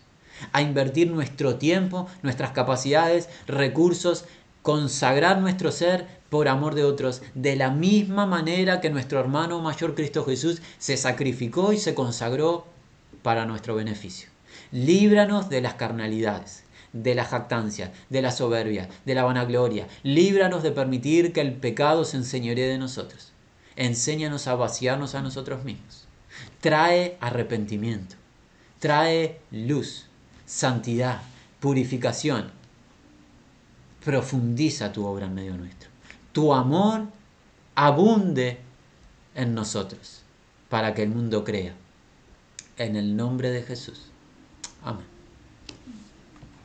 a 0.52 0.62
invertir 0.62 1.10
nuestro 1.10 1.56
tiempo, 1.56 2.08
nuestras 2.22 2.52
capacidades, 2.52 3.30
recursos, 3.48 4.26
consagrar 4.62 5.40
nuestro 5.40 5.72
ser 5.72 6.08
por 6.30 6.48
amor 6.48 6.76
de 6.76 6.84
otros, 6.84 7.22
de 7.34 7.56
la 7.56 7.72
misma 7.72 8.26
manera 8.26 8.82
que 8.82 8.90
nuestro 8.90 9.20
hermano 9.20 9.62
mayor 9.62 9.96
Cristo 9.96 10.26
Jesús 10.26 10.62
se 10.78 10.98
sacrificó 10.98 11.72
y 11.72 11.78
se 11.78 11.96
consagró 11.96 12.66
para 13.24 13.46
nuestro 13.46 13.76
beneficio. 13.76 14.30
Líbranos 14.72 15.50
de 15.50 15.62
las 15.62 15.76
carnalidades, 15.76 16.65
de 16.96 17.14
la 17.14 17.26
jactancia, 17.26 17.92
de 18.10 18.22
la 18.22 18.32
soberbia, 18.32 18.88
de 19.06 19.16
la 19.16 19.26
vanagloria. 19.26 19.88
Líbranos 20.02 20.64
de 20.64 20.72
permitir 20.72 21.34
que 21.34 21.42
el 21.42 21.54
pecado 21.54 22.06
se 22.06 22.18
enseñoree 22.18 22.68
de 22.68 22.78
nosotros. 22.78 23.34
Enséñanos 23.76 24.48
a 24.48 24.56
vaciarnos 24.56 25.14
a 25.14 25.22
nosotros 25.22 25.66
mismos. 25.66 26.08
Trae 26.62 27.18
arrepentimiento. 27.20 28.16
Trae 28.80 29.42
luz, 29.52 30.06
santidad, 30.46 31.22
purificación. 31.60 32.52
Profundiza 34.04 34.94
tu 34.94 35.06
obra 35.06 35.26
en 35.26 35.36
medio 35.36 35.58
nuestro. 35.58 35.90
Tu 36.32 36.54
amor 36.54 37.08
abunde 37.76 38.60
en 39.36 39.54
nosotros 39.54 40.22
para 40.70 40.94
que 40.94 41.04
el 41.04 41.10
mundo 41.10 41.44
crea. 41.44 41.74
En 42.78 42.96
el 42.96 43.18
nombre 43.18 43.52
de 43.52 43.64
Jesús. 43.64 44.06
Amén. 44.82 45.15